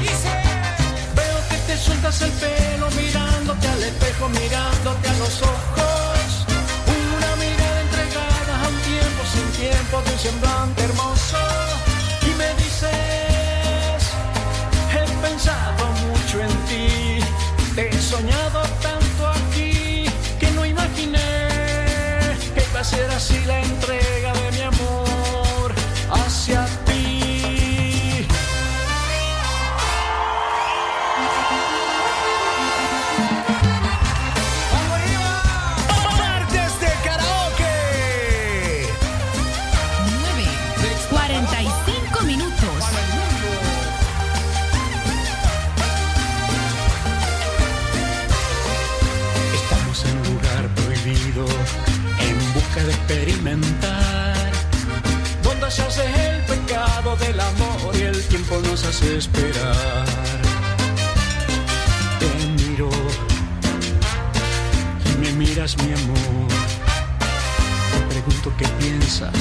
[1.14, 6.46] Veo que te sueltas el pelo mirándote al espejo, mirándote a los ojos.
[6.86, 11.38] Una mirada entregada a un tiempo sin tiempo de un semblante hermoso.
[12.22, 14.02] Y me dices,
[14.94, 15.81] he pensado
[22.92, 24.41] ser así la entrega
[58.72, 60.06] esperar.
[62.18, 62.26] Te
[62.56, 62.88] miro
[65.04, 66.48] y me miras mi amor,
[67.92, 69.34] te pregunto qué piensas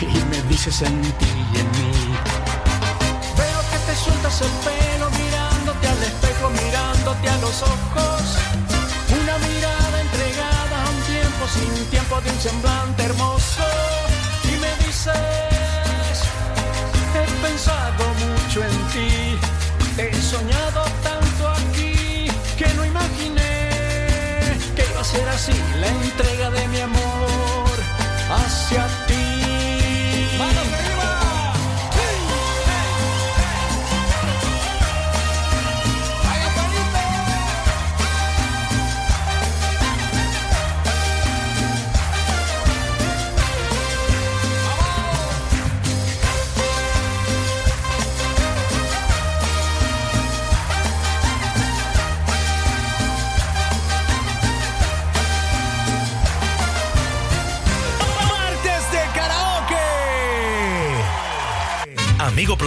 [0.00, 2.16] y me dices en ti y en mí.
[3.36, 8.22] Veo que te sueltas el pelo mirándote al espejo, mirándote a los ojos.
[9.20, 13.64] Una mirada entregada a un tiempo sin tiempo de un semblante hermoso.
[14.44, 15.47] Y me dices,
[17.58, 19.36] pensado mucho en ti,
[19.98, 23.50] he soñado tanto aquí que no imaginé
[24.76, 27.70] que iba a ser así la entrega de mi amor
[28.30, 29.37] hacia ti.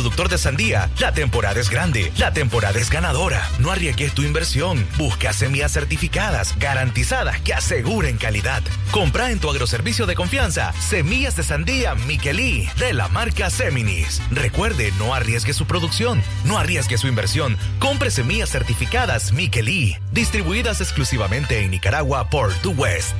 [0.01, 3.47] Productor de sandía, la temporada es grande, la temporada es ganadora.
[3.59, 4.83] No arriesgues tu inversión.
[4.97, 8.63] Busca semillas certificadas, garantizadas, que aseguren calidad.
[8.89, 14.23] Compra en tu agroservicio de confianza semillas de sandía Miquelí de la marca Seminis.
[14.31, 17.55] Recuerde, no arriesgue su producción, no arriesgue su inversión.
[17.77, 23.15] Compre semillas certificadas Miquelí, distribuidas exclusivamente en Nicaragua por The West.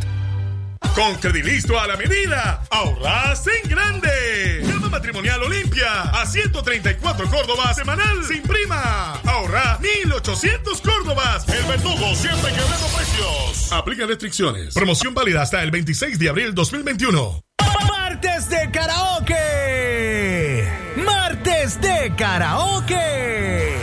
[0.96, 4.61] Con Credilisto a la medida, ahorras en grande.
[4.92, 9.14] Matrimonial Olimpia a 134 Córdobas semanal sin prima.
[9.24, 11.48] Ahorra 1800 Córdobas.
[11.48, 13.72] El verdugo siempre quebrando precios.
[13.72, 14.74] Aplica restricciones.
[14.74, 17.42] Promoción válida hasta el 26 de abril 2021.
[17.88, 20.68] Martes de karaoke.
[20.98, 23.78] Martes de karaoke.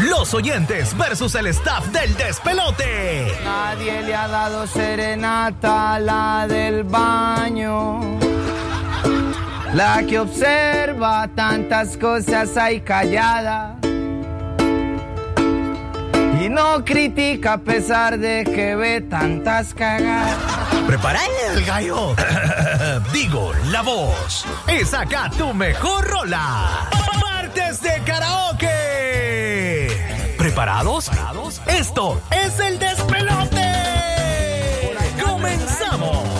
[0.00, 3.38] Los oyentes versus el staff del despelote.
[3.44, 8.18] Nadie le ha dado serenata a la del baño.
[9.74, 13.76] La que observa tantas cosas ahí callada.
[16.40, 20.36] Y no critica a pesar de que ve tantas cagadas.
[20.86, 22.14] Preparale el gallo.
[23.12, 24.44] Digo, la voz.
[24.68, 26.88] Es acá tu mejor rola.
[27.20, 29.88] Martes de karaoke.
[30.38, 31.10] ¿Preparados?
[31.66, 33.72] Esto es el despelote.
[35.20, 36.33] Comenzamos.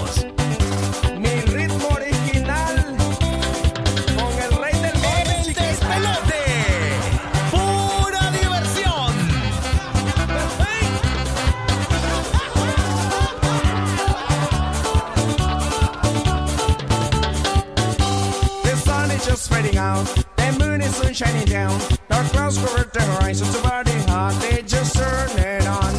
[19.34, 20.06] Is fading out.
[20.36, 21.78] The moon is soon shining down.
[22.08, 23.46] Dark clouds cover the horizon.
[23.48, 24.34] So body hot.
[24.40, 25.92] They just turn it on.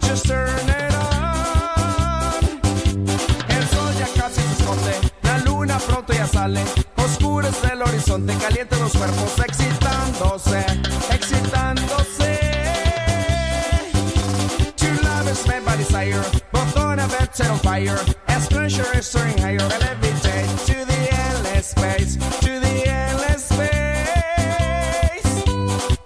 [0.00, 2.42] Just turn it on.
[3.54, 4.94] El sol ya casi se esconde.
[5.22, 6.62] La luna pronto ya sale.
[6.96, 8.34] Oscurece el horizonte.
[8.38, 9.38] Caliente los cuerpos.
[9.38, 10.64] Excitándose.
[11.16, 12.32] Excitándose.
[14.76, 16.24] Two lovers met by desire.
[16.52, 17.98] Both on a bed set on fire.
[18.26, 19.68] As pleasure is soaring higher.
[21.62, 22.16] Space.
[22.16, 25.22] To the endless space.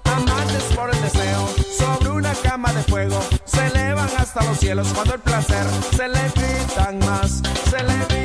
[0.05, 1.49] Amantes por el deseo.
[1.79, 3.21] Sobre una cama de fuego.
[3.45, 4.93] Se elevan hasta los cielos.
[4.95, 5.67] Cuando el placer
[5.97, 7.43] se le gritan más.
[7.71, 8.24] Se le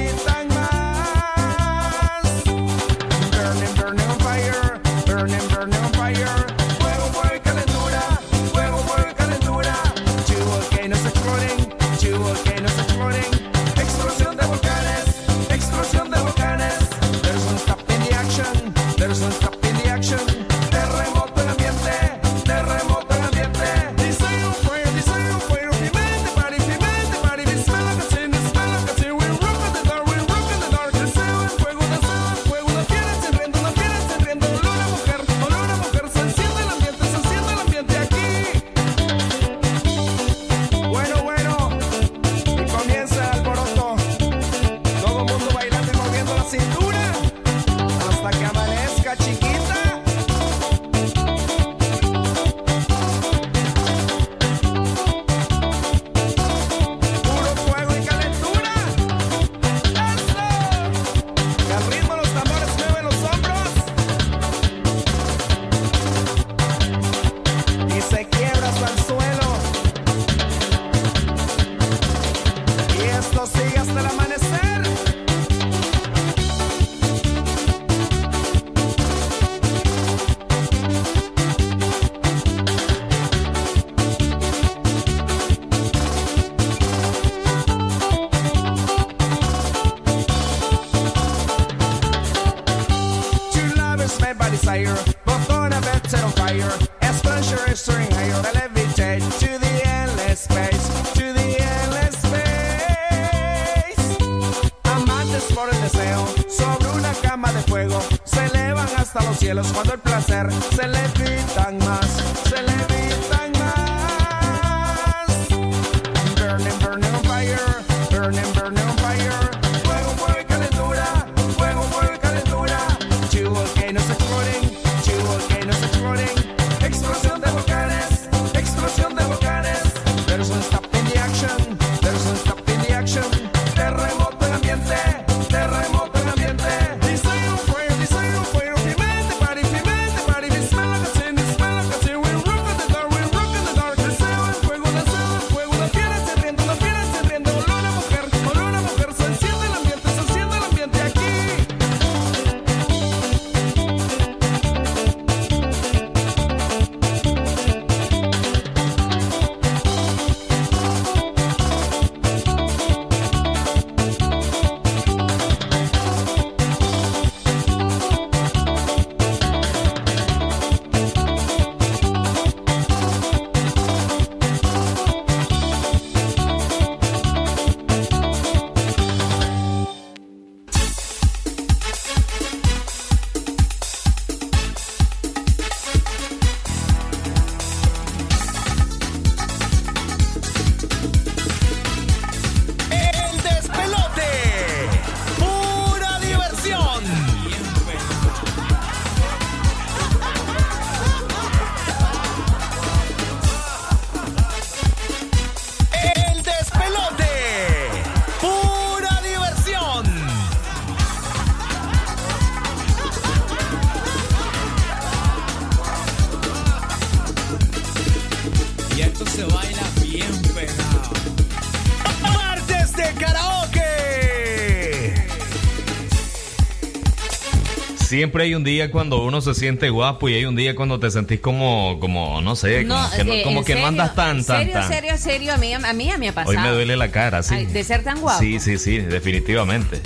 [228.20, 231.10] Siempre hay un día cuando uno se siente guapo y hay un día cuando te
[231.10, 234.14] sentís como, como no sé, como que no, eh, como en que no serio, andas
[234.14, 234.88] tan, tan, Serio, tan.
[234.90, 236.50] serio, serio, a mí, a mí ya me ha pasado.
[236.58, 237.56] Hoy me duele la cara, sí.
[237.56, 238.38] Ay, de ser tan guapo.
[238.38, 240.02] Sí, sí, sí, definitivamente.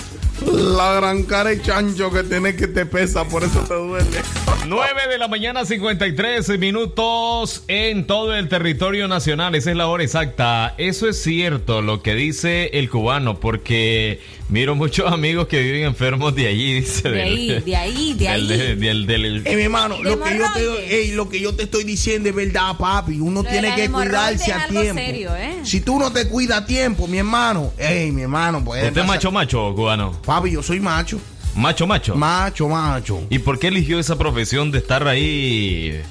[0.45, 4.05] La gran cara de chancho que tiene que te pesa, por eso te duele.
[4.67, 9.55] 9 de la mañana, 53 minutos en todo el territorio nacional.
[9.55, 10.73] Esa es la hora exacta.
[10.77, 16.33] Eso es cierto lo que dice el cubano, porque miro muchos amigos que viven enfermos
[16.35, 17.09] de allí, dice.
[17.09, 18.47] De del- ahí, de ahí, de ahí.
[18.47, 21.63] del- del- del- Eh, mi hermano, lo que, yo te, ey, lo que yo te
[21.63, 23.19] estoy diciendo es verdad, papi.
[23.19, 25.01] Uno Lo tiene que cuidarse es a algo tiempo.
[25.01, 25.55] serio, ¿eh?
[25.63, 28.85] Si tú no te cuidas a tiempo, mi hermano, ey, mi hermano, pues.
[28.87, 30.13] ¿Usted es macho, macho, cubano?
[30.25, 31.19] Papi, yo soy macho.
[31.55, 32.15] Macho, macho.
[32.15, 33.21] Macho, macho.
[33.29, 36.01] ¿Y por qué eligió esa profesión de estar ahí?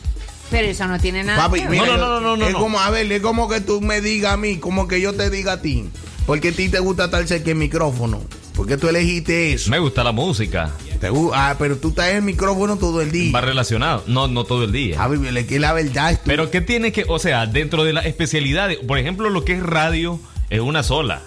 [0.50, 1.98] Pero eso no tiene nada Papi, que mira, ver.
[1.98, 2.58] no, no, no, no, es no.
[2.58, 5.30] como, a ver, es como que tú me digas a mí, como que yo te
[5.30, 5.84] diga a ti.
[6.26, 8.20] Porque a ti te gusta estar cerca del micrófono.
[8.54, 9.70] Porque tú elegiste eso.
[9.70, 10.70] Me gusta la música.
[11.00, 13.32] Te gu- ah, pero tú estás en el micrófono todo el día.
[13.32, 14.04] Va relacionado.
[14.06, 14.98] No, no todo el día.
[15.34, 18.04] Es que la verdad es tú- Pero ¿qué tiene que, o sea, dentro de las
[18.06, 20.20] especialidades, por ejemplo, lo que es radio
[20.50, 21.22] es una sola.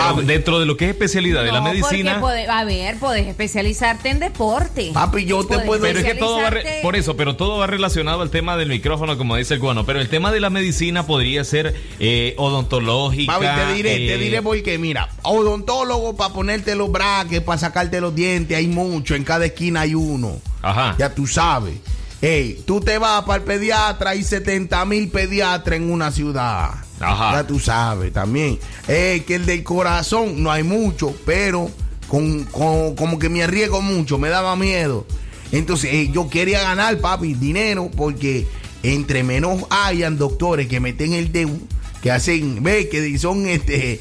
[0.00, 0.26] Pero Papi.
[0.26, 4.18] dentro de lo que es especialidad de la medicina, pode- a ver, podés especializarte en
[4.20, 4.90] deporte.
[4.92, 7.66] Papi, yo te puedo pero es que todo va re- por eso, pero todo va
[7.66, 9.86] relacionado al tema del micrófono, como dice el cubano.
[9.86, 13.32] Pero el tema de la medicina podría ser eh, odontológica.
[13.38, 18.00] Papi, te diré, te eh, diré porque, mira, odontólogo para ponerte los braques, para sacarte
[18.00, 20.36] los dientes, hay mucho, en cada esquina hay uno.
[20.62, 20.94] Ajá.
[20.98, 21.74] Ya tú sabes.
[22.22, 26.70] Ey, tú te vas para el pediatra, hay 70 mil pediatras en una ciudad.
[27.00, 27.32] Ajá.
[27.42, 28.58] Ya tú sabes también.
[28.88, 31.70] Ey, que el del corazón no hay mucho, pero
[32.08, 35.06] con, con- como que me arriesgo mucho, me daba miedo.
[35.52, 38.46] Entonces, ey, yo quería ganar, papi, dinero, porque
[38.82, 41.50] entre menos hayan doctores que meten el dedo,
[42.02, 44.00] que hacen, ve, que son este.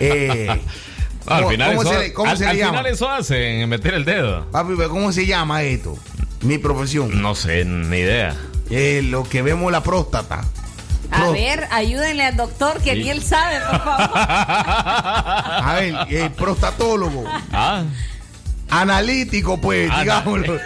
[0.00, 0.48] eh,
[1.26, 2.78] al ¿cómo- final, cómo eso, se le- cómo al- se le al llama?
[2.78, 4.46] final eso hacen, meter el dedo.
[4.50, 5.96] Papi, pero ¿cómo se llama esto?
[6.42, 7.22] Mi profesión.
[7.22, 8.36] No sé, ni idea.
[8.70, 10.44] Eh, lo que vemos la próstata.
[11.10, 13.02] A Pro- ver, ayúdenle al doctor que Sí.
[13.04, 14.10] ni él sabe, por favor.
[14.18, 17.24] A ver, el prostatólogo.
[17.52, 17.82] Ah,
[18.70, 20.58] Analítico, pues, Ana- digámoslo.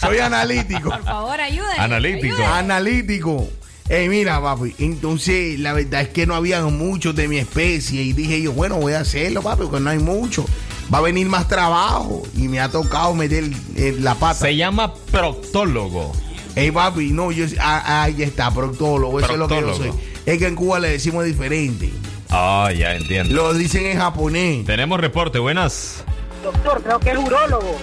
[0.00, 0.88] Soy analítico.
[0.90, 1.78] Por favor, ayúdenle.
[1.78, 2.26] Analítico.
[2.36, 2.46] ayúdenle.
[2.46, 3.48] Analítico.
[3.88, 4.74] Ey, mira, papi.
[4.78, 8.00] Entonces, la verdad es que no había muchos de mi especie.
[8.00, 10.46] Y dije yo, bueno, voy a hacerlo, papi, porque no hay mucho.
[10.92, 12.22] Va a venir más trabajo.
[12.36, 13.44] Y me ha tocado meter
[13.76, 14.46] eh, la pata.
[14.46, 16.12] se llama proctólogo.
[16.54, 17.46] Ey, papi, no, yo.
[17.58, 19.18] Ah, ahí está, proctólogo.
[19.20, 19.92] Eso es lo que yo soy.
[20.26, 21.90] Es que en Cuba le decimos diferente.
[22.30, 23.34] Ah, ya entiendo.
[23.34, 24.64] Lo dicen en japonés.
[24.64, 26.04] Tenemos reporte, buenas.
[26.42, 27.76] Doctor, creo que es urólogo.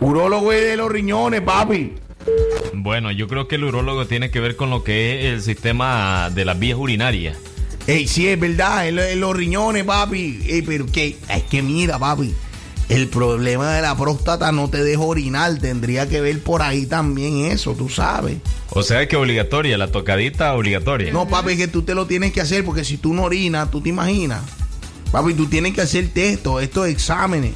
[0.00, 1.94] Urólogo es de los riñones, papi.
[2.72, 6.30] Bueno, yo creo que el urólogo tiene que ver con lo que es el sistema
[6.30, 7.36] de las vías urinarias.
[7.86, 10.40] Ey, sí, es verdad, en los riñones, papi.
[10.46, 12.34] Ey, pero que, es que mira, papi.
[12.90, 15.56] El problema de la próstata no te deja orinar.
[15.58, 18.38] Tendría que ver por ahí también eso, tú sabes.
[18.70, 21.12] O sea que obligatoria, la tocadita obligatoria.
[21.12, 23.70] No, papi, es que tú te lo tienes que hacer porque si tú no orinas,
[23.70, 24.40] tú te imaginas.
[25.12, 27.52] Papi, tú tienes que hacer esto, estos exámenes.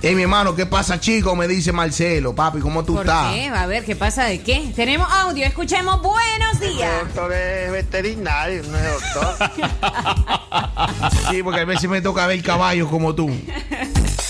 [0.00, 1.34] Ey, mi hermano, ¿qué pasa, chico?
[1.34, 2.32] Me dice Marcelo.
[2.36, 3.34] Papi, ¿cómo tú ¿Por estás?
[3.34, 3.48] qué?
[3.48, 4.72] A ver, ¿qué pasa de qué?
[4.76, 6.00] Tenemos audio, escuchemos.
[6.02, 6.88] Buenos días.
[7.02, 9.50] doctor es veterinario, no es doctor.
[11.30, 13.28] Sí, porque a veces me toca ver caballos como tú.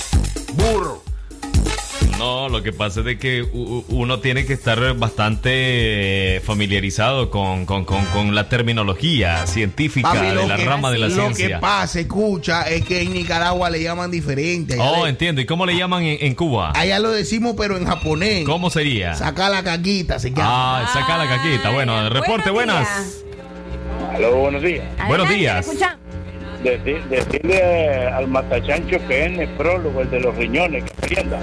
[0.58, 1.02] Burro.
[2.18, 7.64] No, lo que pasa es de que uno tiene que estar bastante eh, familiarizado con,
[7.64, 11.34] con- con- con la terminología científica Papi, de la que- rama de la Lo que
[11.34, 11.60] ciencia.
[11.60, 14.74] pasa, escucha, es que en Nicaragua le llaman diferente.
[14.74, 15.40] Allá, Oh, le- entiendo.
[15.40, 16.72] ¿Y cómo le llaman en, en Cuba?
[16.74, 18.44] allá lo decimos, pero en japonés.
[18.44, 19.14] ¿Cómo sería?
[19.14, 20.80] Saca la caquita, se llama.
[20.82, 21.70] Ah, saca la caquita.
[21.70, 23.24] Bueno, reporte, buenos buenas.
[24.12, 24.84] Aló, buenos días.
[25.06, 25.66] Buenos Adelante, días.
[26.62, 31.38] Decirle al matachancho que es nefrólogo, el de los riñones, que atienda.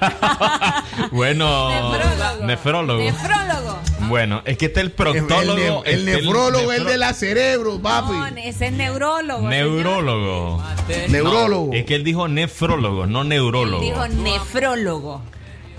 [1.10, 2.46] Bueno, Nefrólogo.
[2.46, 3.00] nefrólogo.
[3.02, 3.78] Nefrólogo.
[4.08, 5.84] Bueno, es que está el El, proctólogo.
[5.84, 8.12] el está nefrólogo es el de la cerebro, papi.
[8.12, 9.48] No, ese es neurólogo.
[9.48, 10.62] Neurólogo.
[11.08, 11.66] Neurólogo.
[11.72, 13.82] No, es que él dijo nefrólogo, no neurólogo.
[13.82, 15.22] Dijo nefrólogo.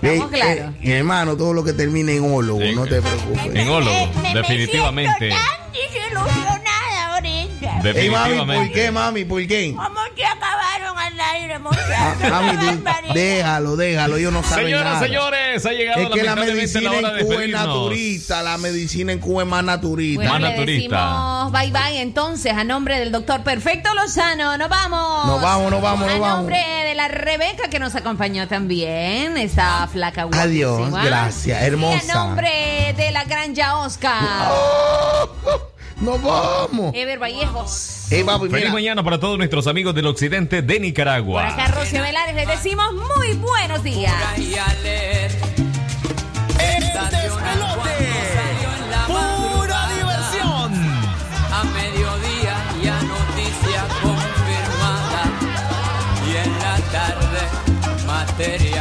[0.02, 0.74] Estamos claros.
[0.74, 2.74] eh, mi hermano, todo lo que termine en ólogo, Sí.
[2.74, 3.54] no te preocupes.
[3.54, 5.28] En ólogo, Eh, me- definitivamente.
[5.28, 5.34] Me
[7.86, 9.24] Ey, mami, ¿por qué, mami?
[9.24, 9.72] ¿Por qué?
[9.76, 12.30] ¿Cómo te acabaron al aire, Ah, muchachos?
[12.30, 13.14] mami, tú- Barbaridad.
[13.14, 15.06] déjalo, déjalo, ellos no saben Señoras, nada.
[15.06, 19.12] señores, ha llegado Es que la medicina la hora en Cuba es naturista, la medicina
[19.12, 20.16] en Cuba es más naturista.
[20.20, 20.96] Bueno, Más le naturista.
[20.96, 24.56] decimos bye bye entonces a nombre del doctor Perfecto Lozano.
[24.58, 25.26] Nos vamos.
[25.26, 26.36] Nos vamos, nos vamos, A nos vamos.
[26.38, 26.58] nombre
[26.88, 29.36] de la Rebeca que nos acompañó también.
[29.36, 31.04] Esa flaca Adiós, guapísima.
[31.04, 32.04] gracias, hermosa.
[32.06, 34.48] Y a nombre de la Granja Oscar.
[34.50, 35.28] Oh,
[36.00, 36.94] Nos vamos.
[36.94, 38.10] Ever Vallejos.
[38.12, 41.48] Ey, papi, Feliz mañana para todos nuestros amigos del occidente de Por Nicaragua.
[41.48, 44.12] acá, Rocío Velares, les decimos muy buenos días.
[49.06, 50.72] ¡Pura diversión!
[51.52, 55.22] A mediodía ya noticia confirmada.
[56.26, 57.40] Y en la tarde
[58.06, 58.73] materia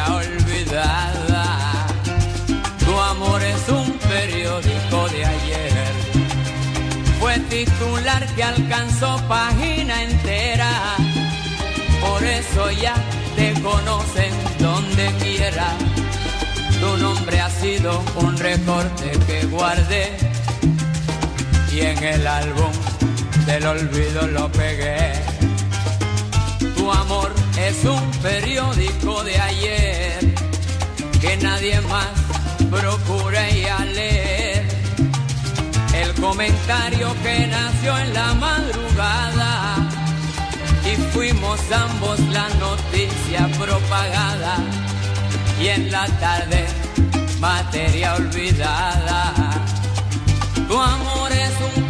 [8.43, 10.71] alcanzó página entera.
[12.01, 12.95] Por eso ya
[13.35, 15.67] te conocen donde quiera.
[16.79, 20.17] Tu nombre ha sido un recorte que guardé
[21.73, 22.71] y en el álbum
[23.45, 25.13] del olvido lo pegué.
[26.75, 30.35] Tu amor es un periódico de ayer
[31.21, 32.07] que nadie más
[32.69, 34.12] procura ir a leer.
[34.12, 34.12] El
[36.23, 39.75] comentario que nació en la madrugada
[40.89, 44.55] y fuimos ambos la noticia propagada
[45.61, 46.65] y en la tarde
[47.41, 49.33] materia olvidada.
[50.65, 51.89] Tu amor es un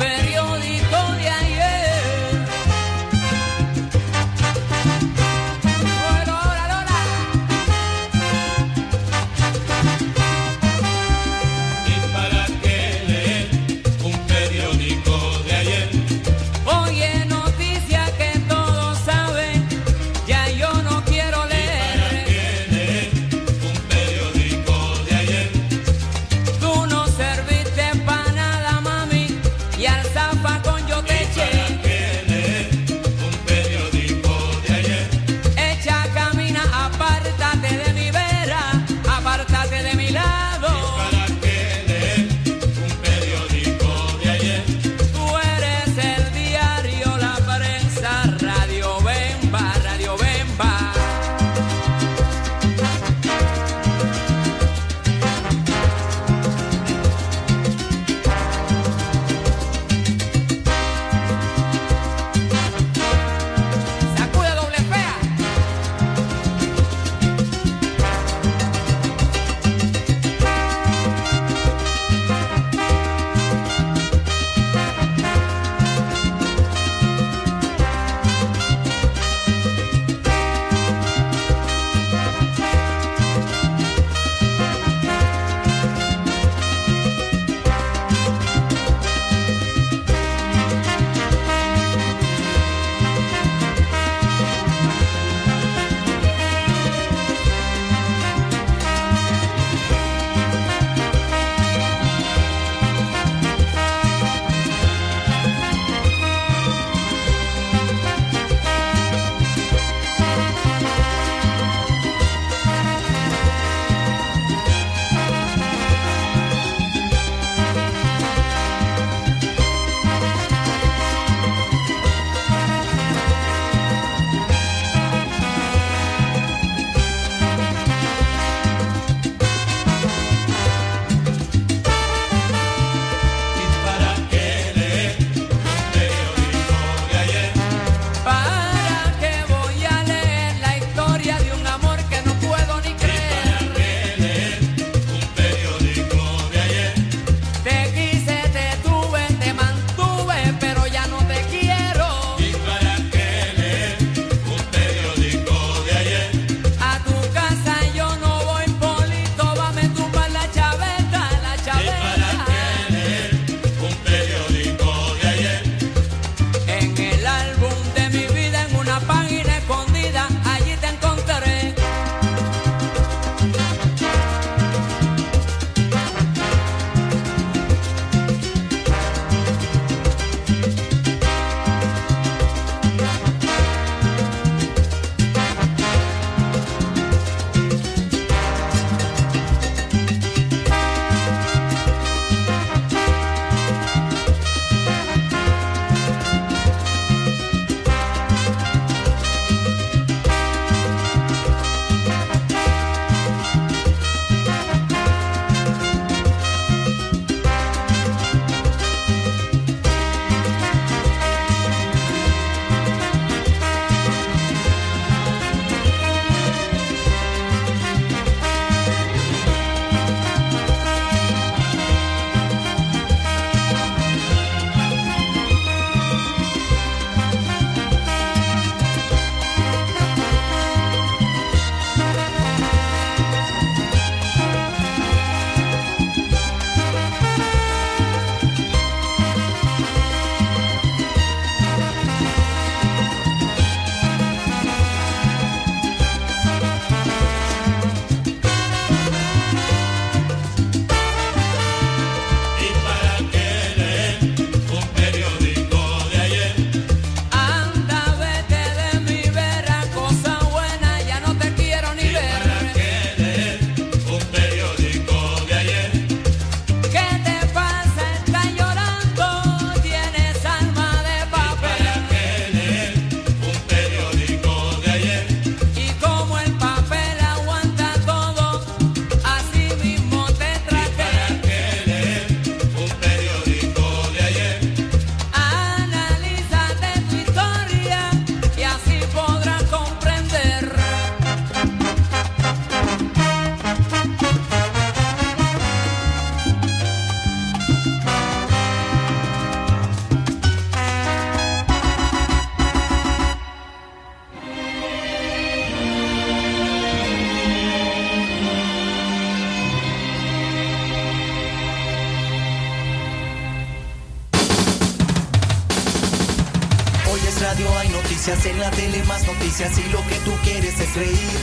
[319.54, 321.40] noticias y lo que tú quieres es reír.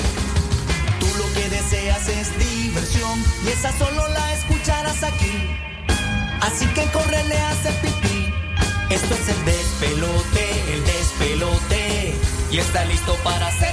[0.98, 5.48] Tú lo que deseas es diversión y esa solo la escucharás aquí.
[6.40, 8.32] Así que córrele a hacer pipí.
[8.90, 12.14] Esto es el despelote, el despelote.
[12.50, 13.69] Y está listo para hacerte